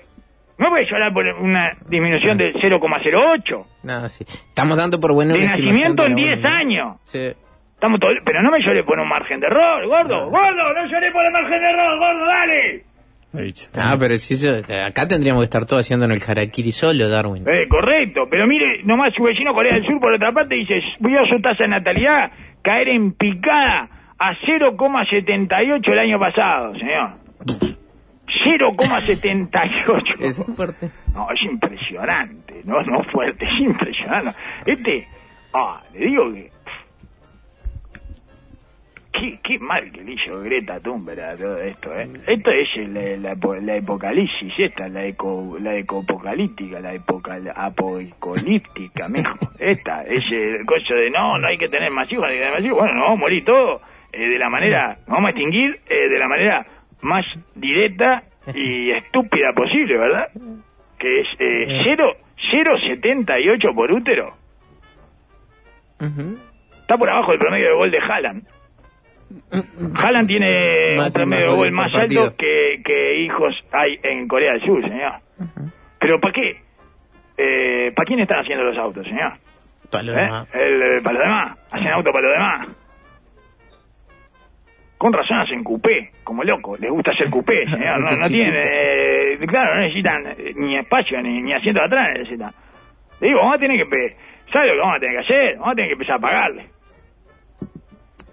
No 0.58 0.68
puede 0.70 0.86
llorar 0.90 1.12
por 1.12 1.24
una 1.40 1.70
disminución 1.88 2.36
del 2.36 2.52
0,08. 2.54 3.64
No, 3.84 4.08
sí. 4.08 4.24
Estamos 4.28 4.76
dando 4.76 4.98
por 5.00 5.12
bueno 5.14 5.34
De 5.34 5.46
nacimiento 5.46 6.04
en 6.04 6.10
la 6.10 6.16
10 6.16 6.38
ONU. 6.44 6.48
años. 6.48 6.96
Sí. 7.04 7.32
Estamos 7.78 8.00
todo, 8.00 8.10
pero 8.24 8.42
no 8.42 8.50
me 8.50 8.60
lloré 8.60 8.82
por 8.82 8.98
un 8.98 9.08
margen 9.08 9.38
de 9.38 9.46
error, 9.46 9.86
gordo. 9.86 10.30
Gordo, 10.30 10.74
no 10.74 10.86
lloré 10.90 11.12
por 11.12 11.24
el 11.24 11.30
margen 11.30 11.60
de 11.60 11.70
error, 11.70 11.96
gordo, 11.96 12.26
dale. 12.26 12.82
Ah, 13.78 13.94
pero 13.96 14.16
si 14.16 14.34
eso, 14.34 14.56
acá 14.84 15.06
tendríamos 15.06 15.42
que 15.42 15.44
estar 15.44 15.64
todos 15.64 15.86
haciéndonos 15.86 16.18
el 16.18 16.28
harakiri 16.28 16.72
solo, 16.72 17.08
Darwin. 17.08 17.46
Eh, 17.46 17.68
correcto, 17.68 18.26
pero 18.28 18.48
mire, 18.48 18.82
nomás 18.82 19.14
su 19.14 19.22
vecino 19.22 19.54
Corea 19.54 19.74
del 19.74 19.86
Sur, 19.86 20.00
por 20.00 20.12
otra 20.12 20.32
parte, 20.32 20.56
dice, 20.56 20.80
vio 20.98 21.24
su 21.28 21.40
tasa 21.40 21.62
de 21.62 21.68
natalidad 21.68 22.32
caer 22.62 22.88
en 22.88 23.12
picada 23.12 23.88
a 24.18 24.34
0,78 24.44 25.92
el 25.92 25.98
año 26.00 26.18
pasado, 26.18 26.74
señor. 26.74 27.10
0,78. 28.44 30.16
Es 30.20 30.42
fuerte. 30.56 30.90
No, 31.14 31.30
es 31.30 31.40
impresionante, 31.42 32.62
no, 32.64 32.82
no 32.82 33.04
fuerte, 33.04 33.46
es 33.46 33.60
impresionante. 33.60 34.32
Este, 34.66 35.06
ah, 35.54 35.80
le 35.94 36.06
digo 36.06 36.32
que... 36.32 36.57
Qué, 39.18 39.38
qué 39.42 39.58
mal 39.58 39.90
que 39.90 40.02
le 40.04 40.12
hizo 40.12 40.38
Greta 40.40 40.78
Thunberg 40.80 41.20
a 41.20 41.36
todo 41.36 41.56
esto, 41.58 41.92
¿eh? 41.98 42.06
Esto 42.26 42.50
es 42.50 42.68
el- 42.76 42.94
la, 43.22 43.34
la, 43.34 43.60
la 43.60 43.78
apocalipsis, 43.78 44.52
esta, 44.58 44.88
la 44.88 45.04
eco, 45.06 45.56
la 45.60 45.74
ecopocalíptica, 45.76 46.78
la 46.80 46.92
época 46.94 47.38
apocalíptica, 47.54 49.08
mijo. 49.08 49.34
Esta, 49.58 50.02
es 50.04 50.24
el 50.30 50.64
coso 50.66 50.94
de 50.94 51.10
no, 51.10 51.38
no 51.38 51.48
hay 51.48 51.58
que 51.58 51.68
tener 51.68 51.90
más 51.90 52.10
hijos, 52.12 52.22
no 52.22 52.28
hay 52.28 52.34
que 52.36 52.40
tener 52.44 52.54
más 52.54 52.64
hijos. 52.64 52.78
Bueno, 52.78 52.94
nos 52.94 53.02
vamos 53.04 53.18
a 53.18 53.20
morir 53.22 53.44
todos 53.44 53.82
eh, 54.12 54.28
de 54.28 54.38
la 54.38 54.48
manera, 54.48 54.88
nos 55.06 55.06
vamos 55.08 55.28
a 55.28 55.30
extinguir 55.30 55.80
eh, 55.88 56.08
de 56.08 56.18
la 56.18 56.28
manera 56.28 56.66
más 57.02 57.24
directa 57.54 58.22
y 58.54 58.90
estúpida 58.92 59.52
posible, 59.52 59.98
¿verdad? 59.98 60.28
Que 60.98 61.20
es 61.20 61.26
eh, 61.38 61.80
cero- 61.84 62.14
0,78 62.52 63.74
por 63.74 63.90
útero. 63.92 64.26
Está 66.80 66.96
por 66.96 67.10
abajo 67.10 67.32
del 67.32 67.40
promedio 67.40 67.68
de 67.68 67.74
gol 67.74 67.90
de 67.90 67.98
Haaland. 67.98 68.42
Haaland 70.02 70.26
tiene 70.26 70.94
Más 70.96 71.08
un 71.08 71.12
promedio 71.12 71.50
de 71.50 71.56
gol 71.56 71.72
más 71.72 71.94
alto 71.94 72.34
que, 72.36 72.80
que 72.84 73.20
hijos 73.20 73.54
hay 73.72 73.98
en 74.02 74.26
Corea 74.26 74.52
del 74.52 74.64
Sur, 74.64 74.82
señor. 74.82 75.12
Pero 75.98 76.20
¿para 76.20 76.32
qué? 76.32 76.62
Eh, 77.36 77.92
¿Para 77.94 78.06
quién 78.06 78.20
están 78.20 78.40
haciendo 78.40 78.64
los 78.64 78.78
autos, 78.78 79.06
señor? 79.06 79.32
Para 79.90 80.04
lo 80.04 80.12
¿Eh? 80.12 80.16
demás. 80.22 80.48
El, 80.54 80.82
eh, 80.82 81.00
para 81.02 81.14
los 81.18 81.22
demás. 81.24 81.58
Hacen 81.70 81.88
auto 81.88 82.10
para 82.12 82.26
los 82.26 82.36
demás. 82.36 82.68
Con 84.96 85.12
razón 85.12 85.38
hacen 85.38 85.62
coupé, 85.62 86.10
como 86.24 86.42
loco. 86.42 86.76
Les 86.76 86.90
gusta 86.90 87.12
hacer 87.12 87.30
coupé, 87.30 87.64
señor. 87.70 88.00
No, 88.00 88.16
no 88.16 88.28
tienen... 88.28 88.54
eh, 88.60 89.38
claro, 89.46 89.74
no 89.76 89.80
necesitan 89.82 90.24
ni 90.56 90.76
espacio, 90.76 91.20
ni, 91.22 91.40
ni 91.40 91.52
asiento 91.52 91.80
de 91.80 91.86
atrás 91.86 92.08
necesitan. 92.16 92.50
Le 93.20 93.28
digo, 93.28 93.40
vamos 93.40 93.56
a 93.56 93.58
tener 93.58 93.76
que... 93.76 93.86
pe- 93.86 94.16
¿Sabe 94.52 94.68
lo 94.68 94.72
que 94.74 94.80
vamos 94.80 94.96
a 94.96 95.00
tener 95.00 95.14
que 95.16 95.22
hacer? 95.24 95.54
Vamos 95.58 95.72
a 95.72 95.74
tener 95.74 95.86
que 95.88 95.92
empezar 95.92 96.16
a 96.16 96.18
pagarle 96.20 96.66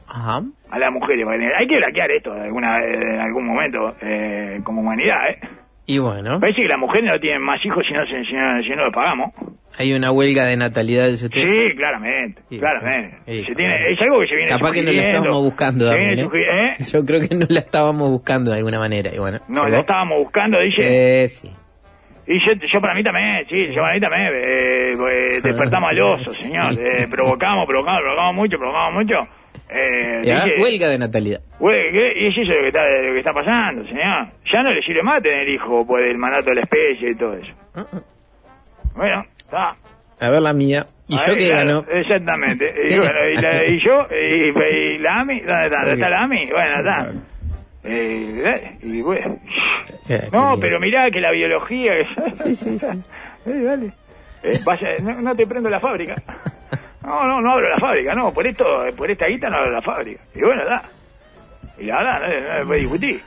Ajá. 0.08 0.41
a 0.72 0.80
las 0.80 0.91
mujeres. 0.91 1.26
Hay 1.58 1.68
que 1.68 1.78
blanquear 1.78 2.12
esto 2.12 2.34
de 2.34 2.41
alguna, 2.45 2.84
en 2.84 3.20
algún 3.20 3.45
momento 3.45 3.95
eh, 4.01 4.60
como 4.64 4.82
humanidad, 4.82 5.30
¿eh? 5.30 5.39
Y 5.88 5.99
bueno, 5.99 6.39
Parece 6.39 6.64
que 6.64 6.68
las 6.68 6.80
mujeres 6.80 7.06
no 7.12 7.20
tienen 7.20 7.41
más 7.43 7.64
hijos 7.64 7.86
si 7.88 7.93
no, 7.93 8.03
se- 8.08 8.26
si 8.26 8.34
no, 8.34 8.64
si 8.64 8.70
no 8.72 8.86
los 8.86 8.93
pagamos. 8.93 9.32
hay 9.78 9.93
una 9.93 10.12
huelga 10.12 10.45
de 10.45 10.58
natalidad 10.58 11.06
del 11.06 11.18
CT. 11.18 11.34
Sí, 11.34 11.76
claramente, 11.78 12.41
Sí, 12.49 12.58
claramente. 12.58 13.18
sí, 13.28 13.45
Se 13.45 13.53
tiene, 13.56 13.76
es 13.91 14.01
algo 14.01 14.20
que 14.22 14.28
se 14.28 14.36
viene 14.36 14.49
Capaz 14.49 14.72
que 14.72 14.82
no 14.82 14.91
la 14.91 15.03
estábamos 15.03 15.43
buscando, 15.43 15.86
Darwin, 15.86 16.20
¿eh? 16.20 16.30
¿eh? 16.34 16.76
Yo 16.91 17.06
creo 17.06 17.20
que 17.22 17.36
no 17.36 17.45
la 17.49 17.60
estábamos 17.60 18.10
buscando 18.10 18.49
de 18.51 18.58
alguna 18.58 18.80
manera. 18.80 19.12
Y 19.14 19.20
bueno, 19.20 19.38
No, 19.47 19.68
la 19.70 19.80
estábamos 19.82 20.18
buscando, 20.24 20.60
dice. 20.60 21.24
Eh, 21.24 21.28
sí. 21.28 21.51
Y 22.28 22.39
yo, 22.39 22.53
yo 22.74 22.82
para 22.82 22.95
mí 22.95 23.03
también, 23.03 23.45
sí, 23.47 23.68
yo 23.70 23.82
para 23.84 23.93
mí 23.93 23.99
también. 24.01 24.32
Eh, 24.43 24.95
pues, 24.97 25.43
despertamos 25.43 25.89
al 25.91 26.01
oso, 26.01 26.32
señor. 26.32 26.74
Eh, 26.80 27.08
provocamos, 27.08 27.68
provocamos, 27.68 28.01
provocamos 28.01 28.34
mucho, 28.36 28.58
provocamos 28.58 28.93
mucho. 28.95 29.16
Eh, 29.70 30.22
dije, 30.22 30.61
Huelga 30.61 30.89
de 30.89 30.97
natalidad. 30.99 31.41
¿qué? 31.59 32.13
Y 32.18 32.28
es 32.28 32.38
eso 32.38 32.51
lo 32.51 32.61
que, 32.61 32.68
está, 32.68 32.84
lo 32.88 33.13
que 33.13 33.20
está 33.20 33.34
pasando, 33.34 33.84
señor. 33.86 34.28
Ya 34.53 34.61
no 34.61 34.72
le 34.72 34.82
sirve 34.84 35.01
más 35.03 35.22
tener 35.24 35.47
hijo 35.49 35.86
por 35.86 36.01
el 36.01 36.18
mandato 36.18 36.49
de 36.51 36.55
la 36.55 36.61
especie 36.61 37.11
y 37.11 37.16
todo 37.16 37.34
eso. 37.34 37.51
Bueno, 38.95 39.26
está. 39.38 39.76
A 40.20 40.30
ver 40.30 40.41
la 40.41 40.53
mía. 40.53 40.86
¿Y 41.07 41.16
yo 41.18 41.22
Ahí, 41.28 41.36
que 41.36 41.47
claro, 41.49 41.84
ganó? 41.84 41.99
Exactamente. 41.99 42.74
Y, 42.89 42.97
bueno, 42.97 43.30
y, 43.32 43.36
la- 43.36 43.68
y 43.68 43.80
yo, 43.80 44.07
y, 44.11 44.76
y 44.76 44.97
la 44.99 45.16
AMI, 45.22 45.39
¿dónde 45.41 45.66
está? 45.66 45.78
¿Dónde 45.80 45.93
está 45.93 46.09
la 46.09 46.24
AMI? 46.24 46.45
Bueno, 46.51 46.70
está. 46.80 47.11
Eh, 47.84 48.43
eh, 48.45 48.78
y 48.84 49.01
bueno. 49.01 49.39
No, 50.32 50.55
pero 50.61 50.80
mirá 50.80 51.09
que 51.09 51.20
la 51.20 51.32
biología... 51.32 51.93
Sí, 52.34 52.53
sí, 52.53 52.78
sí. 52.80 52.88
Eh, 53.47 53.61
dale. 53.63 53.91
Eh, 54.43 54.59
vaya, 54.66 54.89
no, 55.03 55.22
no 55.22 55.36
te 55.36 55.45
prendo 55.45 55.70
la 55.70 55.80
fábrica. 55.80 56.16
No, 57.06 57.28
no, 57.28 57.41
no 57.41 57.51
abro 57.51 57.70
la 57.70 57.78
fábrica, 57.78 58.16
no, 58.16 58.34
por 58.34 58.47
esto, 58.47 58.66
por 58.97 59.10
esta 59.10 59.28
guita 59.28 59.49
no 59.49 59.58
abro 59.58 59.72
la 59.72 59.82
fábrica. 59.82 60.22
Y 60.34 60.41
bueno, 60.41 60.66
da. 60.66 60.82
Y 61.78 61.86
la 61.86 61.97
verdad, 61.97 62.20
no, 62.22 62.28
no 62.28 62.60
se 62.60 62.66
puede 62.66 62.80
discutir. 62.80 63.22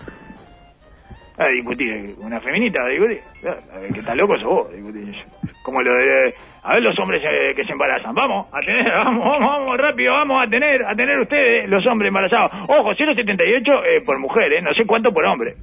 No 1.39 1.45
se 1.45 1.53
discutir, 1.53 2.15
una 2.19 2.41
feminista 2.41 2.81
va 2.81 2.87
a 2.87 2.91
discutir. 2.91 3.21
No, 3.43 3.81
El 3.81 3.93
que 3.93 4.01
está 4.01 4.15
loco 4.17 4.37
sos 4.39 4.45
vos, 4.45 4.73
discutir. 4.73 5.15
Como 5.63 5.81
lo 5.83 5.95
de, 5.95 6.35
a 6.65 6.75
ver 6.75 6.83
los 6.83 6.99
hombres 6.99 7.23
eh, 7.23 7.55
que 7.55 7.65
se 7.65 7.73
embarazan. 7.73 8.13
Vamos 8.15 8.53
a 8.53 8.59
tener, 8.61 8.91
vamos, 8.91 9.25
vamos, 9.25 9.53
vamos, 9.53 9.77
rápido, 9.79 10.13
vamos 10.13 10.45
a 10.45 10.51
tener, 10.51 10.85
a 10.85 10.95
tener 10.97 11.21
ustedes 11.21 11.69
los 11.69 11.87
hombres 11.87 12.09
embarazados. 12.09 12.51
Ojo, 12.69 12.93
078 12.95 13.73
eh, 13.85 14.01
por 14.05 14.19
mujer, 14.19 14.53
eh, 14.55 14.63
no 14.63 14.73
sé 14.75 14.85
cuánto 14.85 15.13
por 15.13 15.25
hombre. 15.29 15.55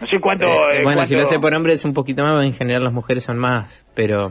No 0.00 0.06
sé 0.06 0.18
cuánto... 0.18 0.46
Eh, 0.70 0.82
bueno, 0.82 1.04
si 1.04 1.14
lo 1.14 1.22
hace 1.22 1.38
por 1.38 1.52
hombre 1.52 1.72
es 1.72 1.84
un 1.84 1.92
poquito 1.92 2.22
más, 2.22 2.42
en 2.44 2.54
general 2.54 2.84
las 2.84 2.92
mujeres 2.92 3.24
son 3.24 3.36
más, 3.36 3.84
pero 3.94 4.30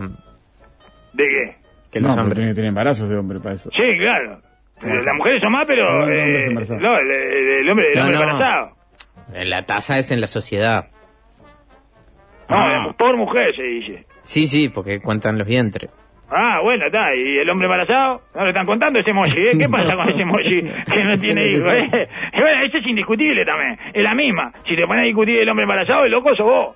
¿De 1.14 1.24
qué? 1.26 1.56
Que 1.92 2.00
los 2.00 2.16
hombres. 2.18 2.36
tiene 2.38 2.52
que 2.52 2.56
tener 2.56 2.70
embarazos 2.70 3.10
de 3.10 3.18
hombre 3.18 3.40
para 3.40 3.56
eso. 3.56 3.70
Sí, 3.72 3.82
claro. 3.98 4.42
Las 4.82 5.16
mujeres 5.16 5.42
son 5.44 5.52
más, 5.52 5.66
pero... 5.68 6.08
Eh, 6.10 6.46
embarazados. 6.46 6.82
no, 6.82 6.98
el, 6.98 7.12
el- 7.12 7.60
el 7.62 7.70
hombre, 7.70 7.88
el 7.92 7.96
No, 7.96 8.02
hombre 8.06 8.18
no. 8.18 8.24
embarazado. 8.24 8.72
Eh, 9.36 9.46
La 9.46 9.64
tasa 9.64 9.98
es 9.98 10.12
en 10.12 10.22
la 10.22 10.28
sociedad. 10.28 10.86
No, 12.50 12.56
Ah. 12.58 12.96
por 12.98 13.16
mujer 13.18 13.56
se 13.56 13.64
dice. 13.64 14.06
Sí, 14.24 14.46
sí, 14.46 14.70
porque 14.70 15.00
cuentan 15.02 15.38
los 15.38 15.46
vientres. 15.48 15.94
Ah, 16.32 16.62
bueno, 16.64 16.86
está. 16.86 17.14
¿Y 17.16 17.38
el 17.40 17.50
hombre 17.50 17.66
embarazado? 17.66 18.22
¿No 18.36 18.44
lo 18.44 18.50
están 18.50 18.66
contando 18.66 19.00
ese 19.00 19.10
emoji? 19.12 19.40
¿eh? 19.48 19.52
¿Qué 19.60 19.68
pasa 19.70 19.96
con 19.96 20.10
ese 20.10 20.22
emoji 20.22 20.62
que 20.62 21.04
no 21.04 21.16
Sí, 21.18 21.26
tiene 21.28 21.46
sí, 21.48 21.58
hijos? 21.58 21.72
sí. 21.72 21.98
eh? 21.98 22.08
Bueno, 22.40 22.64
eso 22.66 22.78
es 22.78 22.86
indiscutible 22.88 23.46
también. 23.46 23.78
Es 23.94 24.04
la 24.04 24.14
misma. 24.16 24.52
Si 24.68 24.76
te 24.76 24.84
pones 24.86 25.04
a 25.04 25.06
discutir 25.06 25.40
el 25.40 25.50
hombre 25.50 25.64
embarazado, 25.64 26.06
el 26.06 26.12
loco 26.12 26.36
sos 26.36 26.46
vos. 26.46 26.76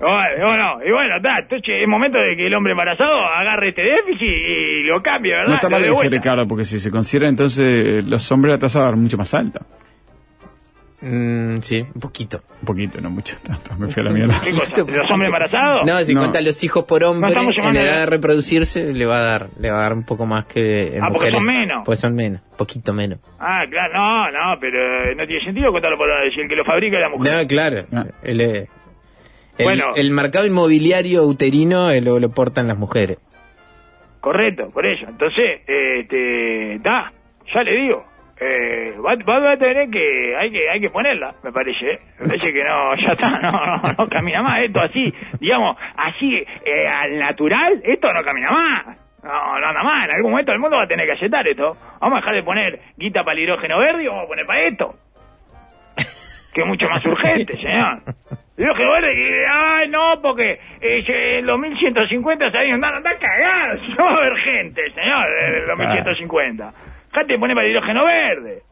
Bueno, 0.00 0.78
y 0.86 0.90
bueno, 0.90 1.16
está. 1.16 1.38
Entonces 1.38 1.76
es 1.82 1.88
momento 1.88 2.18
de 2.18 2.36
que 2.36 2.46
el 2.46 2.54
hombre 2.54 2.72
embarazado 2.72 3.12
agarre 3.26 3.68
este 3.70 3.82
déficit 3.82 4.22
y 4.22 4.82
lo 4.86 5.00
cambie, 5.02 5.32
¿verdad? 5.32 5.48
No 5.48 5.54
está 5.54 5.68
mal 5.68 5.80
que 5.82 5.88
se 5.88 5.94
vuelta. 5.94 6.16
recaro, 6.16 6.46
porque 6.48 6.64
si 6.64 6.78
se 6.80 6.90
considera 6.90 7.28
entonces 7.28 7.66
eh, 7.66 8.02
los 8.04 8.30
hombres 8.32 8.52
la 8.52 8.58
tasa 8.58 8.80
va 8.80 8.86
a 8.86 8.90
ser 8.90 8.96
mucho 8.98 9.16
más 9.16 9.32
alta. 9.34 9.60
Mm, 11.00 11.58
sí, 11.60 11.80
un 11.94 12.00
poquito. 12.00 12.40
Un 12.62 12.66
poquito, 12.66 12.98
no 13.00 13.10
mucho. 13.10 13.36
Tanto, 13.42 13.74
me 13.76 13.88
fui 13.88 14.00
a 14.00 14.04
la 14.06 14.10
mierda. 14.10 14.34
¿Qué 14.42 14.52
cosa? 14.52 14.72
¿Los 14.78 15.10
hombres 15.10 15.28
embarazados? 15.28 15.82
No, 15.84 15.98
si 16.00 16.14
No. 16.14 16.20
cuentan 16.20 16.44
los 16.46 16.64
hijos 16.64 16.84
por 16.84 17.04
hombre, 17.04 17.32
en 17.32 17.76
edad 17.76 18.00
de 18.00 18.06
reproducirse, 18.06 18.90
le 18.92 19.04
va 19.04 19.18
a 19.18 19.22
dar 19.22 19.48
le 19.60 19.70
va 19.70 19.78
a 19.78 19.82
dar 19.82 19.92
un 19.92 20.04
poco 20.04 20.24
más 20.24 20.46
que 20.46 20.96
en 20.96 21.02
Ah, 21.04 21.08
porque 21.12 21.30
mujeres. 21.30 21.34
son 21.34 21.44
menos. 21.46 21.82
Pues 21.84 21.98
son 22.00 22.14
menos, 22.14 22.42
poquito 22.56 22.94
menos. 22.94 23.18
Ah, 23.38 23.64
claro, 23.70 23.92
no, 23.92 24.24
no, 24.30 24.58
pero 24.58 24.78
eh, 25.10 25.14
no 25.14 25.26
tiene 25.26 25.42
sentido 25.42 25.70
contarlo 25.70 25.98
por 25.98 26.08
si 26.34 26.40
el 26.40 26.48
que 26.48 26.56
lo 26.56 26.64
fabrica 26.64 26.96
es 26.96 27.02
la 27.02 27.16
mujer. 27.16 27.34
No, 27.34 27.46
claro. 27.46 27.84
Ah. 27.92 28.06
El, 28.22 28.40
eh, 28.40 28.68
el, 29.58 29.64
Bueno. 29.64 29.84
el 29.96 30.10
mercado 30.10 30.46
inmobiliario 30.46 31.24
uterino 31.24 31.90
eh, 31.90 32.00
lo, 32.00 32.18
lo 32.18 32.28
portan 32.30 32.66
las 32.68 32.78
mujeres. 32.78 33.18
Correcto, 34.20 34.68
por 34.72 34.86
eso. 34.86 35.06
Entonces, 35.08 35.60
este, 35.66 36.78
da, 36.82 37.12
ya 37.52 37.62
le 37.62 37.76
digo. 37.82 38.04
eh, 38.40 38.92
va, 38.98 39.14
va 39.28 39.52
a 39.52 39.56
tener 39.56 39.88
que 39.90 40.34
hay 40.36 40.50
que 40.50 40.68
hay 40.68 40.80
que 40.80 40.90
ponerla 40.90 41.30
me 41.44 41.52
parece 41.52 41.92
¿eh? 41.92 41.98
me 42.18 42.26
parece 42.26 42.52
que 42.52 42.64
no 42.64 42.96
ya 42.96 43.12
está 43.12 43.30
no 43.38 43.50
no 43.50 43.92
no 43.96 44.08
camina 44.08 44.42
más 44.42 44.58
esto 44.64 44.80
así 44.80 45.14
digamos 45.38 45.76
así 45.96 46.42
eh, 46.64 46.86
al 46.88 47.16
natural 47.16 47.80
esto 47.84 48.12
no 48.12 48.22
camina 48.24 48.50
más 48.50 48.86
no 49.22 49.60
no 49.60 49.66
anda 49.68 49.82
más 49.84 50.04
en 50.06 50.16
algún 50.16 50.32
momento 50.32 50.50
el 50.50 50.58
mundo 50.58 50.76
va 50.78 50.82
a 50.82 50.88
tener 50.88 51.06
que 51.06 51.12
aceptar 51.12 51.46
esto 51.46 51.76
vamos 52.00 52.16
a 52.16 52.20
dejar 52.22 52.34
de 52.34 52.42
poner 52.42 52.80
guita 52.96 53.22
para 53.22 53.36
el 53.38 53.44
hidrógeno 53.44 53.78
verde 53.78 54.02
y 54.02 54.06
vamos 54.08 54.24
a 54.24 54.26
poner 54.26 54.46
para 54.46 54.66
esto 54.66 54.94
que 56.52 56.60
es 56.62 56.66
mucho 56.66 56.88
más 56.88 57.06
urgente 57.06 57.56
señor 57.62 58.02
hidrógeno 58.56 58.92
verde 58.92 59.14
que 59.14 59.46
ay 59.50 59.88
no 59.88 60.20
porque 60.22 60.60
eh, 60.80 61.38
en 61.38 61.46
los 61.46 61.58
1150 61.58 62.50
se 62.50 62.58
habían 62.58 62.74
andado 62.74 62.96
anda 62.96 63.10
cagado 63.18 63.82
si 63.82 63.88
no 63.98 64.04
va 64.04 64.10
a 64.10 64.16
haber 64.16 64.36
gente 64.38 64.90
señor 64.90 65.26
en 65.42 65.66
los 65.66 65.78
1150 65.78 66.72
Dejate 67.14 67.34
de 67.34 67.38
poner 67.38 67.54
para 67.54 67.66
el 67.66 67.72
hidrógeno 67.72 68.04
verde. 68.04 68.62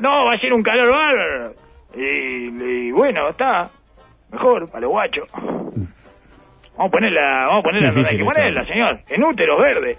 No, 0.00 0.26
va 0.26 0.34
a 0.34 0.38
ser 0.38 0.52
un 0.52 0.62
calor 0.62 0.90
bárbaro. 0.90 1.54
Y, 1.96 2.64
y 2.64 2.92
bueno, 2.92 3.26
está. 3.26 3.68
Mejor, 4.30 4.70
para 4.70 4.82
los 4.82 4.90
guachos. 4.90 5.26
Vamos 5.32 5.88
a 6.76 6.88
ponerla, 6.88 7.46
vamos 7.48 7.58
a 7.58 7.62
ponerla, 7.62 7.88
hay 8.08 8.16
que 8.16 8.24
ponerla, 8.24 8.64
señor. 8.66 9.00
En 9.08 9.24
útero 9.24 9.58
verde. 9.58 9.98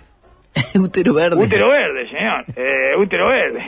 Útero 0.75 1.13
verde. 1.13 1.43
Útero 1.43 1.69
verde, 1.69 2.09
señor. 2.09 2.45
Eh, 2.55 2.95
útero 2.97 3.27
verde. 3.27 3.65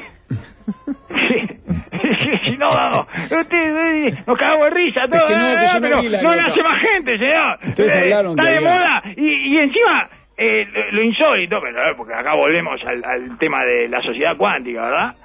Sí, 1.09 1.59
sí, 2.02 2.58
no. 2.58 2.68
Usted, 3.39 4.06
eh, 4.08 4.24
nos 4.26 4.38
cagamos 4.38 4.66
de 4.66 4.70
risa 4.72 5.02
todos. 5.08 5.24
que 5.24 5.36
no, 5.36 5.41
que 5.41 5.66
yo 5.68 5.74
no 5.74 5.82
pero 5.82 6.02
vi 6.02 6.10
la 6.10 6.22
no 6.22 6.30
nota. 6.32 6.41
nace 6.47 6.64
más 6.64 6.82
gente, 6.82 7.18
señor. 7.18 7.60
Ustedes 7.68 7.95
hablaron 7.95 8.32
Está 8.32 8.43
que 8.43 8.49
de 8.49 8.58
había- 8.58 8.70
moda 8.70 9.04
y, 9.18 9.56
y 9.56 9.58
encima 9.60 10.10
eh, 10.38 10.66
lo, 10.72 10.91
lo 10.91 11.02
insólito, 11.04 11.60
pero, 11.62 11.80
eh, 11.80 11.93
porque 11.95 12.14
acá 12.14 12.34
volvemos 12.36 12.80
al, 12.86 13.04
al 13.06 13.38
tema 13.38 13.64
de 13.66 13.88
la 13.89 14.02
sociedad 14.02 14.36
cuántica, 14.38 14.82
¿verdad? 14.84 15.16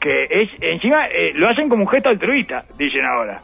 Que 0.00 0.24
es, 0.28 0.50
encima, 0.60 1.06
eh, 1.06 1.32
lo 1.34 1.48
hacen 1.48 1.68
como 1.68 1.84
un 1.84 1.88
gesto 1.88 2.08
altruista, 2.08 2.64
dicen 2.76 3.04
ahora. 3.04 3.40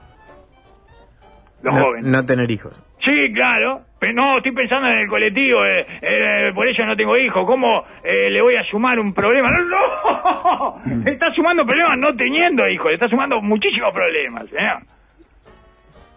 Los 1.62 1.74
no, 1.74 1.80
jóvenes. 1.82 2.10
no 2.10 2.24
tener 2.26 2.50
hijos. 2.50 2.80
Sí, 3.00 3.32
claro. 3.34 3.82
No, 4.14 4.36
estoy 4.36 4.52
pensando 4.52 4.88
en 4.88 4.98
el 4.98 5.08
colectivo. 5.08 5.64
eh, 5.64 5.86
eh, 6.02 6.50
por 6.54 6.68
eso 6.68 6.84
no 6.84 6.94
tengo 6.94 7.16
hijos. 7.16 7.46
¿Cómo 7.46 7.82
eh, 8.04 8.30
le 8.30 8.40
voy 8.42 8.54
a 8.56 8.62
sumar 8.64 8.98
un 8.98 9.12
problema? 9.14 9.48
¡No! 9.50 10.80
no! 10.84 11.00
Está 11.10 11.30
sumando 11.30 11.64
problemas 11.64 11.98
no 11.98 12.14
teniendo 12.14 12.68
hijos. 12.68 12.88
Le 12.88 12.94
está 12.94 13.08
sumando 13.08 13.40
muchísimos 13.40 13.90
problemas. 13.90 14.44
¿eh? 14.54 14.84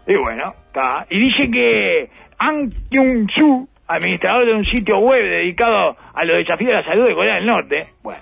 Y 0.06 0.16
bueno, 0.16 0.44
está. 0.66 1.06
Y 1.10 1.20
dice 1.20 1.44
que 1.52 2.10
Ang 2.38 2.70
Kyung-soo, 2.90 3.66
administrador 3.88 4.46
de 4.46 4.54
un 4.54 4.64
sitio 4.64 4.98
web 4.98 5.28
dedicado 5.28 5.96
a 6.14 6.24
los 6.24 6.36
desafíos 6.38 6.70
de 6.70 6.74
la 6.76 6.84
salud 6.84 7.06
de 7.06 7.14
Corea 7.14 7.34
del 7.36 7.46
Norte. 7.46 7.88
Bueno, 8.02 8.20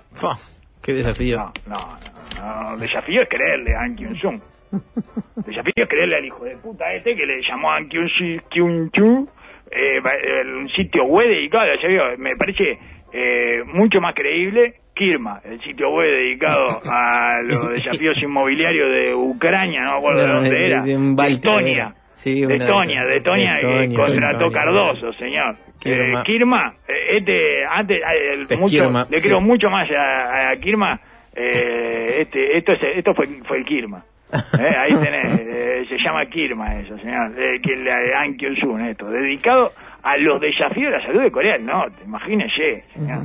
qué 0.82 0.92
desafío. 0.92 1.36
no, 1.38 1.52
no, 1.66 1.98
no, 2.42 2.70
no. 2.70 2.76
Desafío 2.78 3.22
es 3.22 3.28
creerle 3.28 3.74
a 3.74 3.80
An 3.82 3.96
Kyung-soo. 3.96 4.32
Desafío 5.36 5.72
es 5.84 5.88
creerle 5.88 6.16
al 6.16 6.24
hijo 6.26 6.44
de 6.44 6.56
puta 6.56 6.84
este 6.92 7.14
que 7.14 7.24
le 7.26 7.40
llamó 7.42 7.70
a 7.72 7.80
Kyung-Chu, 7.80 9.28
eh, 9.70 9.98
eh, 9.98 10.42
un 10.58 10.68
sitio 10.70 11.04
web 11.04 11.28
dedicado 11.28 11.64
al 11.64 11.76
desafío. 11.76 12.02
Me 12.18 12.36
parece 12.36 12.78
eh, 13.12 13.62
mucho 13.72 14.00
más 14.00 14.14
creíble 14.14 14.74
Kirma, 14.94 15.40
el 15.44 15.60
sitio 15.62 15.90
web 15.90 16.08
dedicado 16.10 16.64
a 16.92 17.40
los 17.42 17.70
desafíos 17.70 18.20
inmobiliarios 18.22 18.94
de 18.96 19.14
Ucrania, 19.14 19.82
no 19.82 19.92
me 19.92 19.98
acuerdo 19.98 20.22
de 20.22 20.32
dónde 20.32 20.50
de- 20.50 20.66
era. 20.66 20.82
de 20.82 20.96
un 20.96 21.14
De 21.16 21.26
Estonia. 21.28 21.94
Sí, 22.14 22.40
de 22.44 22.56
Estonia, 22.56 23.04
de 23.04 23.16
Estonia, 23.18 23.56
que 23.60 23.94
contrató 23.94 24.46
Estonia. 24.46 24.50
Cardoso, 24.52 25.12
señor. 25.12 25.56
Kirma. 25.78 26.20
Eh, 26.20 26.22
Kirma, 26.24 26.74
eh, 26.88 27.16
este, 27.18 27.64
antes, 27.70 28.00
eh, 28.02 28.32
el- 28.32 28.58
mucho- 28.58 28.82
Kirma, 28.84 29.06
le 29.08 29.20
sí. 29.20 29.28
creo 29.28 29.40
mucho 29.40 29.68
más 29.68 29.88
a, 29.92 30.50
a 30.50 30.56
Kirma. 30.56 31.00
eh, 31.36 32.22
este, 32.22 32.58
esto, 32.58 32.72
es, 32.72 32.82
esto 32.82 33.14
fue, 33.14 33.26
fue 33.46 33.58
el 33.58 33.64
Kirma. 33.64 34.04
Eh, 34.58 34.76
ahí 34.76 34.94
tenés, 34.96 35.32
eh, 35.32 35.86
se 35.88 35.96
llama 36.04 36.26
Kirma 36.26 36.74
eso, 36.74 36.98
señor. 36.98 37.32
Eh, 37.38 37.60
que 37.62 37.76
le 37.76 37.90
An 38.14 38.36
Kyung-sun, 38.36 38.80
esto, 38.86 39.06
dedicado 39.06 39.72
a 40.02 40.16
los 40.18 40.40
desafíos 40.40 40.90
de 40.90 40.98
la 40.98 41.06
salud 41.06 41.22
de 41.22 41.30
Corea 41.30 41.54
del 41.54 41.66
Norte, 41.66 42.02
imagínese, 42.04 42.84
señor. 42.92 43.22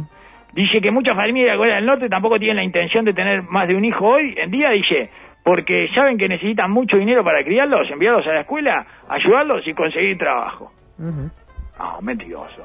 Dice 0.54 0.80
que 0.80 0.92
muchas 0.92 1.16
familias 1.16 1.54
de 1.54 1.58
Corea 1.58 1.76
del 1.76 1.86
Norte 1.86 2.08
tampoco 2.08 2.38
tienen 2.38 2.58
la 2.58 2.64
intención 2.64 3.04
de 3.04 3.14
tener 3.14 3.44
más 3.50 3.68
de 3.68 3.76
un 3.76 3.84
hijo 3.84 4.06
hoy 4.06 4.34
en 4.38 4.52
día, 4.52 4.70
dice, 4.70 5.10
porque 5.44 5.90
saben 5.94 6.18
que 6.18 6.28
necesitan 6.28 6.72
mucho 6.72 6.98
dinero 6.98 7.24
para 7.24 7.44
criarlos, 7.44 7.90
enviarlos 7.92 8.26
a 8.28 8.36
la 8.36 8.42
escuela, 8.42 8.86
ayudarlos 9.10 9.68
y 9.68 9.74
conseguir 9.74 10.18
trabajo. 10.18 10.72
No, 10.98 12.02
mentiroso. 12.02 12.64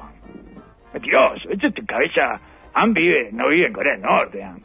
Mentiroso. 0.93 1.49
Esto 1.49 1.67
es 1.67 1.73
tu 1.73 1.85
cabeza. 1.85 2.39
An 2.73 2.93
vive, 2.93 3.29
no 3.33 3.49
vive 3.49 3.67
en 3.67 3.73
Corea 3.73 3.93
del 3.93 4.03
Norte. 4.03 4.43
An. 4.43 4.59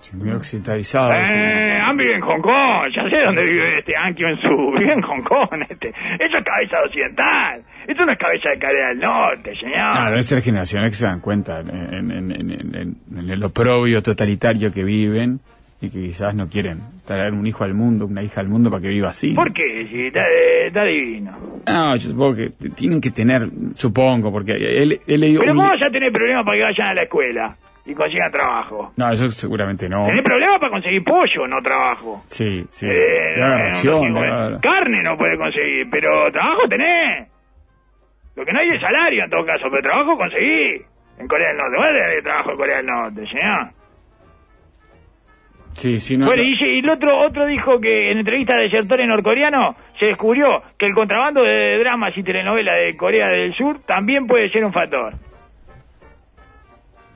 Sí, 0.00 0.16
muy 0.16 0.30
occidentalizado. 0.30 1.12
Eh, 1.12 1.80
An 1.80 1.96
vive 1.96 2.14
en 2.14 2.20
Hong 2.20 2.40
Kong. 2.40 2.88
Ya 2.94 3.02
sé 3.10 3.16
dónde 3.24 3.42
vive 3.42 3.78
este 3.80 3.96
An 3.96 4.14
Kyung-soo. 4.14 4.78
Vive 4.78 4.92
en 4.92 5.02
Hong 5.02 5.22
Kong 5.24 5.62
este. 5.68 5.88
Eso 5.88 6.38
es 6.38 6.44
cabeza 6.44 6.76
occidental. 6.84 7.62
Esto 7.86 8.04
no 8.06 8.12
es 8.12 8.18
cabeza 8.18 8.50
de 8.50 8.58
Corea 8.58 8.88
del 8.90 8.98
Norte, 9.00 9.54
señor. 9.56 9.78
Ah, 9.84 10.06
deben 10.08 10.22
ser 10.22 10.42
generaciones 10.42 10.90
que 10.90 10.96
se 10.96 11.06
dan 11.06 11.20
cuenta 11.20 11.60
en, 11.60 11.68
en, 11.68 12.10
en, 12.10 12.30
en- 12.50 12.74
en- 12.74 12.96
en 13.18 13.30
el 13.30 13.42
oprobio 13.42 14.02
totalitario 14.02 14.72
que 14.72 14.84
viven 14.84 15.40
y 15.80 15.90
que 15.90 16.00
quizás 16.00 16.34
no 16.34 16.48
quieren 16.48 16.78
traer 17.06 17.32
un 17.32 17.46
hijo 17.46 17.64
al 17.64 17.72
mundo, 17.74 18.06
una 18.06 18.22
hija 18.22 18.40
al 18.40 18.48
mundo 18.48 18.68
para 18.70 18.82
que 18.82 18.88
viva 18.88 19.08
así. 19.08 19.32
¿Por 19.34 19.52
qué? 19.52 19.84
Si 19.86 20.06
está, 20.06 20.22
está 20.66 20.84
divino. 20.84 21.36
No, 21.66 21.94
yo 21.96 22.10
supongo 22.10 22.34
que 22.36 22.50
tienen 22.76 23.00
que 23.00 23.10
tener, 23.10 23.48
supongo, 23.74 24.30
porque 24.32 24.52
él, 24.52 25.00
él 25.06 25.20
Pero 25.38 25.52
un 25.52 25.58
¿cómo 25.58 25.62
vas 25.68 25.82
a 25.82 25.90
tener 25.90 26.10
problemas 26.12 26.44
para 26.44 26.56
que 26.56 26.62
vayan 26.64 26.86
a 26.88 26.94
la 26.94 27.02
escuela 27.02 27.56
y 27.88 27.94
consigan 27.94 28.30
trabajo? 28.30 28.92
No, 28.96 29.10
eso 29.10 29.30
seguramente 29.30 29.88
no. 29.88 30.06
Tenés 30.06 30.22
problemas 30.22 30.58
para 30.60 30.70
conseguir 30.70 31.02
pollo, 31.02 31.46
no 31.48 31.56
trabajo. 31.62 32.22
Sí, 32.26 32.66
sí. 32.68 32.86
Eh, 32.86 33.34
no, 33.38 33.58
ración, 33.58 34.14
Carne 34.60 35.02
no 35.02 35.16
puede 35.16 35.38
conseguir, 35.38 35.88
pero 35.90 36.30
trabajo 36.30 36.68
tenés. 36.68 37.28
Lo 38.36 38.44
que 38.44 38.52
no 38.52 38.60
hay 38.60 38.68
es 38.68 38.80
salario 38.80 39.24
en 39.24 39.30
todo 39.30 39.44
caso, 39.44 39.64
pero 39.70 39.82
trabajo 39.82 40.16
conseguí. 40.16 40.82
En 41.18 41.26
Corea 41.26 41.48
del 41.48 41.56
Norte. 41.56 41.76
¿Cuál 41.76 41.96
es 41.96 42.16
el 42.16 42.22
trabajo 42.22 42.50
en 42.52 42.56
Corea 42.56 42.76
del 42.76 42.86
Norte, 42.86 43.26
señor? 43.26 43.70
Sí, 45.72 46.00
sí, 46.00 46.16
no. 46.18 46.26
bueno, 46.26 46.42
no. 46.42 46.48
y, 46.48 46.54
y 46.60 46.78
el 46.80 46.90
otro, 46.90 47.18
otro 47.20 47.46
dijo 47.46 47.80
que 47.80 48.12
en 48.12 48.18
entrevista 48.18 48.54
de 48.54 48.64
desertores 48.64 49.08
norcoreanos 49.08 49.76
se 49.98 50.06
descubrió 50.06 50.62
que 50.76 50.86
el 50.86 50.94
contrabando 50.94 51.42
de 51.42 51.78
dramas 51.78 52.16
y 52.16 52.22
telenovelas 52.22 52.80
de 52.80 52.96
Corea 52.96 53.28
del 53.28 53.54
Sur 53.54 53.80
también 53.86 54.26
puede 54.26 54.50
ser 54.50 54.64
un 54.64 54.72
factor. 54.72 55.14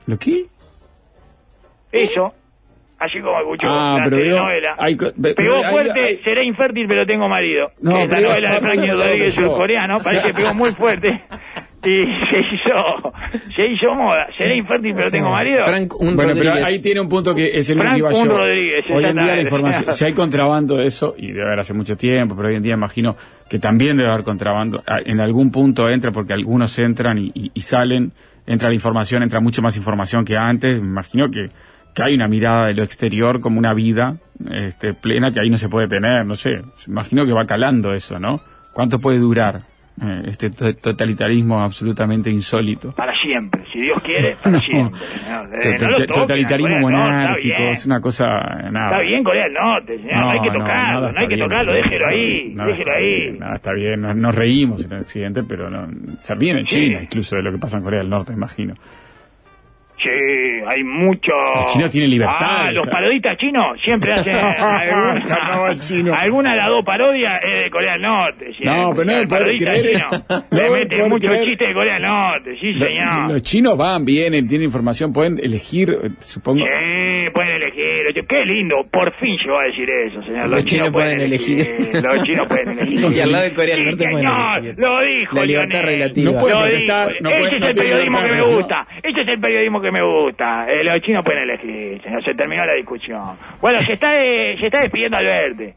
¿Lo 0.07 0.17
qué? 0.17 0.47
Eso, 1.93 2.33
así 2.99 3.19
como 3.21 3.37
escuchó 3.39 3.67
Ah, 3.69 3.97
la 3.99 4.03
pero 4.05 4.17
telenovela. 4.17 4.75
hay 4.79 4.95
pegó 4.95 5.55
hay- 5.63 5.71
fuerte, 5.71 5.99
hay- 6.03 6.17
seré 6.23 6.43
infértil 6.45 6.87
pero 6.87 7.05
tengo 7.05 7.29
marido. 7.29 7.69
No, 7.81 7.97
es 7.99 8.09
la 8.09 8.15
pero- 8.17 8.29
novela 8.29 8.53
de 8.53 8.59
Frankie 8.59 8.91
Rodríguez 8.91 9.33
surcoreano, 9.35 9.95
parece 10.03 10.27
que 10.27 10.33
pegó 10.33 10.53
muy 10.53 10.71
fuerte. 10.73 11.23
Y 11.85 12.05
se 12.29 12.39
hizo, 12.39 13.11
se 13.57 13.67
hizo 13.67 13.93
moda. 13.93 14.29
Seré 14.37 14.55
infértil 14.55 14.93
pero 14.95 15.11
tengo 15.11 15.29
marido. 15.31 15.65
Frank, 15.65 15.93
un 15.99 16.15
Bueno, 16.15 16.31
pero 16.33 16.53
ahí 16.53 16.79
tiene 16.79 17.01
un 17.01 17.09
punto 17.09 17.35
que 17.35 17.47
es 17.47 17.69
el 17.71 17.77
Frank 17.77 17.91
que 17.91 17.97
iba 17.99 18.11
yo. 18.13 18.23
Rodríguez, 18.23 18.85
hoy 18.89 19.03
en 19.03 19.13
día 19.17 19.35
la 19.35 19.41
información, 19.41 19.91
si 19.91 20.05
hay 20.05 20.13
contrabando 20.13 20.77
de 20.77 20.85
eso, 20.85 21.13
y 21.17 21.33
debe 21.33 21.43
haber 21.43 21.59
hace 21.59 21.73
mucho 21.73 21.97
tiempo, 21.97 22.37
pero 22.37 22.47
hoy 22.47 22.55
en 22.55 22.63
día 22.63 22.75
imagino 22.75 23.17
que 23.49 23.59
también 23.59 23.97
debe 23.97 24.09
haber 24.09 24.23
contrabando. 24.23 24.81
Ah, 24.87 24.99
En 25.05 25.19
algún 25.19 25.51
punto 25.51 25.89
entra, 25.89 26.11
porque 26.13 26.31
algunos 26.31 26.79
entran 26.79 27.17
y, 27.17 27.31
y- 27.33 27.51
y 27.53 27.59
salen, 27.59 28.13
entra 28.47 28.69
la 28.69 28.75
información, 28.75 29.21
entra 29.21 29.41
mucho 29.41 29.61
más 29.61 29.75
información 29.75 30.23
que 30.23 30.37
antes. 30.37 30.79
Me 30.81 30.87
imagino 30.87 31.29
que, 31.29 31.49
que 31.93 32.03
hay 32.03 32.15
una 32.15 32.27
mirada 32.27 32.67
de 32.67 32.73
lo 32.73 32.83
exterior 32.83 33.39
como 33.41 33.59
una 33.59 33.73
vida 33.73 34.15
este, 34.51 34.93
plena 34.93 35.31
que 35.31 35.39
ahí 35.39 35.49
no 35.49 35.57
se 35.57 35.69
puede 35.69 35.87
tener, 35.87 36.25
no 36.25 36.35
sé. 36.35 36.61
Imagino 36.87 37.25
que 37.25 37.33
va 37.33 37.45
calando 37.45 37.93
eso, 37.93 38.19
¿no? 38.19 38.39
¿Cuánto 38.73 38.99
puede 38.99 39.19
durar 39.19 39.61
eh, 40.01 40.23
este 40.25 40.49
to- 40.49 40.75
totalitarismo 40.75 41.61
absolutamente 41.61 42.31
insólito? 42.31 42.93
Para 42.93 43.13
siempre, 43.21 43.61
si 43.71 43.81
Dios 43.81 44.01
quiere, 44.01 44.35
para 44.41 44.51
No. 44.53 44.59
siempre. 44.59 44.99
Eh, 45.61 45.77
no 45.79 45.89
lo 45.89 45.97
toquen, 45.99 46.15
totalitarismo 46.15 46.79
monárquico, 46.79 47.55
es 47.69 47.85
una 47.85 48.01
cosa 48.01 48.25
nada. 48.71 48.87
Está 48.93 48.99
bien 49.01 49.23
Corea 49.23 49.43
del 49.43 49.53
Norte, 49.53 49.97
señor, 49.99 50.15
no, 50.19 50.29
hay 50.31 50.41
que 50.41 50.49
tocarlo, 50.51 51.11
no, 51.11 51.19
hay 51.19 51.27
que 51.27 51.37
tocarlo, 51.37 51.73
déjelo 51.73 52.07
ahí, 52.07 52.49
déjelo 52.55 52.71
está 52.73 52.91
ahí. 52.93 53.05
bien, 53.21 53.39
nada 53.39 53.55
está 53.55 53.73
bien, 53.73 54.01
nos, 54.01 54.33
reímos 54.35 54.83
en 54.85 54.93
el 54.93 55.01
occidente, 55.01 55.43
pero 55.43 55.69
no, 55.69 55.87
también 56.27 56.57
en 56.57 56.65
Sí. 56.67 56.75
China, 56.75 56.99
incluso 57.03 57.35
de 57.35 57.43
lo 57.43 57.51
que 57.51 57.59
pasa 57.59 57.77
en 57.77 57.83
Corea 57.83 57.99
del 57.99 58.09
Norte, 58.09 58.33
imagino. 58.33 58.73
Sí, 60.03 60.09
hay 60.67 60.83
mucho. 60.83 61.31
Los 61.55 61.71
chinos 61.73 61.91
tienen 61.91 62.09
libertad, 62.09 62.35
Ah, 62.39 62.71
los 62.73 62.85
parodistas 62.87 63.37
chinos 63.37 63.65
siempre 63.83 64.11
hacen 64.13 64.35
alguna, 64.35 65.23
Carnaval 65.25 65.79
chino. 65.79 66.13
alguna 66.13 66.51
de 66.51 66.57
las 66.57 66.67
dos 66.67 66.85
parodias 66.85 67.33
es 67.47 67.63
de 67.63 67.69
Corea 67.71 67.93
del 67.93 68.01
Norte. 68.01 68.45
No, 68.63 68.91
pero 68.93 69.05
no 69.05 69.11
el 69.13 69.19
me 69.21 69.27
puedo 69.27 69.27
parodista 69.27 69.71
creer. 69.71 69.85
chino 69.95 70.09
No 70.51 70.57
le 70.57 70.63
me 70.63 70.69
mete 70.79 70.95
puedo 70.97 71.09
muchos 71.09 71.29
creer. 71.29 71.45
chistes 71.45 71.67
de 71.69 71.73
Corea 71.73 71.93
del 71.93 72.03
Norte, 72.03 72.55
sí, 72.59 72.73
Lo- 72.73 72.85
señor. 72.85 73.31
Los 73.31 73.41
chinos 73.43 73.77
van, 73.77 74.05
vienen, 74.05 74.47
tienen 74.47 74.65
información, 74.65 75.13
pueden 75.13 75.39
elegir, 75.39 75.89
eh, 75.91 76.09
supongo. 76.19 76.59
Sí, 76.65 77.29
pueden 77.33 77.55
elegir. 77.61 77.83
Qué 78.27 78.45
lindo, 78.45 78.75
por 78.91 79.11
fin 79.17 79.37
llegó 79.37 79.59
a 79.59 79.63
decir 79.63 79.87
eso, 79.89 80.21
señor. 80.23 80.49
Los 80.49 80.65
chinos 80.65 80.89
pueden 80.91 81.21
elegir. 81.21 81.65
Los 82.01 82.23
chinos 82.23 82.47
pueden 82.47 82.69
elegir. 82.79 82.99
Y 83.15 83.19
al 83.21 83.31
lado 83.31 83.43
de 83.43 83.53
Corea 83.53 83.75
del 83.75 83.83
Sí, 83.83 83.89
Norte 83.89 84.03
pueden 84.09 84.17
señor, 84.17 84.57
elegir. 84.59 84.75
Lo 84.79 84.89
dijo, 85.01 85.35
La 85.35 85.45
libertad 85.45 85.79
Lionel. 85.79 85.93
relativa. 85.99 86.31
No 86.31 86.41
no 86.41 86.65
Ese 86.65 87.55
es 87.55 87.61
no 87.61 87.67
el 87.67 87.73
periodismo 87.75 88.19
que 88.21 88.27
me 88.35 88.41
gusta. 88.55 88.87
Ese 89.03 89.21
es 89.21 89.27
el 89.27 89.39
periodismo 89.39 89.81
que 89.81 89.91
me 89.93 90.03
gusta. 90.03 90.65
Eh, 90.67 90.83
los 90.83 91.01
chinos 91.01 91.23
pueden 91.23 91.43
elegir, 91.43 92.01
señor. 92.03 92.23
Se 92.25 92.33
terminó 92.33 92.65
la 92.65 92.73
discusión. 92.73 93.21
Bueno, 93.61 93.79
se 93.79 93.93
está, 93.93 94.11
de- 94.11 94.55
se 94.57 94.65
está 94.65 94.79
despidiendo 94.81 95.17
Alberti. 95.17 95.73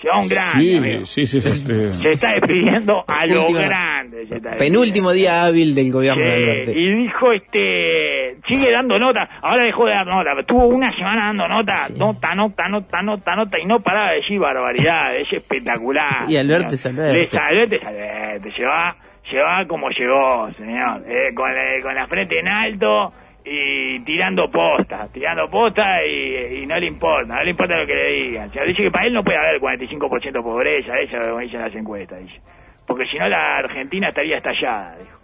Se 0.00 0.08
va 0.08 0.18
un 0.18 0.28
grande, 0.28 0.60
Sí, 0.62 0.76
amigo. 0.78 1.04
sí, 1.04 1.26
sí, 1.26 1.40
sí. 1.42 1.50
Se 1.92 2.12
está 2.12 2.32
despidiendo 2.32 3.04
a 3.06 3.26
lo 3.26 3.42
Última- 3.42 3.60
grande. 3.60 4.26
se 4.28 4.36
está 4.36 4.50
Penúltimo 4.52 5.12
día 5.12 5.42
hábil 5.44 5.74
del 5.74 5.92
gobierno 5.92 6.24
de 6.24 6.30
Sí, 6.30 6.42
Alberti. 6.42 6.72
y 6.74 6.94
dijo 7.02 7.32
este 7.32 8.36
sigue 8.48 8.72
dando 8.72 8.98
nota 8.98 9.28
ahora 9.42 9.64
dejó 9.66 9.84
de 9.84 9.92
dar 9.92 10.06
nota 10.06 10.30
tuvo 10.46 10.68
una 10.68 10.90
semana 10.96 11.26
dando 11.26 11.46
nota 11.48 11.86
nota 11.98 12.34
nota 12.34 12.68
nota 12.68 13.02
nota 13.02 13.36
nota 13.36 13.58
y 13.60 13.66
no 13.66 13.80
paraba 13.80 14.10
de 14.12 14.16
decir 14.16 14.38
barbaridades 14.38 15.20
es 15.20 15.32
espectacular 15.34 16.24
Y 16.30 16.36
Alberti 16.38 16.74
es. 16.76 16.84
Le- 16.86 17.02
Alberti 17.38 17.76
es 17.76 17.84
Alberti 17.84 18.50
se 18.52 18.64
va 18.64 18.96
se 19.30 19.36
va 19.38 19.66
como 19.68 19.90
llegó 19.90 20.50
señor 20.56 21.04
eh, 21.08 21.34
con, 21.34 21.54
la, 21.54 21.62
con 21.82 21.94
la 21.94 22.06
frente 22.06 22.38
en 22.40 22.48
alto 22.48 23.12
y 23.44 24.00
tirando 24.00 24.50
posta, 24.50 25.08
tirando 25.12 25.48
posta 25.48 26.04
y, 26.04 26.62
y 26.62 26.66
no 26.66 26.78
le 26.78 26.86
importa, 26.86 27.34
no 27.36 27.42
le 27.42 27.50
importa 27.50 27.78
lo 27.78 27.86
que 27.86 27.94
le 27.94 28.12
digan. 28.12 28.48
O 28.48 28.52
sea, 28.52 28.64
dice 28.64 28.82
que 28.82 28.90
para 28.90 29.06
él 29.06 29.14
no 29.14 29.24
puede 29.24 29.38
haber 29.38 29.60
45% 29.60 30.32
de 30.32 30.42
pobreza, 30.42 30.92
eso 31.00 31.16
es 31.16 31.26
lo 31.28 31.36
que 31.38 31.44
dicen 31.44 31.60
las 31.60 31.74
encuestas, 31.74 32.18
dice. 32.26 32.40
Porque 32.86 33.04
si 33.06 33.18
no 33.18 33.28
la 33.28 33.56
Argentina 33.58 34.08
estaría 34.08 34.36
estallada, 34.38 34.96
dijo. 34.98 35.20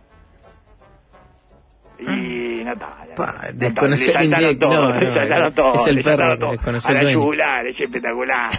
Y 1.98 2.62
no 2.62 2.72
está. 2.72 2.88
está. 3.08 3.26
No 3.26 3.32
está. 3.32 3.52
desconoció 3.52 4.12
Le 4.12 4.24
el 4.24 4.30
saltaron 4.30 4.58
todo, 4.58 4.92
No, 4.92 5.00
le 5.00 5.06
no, 5.08 5.14
saltaron 5.14 5.48
es 5.48 5.54
todo, 5.54 5.86
el 5.88 5.96
le 5.96 6.02
perro 6.02 6.16
saltaron 6.16 6.34
que 6.34 6.56
todo. 6.56 6.78
A 6.86 6.92
el 6.92 7.04
la 7.04 7.12
yugular, 7.12 7.66
es 7.66 7.80
espectacular. 7.80 8.50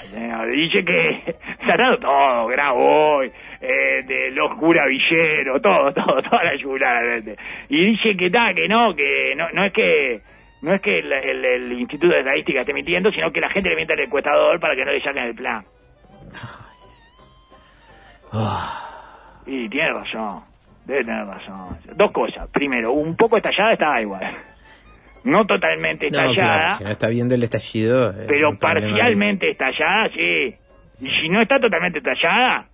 Dice 0.52 0.86
que 0.86 1.36
saltaron 1.60 2.00
todo, 2.00 2.48
Graboy, 2.48 3.32
eh, 3.62 4.00
de 4.06 4.32
los 4.32 4.54
curavilleros, 4.60 5.62
todo, 5.62 5.92
todo, 5.94 6.22
toda 6.22 6.44
la 6.44 6.56
yugular. 6.56 7.22
Y 7.70 7.86
dice 7.92 8.16
que 8.18 8.28
está, 8.28 8.54
que 8.54 8.68
no, 8.68 8.94
que 8.96 9.34
no, 9.36 9.50
no 9.52 9.66
es 9.66 9.74
que 9.74 10.22
no 10.62 10.74
es 10.74 10.82
que 10.82 11.00
el, 11.00 11.12
el- 11.14 11.46
el 11.46 11.72
Instituto 11.74 12.14
de 12.14 12.20
Estadística 12.20 12.62
esté 12.62 12.74
mintiendo, 12.74 13.12
sino 13.12 13.32
que 13.32 13.40
la 13.42 13.50
gente 13.50 13.70
le 13.70 13.76
miente 13.76 13.94
al 13.94 14.00
encuestador 14.02 14.60
para 14.60 14.76
que 14.76 14.86
no 14.86 14.92
le 14.92 15.02
saquen 15.02 15.24
el 15.26 15.36
plan. 15.36 15.64
Y 19.46 19.70
tiene 19.70 19.90
razón, 19.94 20.42
debe 20.86 21.04
tener 21.06 21.26
razón. 21.26 21.78
Dos 21.96 22.12
cosas. 22.12 22.50
Primero, 22.52 22.92
un 22.92 23.16
poco 23.16 23.38
estallada 23.38 23.74
estaba 23.74 24.02
igual. 24.02 24.38
No 25.24 25.46
totalmente 25.46 26.10
No, 26.12 26.20
estallada, 26.20 26.58
claro, 26.58 26.76
si 26.78 26.84
no 26.84 26.90
está 26.90 27.08
viendo 27.10 27.36
el 27.36 27.44
estallido. 27.44 28.10
eh, 28.12 28.26
pero 28.28 28.58
parcialmente 28.58 29.50
estallada, 29.52 30.10
sí. 30.14 30.56
Y 31.00 31.10
si 31.22 31.30
no 31.30 31.42
está 31.42 31.60
totalmente 31.60 32.00
estallada, 32.00 32.66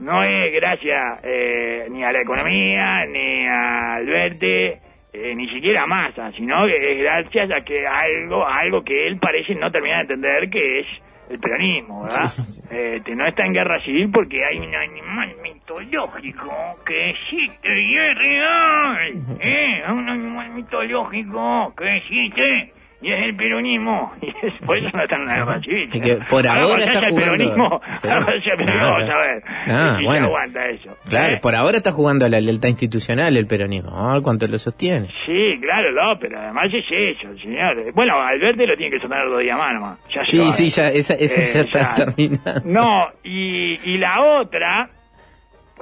no 0.00 0.24
es 0.24 0.52
gracias 0.52 1.20
eh, 1.22 1.86
ni 1.90 2.02
a 2.02 2.10
la 2.10 2.22
economía, 2.22 3.04
ni 3.06 3.46
a 3.46 3.96
Alberti, 3.96 4.72
eh, 5.12 5.34
ni 5.34 5.48
siquiera 5.48 5.82
a 5.82 5.86
Massa, 5.86 6.32
sino 6.32 6.66
que 6.66 6.92
es 6.92 6.98
gracias 6.98 7.50
a 7.50 7.62
que 7.62 7.86
algo, 7.86 8.46
a 8.46 8.60
algo 8.60 8.82
que 8.82 9.06
él 9.06 9.18
parece 9.20 9.54
no 9.54 9.70
terminar 9.70 10.06
de 10.06 10.14
entender 10.14 10.50
que 10.50 10.80
es 10.80 10.86
el 11.28 11.38
peronismo, 11.38 12.02
¿verdad? 12.04 12.30
Este, 12.70 13.14
no 13.14 13.26
está 13.26 13.44
en 13.44 13.52
guerra 13.52 13.80
civil 13.84 14.10
porque 14.12 14.44
hay 14.44 14.58
un 14.58 14.74
animal 14.74 15.34
mitológico 15.42 16.52
que 16.86 17.10
existe 17.10 17.80
y 17.80 17.98
es 17.98 18.18
real, 18.18 19.14
¿eh? 19.40 19.82
Un 19.92 20.08
animal 20.08 20.50
mitológico 20.50 21.74
que 21.76 21.96
existe 21.96 22.72
y 23.02 23.12
es 23.12 23.20
el 23.20 23.36
peronismo. 23.36 24.12
Y 24.22 24.28
es, 24.28 24.52
por 24.66 24.76
eso 24.76 24.88
no 24.92 25.02
está 25.02 25.16
en 25.16 25.24
guerra 25.24 25.60
civil. 25.60 25.90
Y 25.92 26.00
que 26.00 26.16
por 26.28 26.46
ahora 26.46 26.84
está 26.84 26.98
el 27.06 27.10
jugando- 27.12 27.16
peronismo, 27.36 27.80
Sí. 27.94 28.08
ahora 28.08 28.24
cuando 28.24 28.32
haya 28.32 28.52
el 28.52 28.58
peronismo, 28.58 28.86
Ah, 28.86 28.92
vamos 28.92 29.10
a 29.10 29.18
ver 29.18 29.42
ah, 29.68 29.94
si 29.98 30.04
bueno. 30.04 30.20
se 30.26 30.26
aguanta 30.32 30.60
eso. 30.68 30.96
Claro, 31.08 31.32
¿eh? 31.34 31.38
por 31.42 31.54
ahora 31.54 31.76
está 31.78 31.92
jugando 31.92 32.26
a 32.26 32.28
la 32.28 32.40
lealtad 32.40 32.68
institucional 32.68 33.36
el 33.36 33.46
peronismo. 33.46 33.90
Vamos 33.90 34.10
a 34.10 34.14
ver 34.14 34.22
cuánto 34.22 34.46
lo 34.46 34.58
sostiene. 34.58 35.06
Sí, 35.26 35.58
claro, 35.60 35.92
no, 35.92 36.18
pero 36.20 36.38
además 36.38 36.66
es 36.72 36.84
eso, 36.90 37.28
señor. 37.42 37.92
Bueno, 37.94 38.14
Alberti 38.20 38.66
lo 38.66 38.76
tiene 38.76 38.92
que 38.92 39.00
sostener 39.00 39.28
dos 39.28 39.40
días 39.40 39.56
más 39.58 39.72
nomás. 39.74 39.98
Ya 40.14 40.24
Sí, 40.24 40.38
va. 40.38 40.50
sí, 40.52 40.68
ya, 40.68 40.88
esa, 40.88 41.14
esa 41.14 41.40
Eh, 41.40 41.50
ya 41.54 41.60
está 41.60 41.94
ya. 41.94 42.04
terminada. 42.04 42.62
No, 42.64 43.08
y, 43.24 43.80
y 43.90 43.98
la 43.98 44.20
otra 44.40 44.88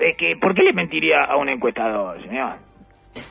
es 0.01 0.17
que, 0.17 0.37
¿por 0.41 0.55
qué 0.55 0.63
le 0.63 0.73
mentiría 0.73 1.25
a 1.25 1.37
un 1.37 1.49
encuestador, 1.49 2.21
señor? 2.23 2.53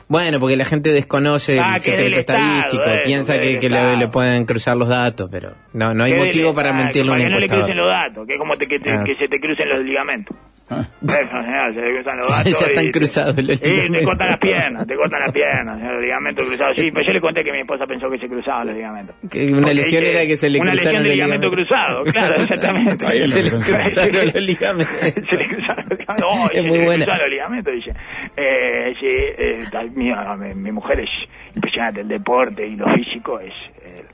Bueno, 0.08 0.40
porque 0.40 0.56
la 0.56 0.64
gente 0.64 0.92
desconoce 0.92 1.58
Ah, 1.60 1.74
el 1.76 1.80
secreto 1.80 2.18
estadístico, 2.20 2.82
eso, 2.84 3.00
piensa 3.04 3.38
que 3.38 3.58
que, 3.58 3.68
le, 3.68 3.96
le 3.96 4.08
pueden 4.08 4.44
cruzar 4.44 4.76
los 4.76 4.88
datos, 4.88 5.28
pero 5.30 5.52
no, 5.72 5.94
no 5.94 6.04
hay 6.04 6.14
motivo 6.14 6.54
para 6.54 6.72
mentirle 6.72 7.10
a 7.10 7.14
un 7.14 7.18
Para 7.18 7.28
que 7.28 7.34
no 7.34 7.40
le 7.40 7.46
crucen 7.48 7.76
los 7.76 7.86
datos, 7.88 8.26
que 8.26 8.32
es 8.34 8.38
como 8.38 8.54
te- 8.56 8.66
que, 8.66 8.78
te- 8.78 8.90
Ah. 8.90 9.02
que 9.04 9.14
se 9.16 9.26
te 9.28 9.38
crucen 9.40 9.68
los 9.68 9.84
ligamentos. 9.84 10.36
Eso, 10.70 11.42
señor, 11.42 11.74
se 11.74 11.80
le 11.80 11.94
cruzan 11.94 12.16
los 12.18 12.28
datos. 12.36 12.62
Están 12.62 12.84
y- 12.84 12.90
cruzados 12.90 13.36
los 13.42 13.56
y 13.56 13.88
te 13.92 14.04
cortan 14.04 14.28
las 14.28 14.38
piernas, 14.40 14.86
te 14.86 14.94
cortan 14.96 15.20
las 15.24 15.32
piernas, 15.32 15.78
señor, 15.78 15.92
los 15.94 16.02
ligamentos 16.02 16.46
cruzados. 16.46 16.76
Sí, 16.76 16.88
pero 16.92 17.06
yo 17.06 17.12
le 17.12 17.20
conté 17.20 17.44
que 17.44 17.52
mi 17.52 17.60
esposa 17.60 17.86
pensó 17.86 18.10
que 18.10 18.18
se 18.18 18.26
cruzaban 18.28 18.66
los 18.66 18.76
ligamentos. 18.76 19.16
Que 19.30 19.46
una 19.46 19.56
Porque 19.58 19.74
lesión 19.74 20.04
era 20.04 20.26
que 20.26 20.36
se 20.36 20.50
le 20.50 20.60
Una 20.60 20.72
cruzaron 20.72 20.92
lesión 20.92 21.02
de 21.02 21.08
los 21.08 21.16
ligamento 21.16 21.48
cruzado, 21.48 22.04
claro, 22.04 22.34
exactamente. 22.42 23.06
Ahí 23.06 23.26
Se 23.26 23.42
le 23.42 23.50
cruzaron 23.50 24.26
los 24.34 24.34
ligamentos. 24.44 24.96
se 25.00 25.36
le 25.36 25.48
cruzaron 25.48 25.84
los 25.88 25.98
ligamentos. 25.98 26.26
Oh, 26.28 26.48
Es 26.52 26.62
se 26.62 26.68
muy 26.68 26.78
le 26.78 26.84
buena. 26.84 27.04
cruzaron 27.04 27.26
los 27.26 27.34
ligamentos, 27.34 27.74
dice. 27.74 27.90
Eh, 28.36 28.94
sí, 29.00 29.06
eh, 29.06 29.58
tal- 29.72 29.90
mi, 29.92 30.10
mi- 30.12 30.54
mi 30.54 30.72
mujer 30.72 31.00
es 31.00 31.10
impresionante, 31.54 32.00
el 32.02 32.08
deporte 32.08 32.66
y 32.66 32.76
lo 32.76 32.84
físico 32.94 33.40
es... 33.40 33.54
eh, 33.84 34.04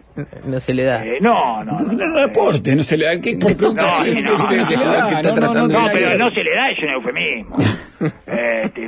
No 0.46 0.58
se 0.60 0.72
le 0.72 0.84
da. 0.84 1.04
eh, 1.04 1.18
no, 1.20 1.62
no, 1.64 1.72
no. 1.76 1.92
No, 1.92 2.06
no, 2.06 2.20
deporte, 2.20 2.74
no 2.76 2.82
se 2.82 2.96
le 2.96 3.04
da. 3.06 3.20
¿Qué, 3.20 3.36
por 3.36 3.50
No, 3.60 3.72
no, 3.74 3.82
no, 3.98 4.00
se 4.00 4.12
le 4.14 4.22
no, 4.22 4.32
No, 4.32 5.36
no, 5.36 5.52
no, 5.54 5.68
No, 5.68 5.68
no 5.68 6.30
se 6.30 6.42
le 6.43 6.43
da, 6.50 6.70
es 6.70 6.78
un 6.82 6.88
eufemismo. 6.90 7.56
Este, 8.26 8.86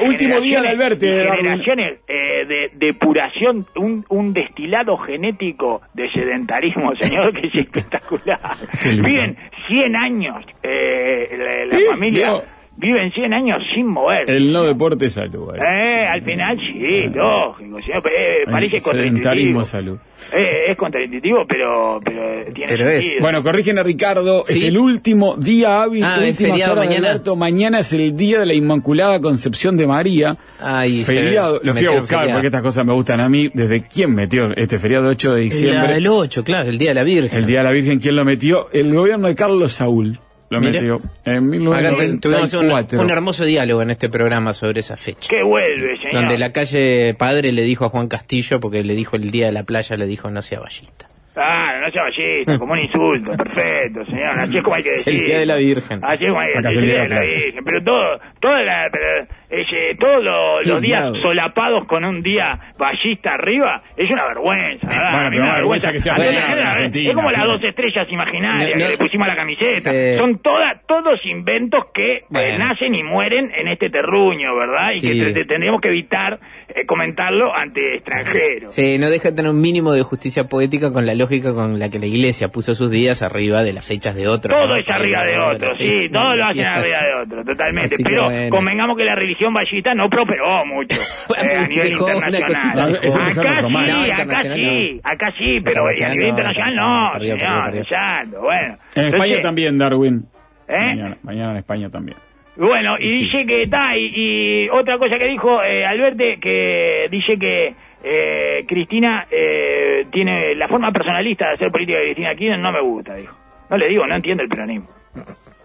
último 0.00 0.40
día 0.40 0.60
de 0.60 0.68
Alberti. 0.70 1.06
Generaciones 1.06 2.00
eh, 2.08 2.46
de 2.46 2.70
depuración, 2.74 3.66
un, 3.76 4.04
un 4.08 4.32
destilado 4.32 4.96
genético 4.96 5.82
de 5.94 6.10
sedentarismo, 6.10 6.96
señor, 6.96 7.32
que 7.32 7.46
es 7.46 7.54
espectacular. 7.66 8.40
Viven 8.82 9.36
100 9.68 9.96
años, 9.96 10.44
eh, 10.62 11.28
la, 11.36 11.66
la 11.66 11.76
Sí, 11.78 11.84
familia, 11.90 12.28
no. 12.28 12.55
Viven 12.78 13.10
100 13.12 13.32
años 13.34 13.62
sin 13.74 13.86
moverse. 13.86 14.36
El 14.36 14.52
no 14.52 14.64
deporte 14.64 15.06
es 15.06 15.12
salud. 15.14 15.54
Eh, 15.54 16.06
al 16.06 16.22
final 16.22 16.58
sí, 16.58 17.04
lógico, 17.14 17.78
señor, 17.82 18.02
eh, 18.06 18.42
parece 18.50 18.76
El 18.76 18.82
sedentarismo 18.82 19.60
contraintuitivo. 19.60 19.60
es 19.62 19.66
salud. 19.68 19.98
Eh, 20.34 20.70
es 20.70 20.76
contraintuitivo, 20.76 21.44
pero, 21.48 22.00
pero 22.04 22.52
tiene 22.52 22.72
Pero 22.72 22.88
es. 22.88 23.16
Bueno, 23.20 23.42
corrigen 23.42 23.78
a 23.78 23.82
Ricardo, 23.82 24.44
es 24.46 24.62
el 24.64 24.76
último 24.78 25.36
día 25.36 25.82
hábil, 25.82 26.04
Ah, 26.04 26.18
es 26.24 26.36
feriado 26.38 26.76
mañana. 26.76 27.08
Alberto. 27.10 27.36
Mañana 27.36 27.78
es 27.80 27.92
el 27.92 28.16
día 28.16 28.40
de 28.40 28.46
la 28.46 28.54
Inmaculada 28.54 29.20
Concepción 29.20 29.76
de 29.76 29.86
María. 29.86 30.36
Ay, 30.60 31.04
feriado, 31.04 31.60
se 31.60 31.66
lo 31.66 31.74
fui 31.74 31.86
a 31.86 31.90
buscar 31.92 32.06
feriado. 32.20 32.32
porque 32.32 32.46
estas 32.46 32.62
cosas 32.62 32.84
me 32.86 32.92
gustan 32.92 33.20
a 33.20 33.28
mí. 33.28 33.50
¿Desde 33.52 33.82
quién 33.86 34.14
metió 34.14 34.50
este 34.56 34.78
feriado 34.78 35.08
8 35.08 35.34
de 35.34 35.40
diciembre? 35.42 35.94
del 35.94 36.06
8, 36.08 36.44
claro, 36.44 36.68
el 36.68 36.78
Día 36.78 36.90
de 36.90 36.94
la 36.94 37.04
Virgen. 37.04 37.38
El 37.38 37.46
Día 37.46 37.58
de 37.58 37.64
la 37.64 37.70
Virgen, 37.72 37.98
¿quién 38.00 38.16
lo 38.16 38.24
metió? 38.24 38.68
El 38.72 38.94
gobierno 38.94 39.28
de 39.28 39.34
Carlos 39.34 39.72
Saúl 39.72 40.18
lo 40.50 40.60
Mire. 40.60 40.80
metió 40.80 41.00
en 41.24 41.68
Acá 41.72 41.96
te- 41.96 42.18
tuvimos 42.18 42.52
un, 42.54 42.60
1994. 42.66 43.00
un 43.00 43.10
hermoso 43.10 43.44
diálogo 43.44 43.82
en 43.82 43.90
este 43.90 44.08
programa 44.08 44.54
sobre 44.54 44.80
esa 44.80 44.96
fecha. 44.96 45.28
Que 45.28 45.42
vuelve, 45.42 45.96
señor. 45.98 46.14
Donde 46.14 46.38
la 46.38 46.52
calle 46.52 47.14
Padre 47.18 47.52
le 47.52 47.62
dijo 47.62 47.84
a 47.84 47.88
Juan 47.88 48.08
Castillo, 48.08 48.60
porque 48.60 48.84
le 48.84 48.94
dijo 48.94 49.16
el 49.16 49.30
día 49.30 49.46
de 49.46 49.52
la 49.52 49.64
playa, 49.64 49.96
le 49.96 50.06
dijo 50.06 50.30
no 50.30 50.42
sea 50.42 50.60
ballista. 50.60 51.08
Claro, 51.36 51.80
no 51.84 51.90
sea 51.92 52.02
ballista, 52.04 52.58
como 52.58 52.72
un 52.72 52.78
insulto, 52.78 53.30
perfecto, 53.36 54.04
señor. 54.06 54.30
Así 54.40 54.56
es 54.56 54.62
como 54.64 54.76
hay 54.76 54.82
que 54.82 54.88
Es 54.88 55.04
decir. 55.04 55.20
el 55.20 55.26
Día 55.26 55.38
de 55.40 55.46
la 55.46 55.56
Virgen. 55.56 55.98
Así 56.02 56.24
es 56.24 56.30
como 56.32 56.40
hay 56.40 56.52
que 56.54 56.62
decir. 56.62 56.70
es 56.70 56.76
El 56.78 56.84
Día 56.86 57.02
de 57.02 57.08
la 57.10 57.20
Virgen. 57.20 57.64
Pero 57.64 57.84
todo, 57.84 58.18
toda 58.40 58.62
la, 58.62 58.88
pero, 58.90 59.26
ese, 59.50 59.96
todos 60.00 60.24
lo- 60.24 60.62
Sí, 60.62 60.68
los 60.70 60.80
días 60.80 61.00
claro. 61.02 61.16
solapados 61.22 61.84
con 61.84 62.04
un 62.06 62.22
día 62.22 62.58
ballista 62.78 63.34
arriba 63.34 63.82
es 63.98 64.10
una 64.10 64.24
vergüenza, 64.28 64.88
vergüenza 65.30 65.92
que 65.92 65.98
sea. 66.00 66.14
Argentina, 66.14 67.10
Es 67.10 67.14
como 67.14 67.28
sí. 67.28 67.36
las 67.38 67.46
dos 67.46 67.62
estrellas 67.64 68.06
imaginarias 68.10 68.70
No, 68.70 68.76
no. 68.78 68.84
que 68.86 68.90
le 68.92 68.96
pusimos 68.98 69.26
a 69.26 69.30
la 69.30 69.36
camiseta. 69.36 69.92
Sí. 69.92 70.16
Son 70.16 70.38
todas, 70.38 70.80
todos 70.86 71.20
inventos 71.26 71.84
que 71.92 72.16
eh, 72.16 72.56
nacen 72.58 72.94
y 72.94 73.02
mueren 73.02 73.52
en 73.54 73.68
este 73.68 73.90
terruño, 73.90 74.56
¿verdad? 74.56 74.88
Y 74.90 75.00
Sí. 75.00 75.08
que 75.12 75.24
te- 75.26 75.32
te- 75.34 75.44
tendríamos 75.44 75.82
que 75.82 75.88
evitar 75.88 76.38
eh, 76.68 76.86
comentarlo 76.86 77.54
ante 77.54 77.94
extranjeros. 77.96 78.74
Sí, 78.74 78.98
no 78.98 79.08
deja 79.10 79.30
de 79.30 79.36
tener 79.36 79.50
un 79.50 79.60
mínimo 79.60 79.92
de 79.92 80.02
justicia 80.02 80.44
poética 80.44 80.92
con 80.92 81.04
la 81.06 81.14
lógica 81.14 81.25
con 81.54 81.78
la 81.78 81.90
que 81.90 81.98
la 81.98 82.06
iglesia 82.06 82.48
puso 82.48 82.74
sus 82.74 82.90
días 82.90 83.22
arriba 83.22 83.62
de 83.62 83.72
las 83.72 83.86
fechas 83.86 84.14
de 84.14 84.26
otros. 84.28 84.56
Todo 84.56 84.68
¿no? 84.74 84.76
es 84.76 84.88
arriba 84.88 85.22
de 85.24 85.38
otro, 85.38 85.74
sí, 85.74 85.90
todo 86.12 86.34
lo 86.34 86.44
hacen 86.46 86.64
arriba 86.66 86.98
de 87.02 87.14
otro, 87.22 87.44
totalmente. 87.44 87.94
Así 87.94 88.02
que 88.02 88.10
Pero 88.10 88.24
bueno. 88.24 88.50
convengamos 88.56 88.96
que 88.96 89.04
la 89.04 89.14
religión 89.14 89.52
vallita 89.54 89.94
no 89.94 90.08
prosperó 90.08 90.64
mucho 90.66 91.00
eh, 91.36 91.56
a 91.56 91.66
nivel 91.68 91.96
una 92.02 92.14
internacional. 92.28 92.96
cosita, 92.96 93.22
acá 93.22 93.30
sí, 93.30 93.40
No, 93.66 94.02
acá 94.22 94.42
sí, 94.54 95.00
acá 95.04 95.32
sí, 95.38 95.60
pero 95.62 95.86
a 95.86 95.92
Internacional 95.92 96.12
nivel 96.12 96.22
no, 96.22 96.28
internacional 96.28 96.74
no, 96.76 97.10
perdió, 97.12 97.34
perdió, 97.36 97.48
señor, 97.48 97.64
perdió. 97.64 97.82
exacto, 97.82 98.40
bueno. 98.42 98.78
En 98.94 99.04
España 99.06 99.24
Entonces, 99.24 99.40
también, 99.42 99.78
Darwin. 99.78 100.22
¿Eh? 100.68 100.74
Mañana, 100.78 101.16
mañana 101.22 101.50
en 101.52 101.56
España 101.58 101.90
también. 101.90 102.16
Bueno, 102.56 102.96
y 102.98 103.08
Sí. 103.08 103.24
dice 103.24 103.44
que 103.46 103.62
está, 103.64 103.96
y, 103.98 104.64
y 104.64 104.68
otra 104.70 104.96
cosa 104.98 105.18
que 105.18 105.26
dijo 105.26 105.62
eh, 105.62 105.84
Alberti, 105.84 106.40
que 106.40 107.06
dice 107.10 107.34
que 107.38 107.74
eh, 108.08 108.64
Cristina 108.68 109.26
eh, 109.30 110.06
tiene 110.12 110.54
la 110.54 110.68
forma 110.68 110.92
personalista 110.92 111.48
de 111.48 111.54
hacer 111.54 111.70
política 111.72 111.98
de 111.98 112.04
Cristina 112.04 112.34
Kirchner 112.34 112.58
no 112.60 112.70
me 112.72 112.80
gusta, 112.80 113.14
dijo. 113.16 113.36
No 113.68 113.76
le 113.76 113.88
digo, 113.88 114.06
no 114.06 114.14
entiende 114.14 114.44
el 114.44 114.48
peronismo. 114.48 114.86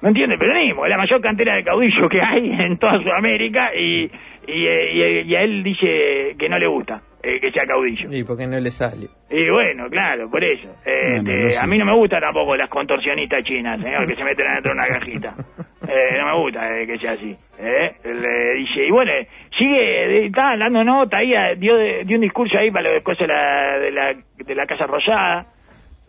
No 0.02 0.08
entiende 0.08 0.34
el 0.34 0.40
peronismo, 0.40 0.86
es 0.86 0.90
la 0.90 0.98
mayor 0.98 1.22
cantera 1.22 1.56
de 1.56 1.64
caudillo 1.64 2.10
que 2.10 2.20
hay 2.22 2.50
en 2.52 2.78
toda 2.78 2.98
Sudamérica 3.04 3.70
y, 3.76 4.06
y, 4.48 4.66
eh, 4.68 5.22
y- 5.24 5.32
y 5.32 5.36
a 5.36 5.40
él 5.42 5.62
dice 5.62 6.36
que 6.40 6.50
no 6.50 6.58
le 6.58 6.66
gusta 6.68 7.02
eh, 7.24 7.40
que 7.40 7.52
sea 7.52 7.66
caudillo. 7.66 8.10
¿Y 8.12 8.24
por 8.24 8.38
qué 8.38 8.48
no 8.48 8.60
le 8.60 8.72
sale? 8.72 9.08
Y 9.30 9.50
bueno, 9.50 9.90
claro, 9.90 10.30
por 10.30 10.44
eso. 10.44 10.70
Este, 10.86 11.56
no 11.56 11.62
a 11.62 11.68
mí 11.68 11.78
no 11.78 11.86
me 11.86 11.94
gustan 11.94 12.22
tampoco 12.22 12.56
las 12.56 12.70
contorsionistas 12.70 13.44
chinas, 13.44 13.80
señor, 13.80 14.08
que 14.08 14.16
se 14.16 14.24
meten 14.24 14.48
adentro 14.48 14.74
de 14.74 14.80
una 14.80 14.88
cajita. 14.88 15.36
Eh, 15.82 16.20
no 16.22 16.28
me 16.28 16.44
gusta 16.44 16.80
eh, 16.80 16.86
que 16.86 16.96
sea 16.98 17.14
así. 17.14 17.36
¿eh? 17.58 17.96
Le 18.04 18.54
dice, 18.54 18.86
y 18.86 18.92
bueno, 18.92 19.12
sigue, 19.58 20.28
está 20.28 20.56
dando 20.56 20.84
nota 20.84 21.18
ahí, 21.18 21.34
eh, 21.34 21.56
dio, 21.58 21.76
dio 22.06 22.18
un 22.18 22.22
discurso 22.22 22.58
ahí 22.60 22.70
para 22.70 22.92
las 22.92 23.02
cosas 23.02 23.28
de 23.28 23.34
la, 23.34 23.80
de 23.80 23.92
la, 23.92 24.16
de 24.38 24.56
la 24.56 24.66
Casa 24.68 24.86
Rosada. 24.86 25.48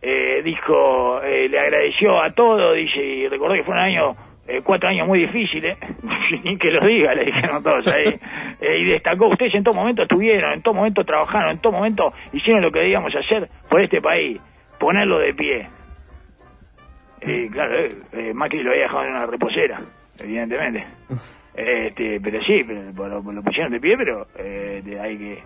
Eh, 0.00 0.42
dijo, 0.42 1.22
eh, 1.22 1.48
le 1.48 1.58
agradeció 1.58 2.20
a 2.20 2.30
todo, 2.30 2.72
dice, 2.74 3.00
y 3.00 3.28
recordó 3.28 3.54
que 3.54 3.62
fueron 3.62 3.84
años, 3.84 4.16
eh, 4.48 4.60
cuatro 4.64 4.88
años 4.88 5.06
muy 5.06 5.20
difíciles, 5.20 5.76
ni 6.44 6.56
que 6.58 6.70
lo 6.70 6.86
diga, 6.86 7.14
le 7.14 7.24
dijeron 7.26 7.62
todos 7.62 7.86
ahí, 7.88 8.18
Eh, 8.60 8.78
y 8.78 8.84
destacó, 8.84 9.26
ustedes 9.26 9.54
en 9.56 9.64
todo 9.64 9.74
momento 9.74 10.02
estuvieron, 10.02 10.52
en 10.52 10.62
todo 10.62 10.74
momento 10.74 11.02
trabajaron, 11.04 11.50
en 11.50 11.58
todo 11.58 11.72
momento 11.72 12.12
hicieron 12.32 12.62
lo 12.62 12.70
que 12.70 12.78
debíamos 12.78 13.12
hacer 13.16 13.48
por 13.68 13.80
este 13.80 14.00
país, 14.00 14.38
ponerlo 14.78 15.18
de 15.18 15.34
pie. 15.34 15.68
Y 17.22 17.48
claro, 17.48 17.74
eh, 17.76 17.88
eh, 18.12 18.32
Macri 18.34 18.62
lo 18.62 18.70
había 18.70 18.84
dejado 18.84 19.04
en 19.04 19.10
una 19.10 19.26
reposera, 19.26 19.80
evidentemente. 20.20 20.86
Este, 21.54 22.20
pero 22.20 22.40
sí, 22.44 22.60
pero, 22.66 23.08
lo, 23.08 23.20
lo 23.32 23.42
pusieron 23.42 23.72
de 23.72 23.80
pie, 23.80 23.96
pero 23.96 24.26
eh, 24.38 24.80
de 24.84 25.00
ahí 25.00 25.18
que 25.18 25.42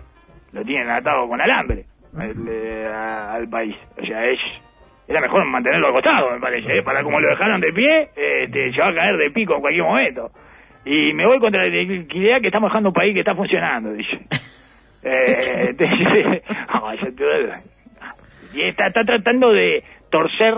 lo 0.53 0.61
tienen 0.63 0.89
atado 0.89 1.27
con 1.27 1.41
alambre 1.41 1.85
el, 2.19 2.47
eh, 2.49 2.87
a- 2.87 3.33
al 3.33 3.47
país. 3.49 3.75
O 4.01 4.05
sea, 4.05 4.25
es 4.25 4.39
era 5.07 5.21
mejor 5.21 5.49
mantenerlo 5.49 5.89
acostado, 5.89 6.31
me 6.31 6.39
parece. 6.39 6.77
¿eh? 6.79 6.83
Para 6.83 7.03
como 7.03 7.19
lo 7.19 7.27
dejaron 7.27 7.61
de 7.61 7.71
pie, 7.73 8.09
este, 8.15 8.71
se 8.73 8.81
va 8.81 8.89
a 8.89 8.93
caer 8.93 9.17
de 9.17 9.31
pico 9.31 9.55
en 9.55 9.61
cualquier 9.61 9.83
momento. 9.85 10.31
Y 10.85 11.13
me 11.13 11.25
voy 11.25 11.39
contra 11.39 11.65
la 11.65 11.75
idea 11.75 12.39
que 12.39 12.47
estamos 12.47 12.69
dejando 12.69 12.89
un 12.89 12.95
país 12.95 13.13
que 13.13 13.19
está 13.19 13.35
funcionando, 13.35 13.93
dice. 13.93 14.19
Eh, 15.03 15.73
dice, 15.77 16.41
y 18.53 18.61
está, 18.61 18.87
está 18.87 19.03
tratando 19.05 19.51
de 19.53 19.83
torcer 20.09 20.55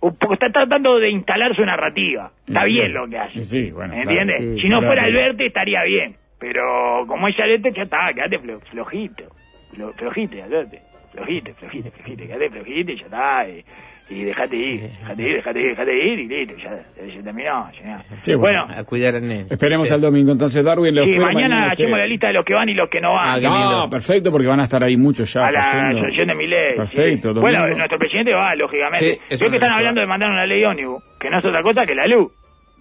un 0.00 0.16
poco, 0.16 0.34
está 0.34 0.48
tratando 0.50 0.98
de 0.98 1.10
instalar 1.10 1.54
su 1.54 1.64
narrativa. 1.64 2.30
Está 2.46 2.62
Sí. 2.64 2.74
bien 2.74 2.92
lo 2.92 3.08
que 3.08 3.18
hace. 3.18 3.42
Sí, 3.44 3.70
bueno, 3.72 3.94
¿Me 3.94 4.02
claro. 4.02 4.20
entiendes? 4.20 4.54
Sí, 4.60 4.62
si 4.62 4.68
no 4.68 4.82
fuera 4.82 5.04
Alberti 5.04 5.46
estaría 5.46 5.82
bien. 5.84 6.16
Pero 6.38 7.04
como 7.06 7.28
es 7.28 7.38
Alberti, 7.40 7.70
ya 7.74 7.82
está, 7.82 8.12
quédate 8.14 8.38
flo- 8.40 8.60
flojito. 8.70 9.24
Flo- 9.72 9.92
flojite, 9.94 10.42
Alberti. 10.42 10.76
Flojite, 11.12 11.54
flojite, 11.54 11.90
flojite, 11.90 12.26
quédate 12.26 12.50
flojite 12.50 12.92
y 12.92 12.98
ya 12.98 13.04
está. 13.06 13.48
Y, 13.48 13.64
y 14.10 14.24
dejate 14.24 14.56
ir, 14.56 14.80
dejate 14.82 15.22
ir, 15.22 15.34
dejate 15.36 15.60
ir, 15.60 15.66
dejate 15.68 16.06
ir 16.06 16.18
y 16.20 16.28
listo, 16.28 16.54
ya, 16.56 16.70
ya 17.06 17.12
se 17.18 17.22
terminó. 17.22 17.70
ya. 17.84 18.02
Sí, 18.22 18.34
bueno. 18.34 18.64
bueno, 18.66 18.80
A 18.80 18.84
cuidar 18.84 19.14
al 19.16 19.22
nene. 19.22 19.46
Esperemos 19.50 19.86
Sí. 19.88 19.92
al 19.94 20.00
domingo 20.00 20.32
entonces, 20.32 20.64
Darwin. 20.64 20.94
lo 20.94 21.04
sí, 21.04 21.10
mañana 21.18 21.68
usted. 21.72 21.84
hacemos 21.84 21.98
la 21.98 22.06
lista 22.06 22.26
de 22.28 22.32
los 22.32 22.44
que 22.44 22.54
van 22.54 22.68
y 22.70 22.74
los 22.74 22.88
que 22.88 23.00
no 23.02 23.12
van. 23.12 23.44
Ah, 23.44 23.80
No, 23.82 23.90
perfecto, 23.90 24.30
porque 24.30 24.46
van 24.46 24.60
a 24.60 24.64
estar 24.64 24.82
ahí 24.82 24.96
muchos 24.96 25.30
ya. 25.32 25.46
a 25.46 25.50
la 25.52 25.60
asociación 25.60 26.28
de 26.28 26.34
mi 26.34 26.46
ley. 26.46 26.76
Perfecto, 26.76 27.28
domingo. 27.34 27.42
Bueno, 27.42 27.76
nuestro 27.76 27.98
presidente 27.98 28.32
va, 28.34 28.54
lógicamente. 28.54 28.98
Sí, 28.98 29.18
Creo 29.36 29.50
que 29.50 29.56
es 29.56 29.62
están 29.62 29.72
hablando 29.72 30.00
va. 30.00 30.02
de 30.04 30.08
mandar 30.08 30.30
una 30.30 30.46
ley 30.46 30.64
ómnibus, 30.64 31.02
que 31.20 31.28
no 31.28 31.38
es 31.38 31.44
otra 31.44 31.62
cosa 31.62 31.84
que 31.84 31.94
la 31.94 32.06
luz. 32.06 32.32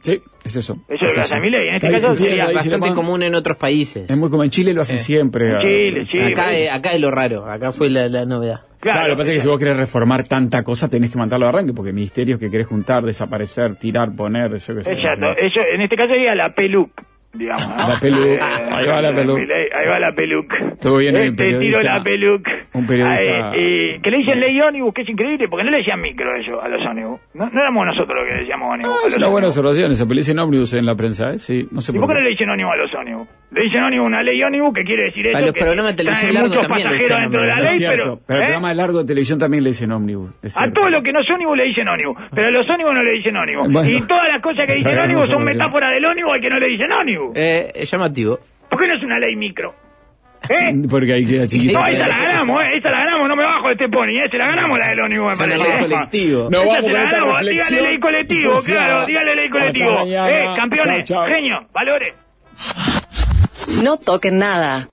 Sí, 0.02 0.22
es 0.44 0.56
eso. 0.56 0.78
Eso 0.88 1.06
es 1.06 1.32
en 1.32 1.74
este 1.74 1.92
caso 2.02 2.18
sería 2.18 2.46
Bastante 2.52 2.94
común 2.94 3.24
en 3.24 3.36
otros 3.36 3.58
países. 3.58 4.10
Es 4.10 4.18
muy 4.18 4.30
como 4.30 4.44
en 4.44 4.50
Chile 4.50 4.74
lo 4.74 4.82
hacen 4.82 5.00
siempre. 5.00 5.52
En 5.96 6.04
Chile, 6.04 6.28
acá, 6.28 6.56
es, 6.56 6.72
acá 6.72 6.92
es 6.92 7.02
lo 7.02 7.12
raro, 7.12 7.50
acá 7.50 7.72
fue 7.72 7.90
la, 7.90 8.08
la 8.08 8.26
novedad. 8.26 8.62
Claro, 8.80 9.08
lo 9.10 9.16
que 9.16 9.18
pasa 9.20 9.32
es 9.32 9.38
que 9.38 9.42
si 9.42 9.48
vos 9.48 9.58
querés 9.58 9.76
reformar 9.76 10.28
tanta 10.28 10.64
cosa, 10.64 10.90
tenés 10.90 11.12
que 11.12 11.18
mandarlo 11.18 11.46
de 11.46 11.50
arranque, 11.50 11.74
porque 11.74 11.92
ministerios 11.92 12.40
que 12.40 12.50
querés 12.50 12.68
juntar, 12.68 13.04
desaparecer, 13.04 13.76
tirar, 13.76 14.16
poner, 14.16 14.58
yo 14.58 14.76
qué 14.76 14.84
sé. 14.84 14.94
Exacto, 14.94 15.26
eso, 15.38 15.62
en 15.74 15.82
este 15.82 15.96
caso 15.96 16.10
sería 16.10 16.36
la 16.36 16.54
peluc, 16.54 16.92
digamos. 17.38 17.68
¿no? 17.68 17.88
La 17.88 18.00
peluc. 18.00 18.26
Eh, 18.28 18.40
Ahí 18.72 18.88
va 18.88 19.02
la 19.02 19.14
peluc. 19.14 19.38
Milei, 19.40 19.68
Ahí 19.74 19.88
va 19.90 20.00
la 20.00 20.12
peluc. 20.14 20.54
Todo 20.82 20.98
bien, 20.98 21.16
Eh, 21.16 21.30
un 21.30 21.36
Te 21.36 21.60
tiro 21.60 21.82
la 21.82 22.04
peluc. 22.04 22.48
un 22.74 22.86
periodista- 22.88 23.52
Ahí, 23.52 23.96
y 23.96 24.02
que 24.02 24.12
le 24.12 24.18
dicen 24.18 24.40
ley 24.40 24.60
ónibus, 24.62 24.94
que 24.94 25.02
es 25.04 25.10
increíble, 25.10 25.48
porque 25.50 25.64
no 25.66 25.72
le 25.72 25.78
decían 25.78 26.02
micro 26.02 26.36
eso 26.36 26.62
a 26.62 26.68
los 26.68 26.82
ónibus. 26.86 27.20
No, 27.34 27.50
no 27.50 27.60
éramos 27.62 27.86
nosotros 27.86 28.20
los 28.22 28.28
que 28.34 28.40
decíamos 28.42 28.70
ónibus. 28.74 28.96
Ah, 29.04 29.08
es 29.08 29.18
una 29.18 29.28
buena 29.28 29.48
observación, 29.48 29.92
esa 29.92 30.06
le 30.06 30.16
dicen 30.16 30.40
ómnibus 30.40 30.74
en 30.74 30.86
la 30.86 30.96
prensa, 30.96 31.32
¿eh? 31.32 31.38
Sí, 31.40 31.68
no 31.72 31.82
sé 31.82 31.92
¿Y 31.92 32.00
por 32.00 32.08
qué 32.10 32.14
no 32.16 32.22
le 32.22 32.30
dicen 32.30 32.50
ónibus 32.50 32.74
a 32.74 32.78
los 32.78 32.94
ómnibus? 32.96 33.28
Le 33.50 33.62
dicen 33.64 33.82
ónibus 33.82 34.08
una 34.08 34.22
ley 34.24 34.44
ónibus 34.44 34.74
que 34.74 34.84
quiere 34.84 35.04
decir 35.06 35.26
eso. 35.28 35.38
A 35.38 35.42
los 35.42 35.54
que 35.54 35.62
programas 35.62 35.92
de 35.96 35.98
televisión 36.04 36.32
muchos 36.36 36.68
también 36.68 36.78
le 36.84 36.84
pasajeros 36.84 37.00
dicen 37.00 37.22
dentro 37.22 37.42
de 37.42 37.48
la 37.48 37.56
ley, 37.56 37.78
cierto, 37.78 38.04
pero. 38.04 38.20
pero 38.28 38.40
el 38.40 38.44
¿eh? 38.44 38.46
programa 38.48 38.70
de 38.70 38.76
largo 38.76 38.98
de 39.00 39.06
televisión 39.08 39.40
también 39.40 39.64
le 39.64 39.70
dicen 39.70 39.92
ómnibus. 39.92 40.30
A 40.60 40.72
todo 40.74 40.90
lo 40.90 41.02
que 41.02 41.12
no 41.14 41.20
es 41.22 41.30
ónibus 41.30 41.58
le 41.58 41.64
dicen 41.64 41.88
ónibus, 41.88 42.18
pero 42.36 42.48
a 42.48 42.52
los 42.52 42.70
ónibus 42.70 42.94
no 42.94 43.04
le 43.04 43.12
dicen 43.14 43.38
ónibus. 43.38 43.72
Bueno. 43.72 43.90
y 43.90 44.02
todas 44.06 44.28
las 44.28 44.42
cosas 44.42 44.66
que 44.68 44.76
dicen 44.76 45.00
ónibus 45.00 45.26
son 45.28 45.40
solución. 45.40 45.58
metáforas 45.58 45.92
del 45.94 46.06
ónibus 46.06 46.32
al 46.34 46.42
que 46.42 46.50
no 46.50 46.60
le 46.60 46.68
dicen 46.68 46.92
ónibus. 46.92 47.32
Eh, 47.36 47.72
es 47.74 47.90
llamativo. 47.92 48.38
¿Por 48.70 48.80
qué 48.80 48.88
no 48.88 48.94
es 48.96 49.04
una 49.04 49.18
ley 49.20 49.36
micro? 49.38 49.74
¿Eh? 50.50 50.76
Porque 50.92 51.14
ahí 51.14 51.26
queda 51.26 51.48
chiquito. 51.48 51.80
No, 51.80 51.88
esa 51.88 52.06
la 52.06 52.18
ganamos, 52.18 52.62
¿eh? 52.64 52.78
Esa 52.78 52.90
la 52.92 52.98
ganamos, 53.00 53.30
no 53.30 53.36
me 53.38 53.44
bajo 53.44 53.68
de 53.68 53.74
este 53.74 53.88
pony, 53.88 54.12
¿eh? 54.20 54.30
Se 54.30 54.38
la 54.38 54.48
ganamos 54.48 54.78
la 54.78 54.90
del 54.90 55.00
ónibus, 55.00 55.26
me 55.26 55.34
Es 55.34 55.40
una 55.40 55.56
parece. 55.64 55.88
ley 55.88 55.90
colectivo. 55.90 56.50
No, 56.52 56.62
Esa 56.64 56.68
vamos 56.68 56.92
con 56.92 57.02
esta 57.02 57.20
reflexión. 57.24 57.80
dígale 57.80 57.90
ley 57.90 58.00
colectivo, 58.00 58.52
claro, 58.68 59.06
dígale 59.08 59.36
ley 59.36 59.50
colectivo. 59.50 60.04
Eh, 60.06 60.46
campeones, 60.58 61.10
genio, 61.34 61.60
valores. 61.74 62.14
No 63.84 63.98
toquen 63.98 64.38
nada. 64.38 64.86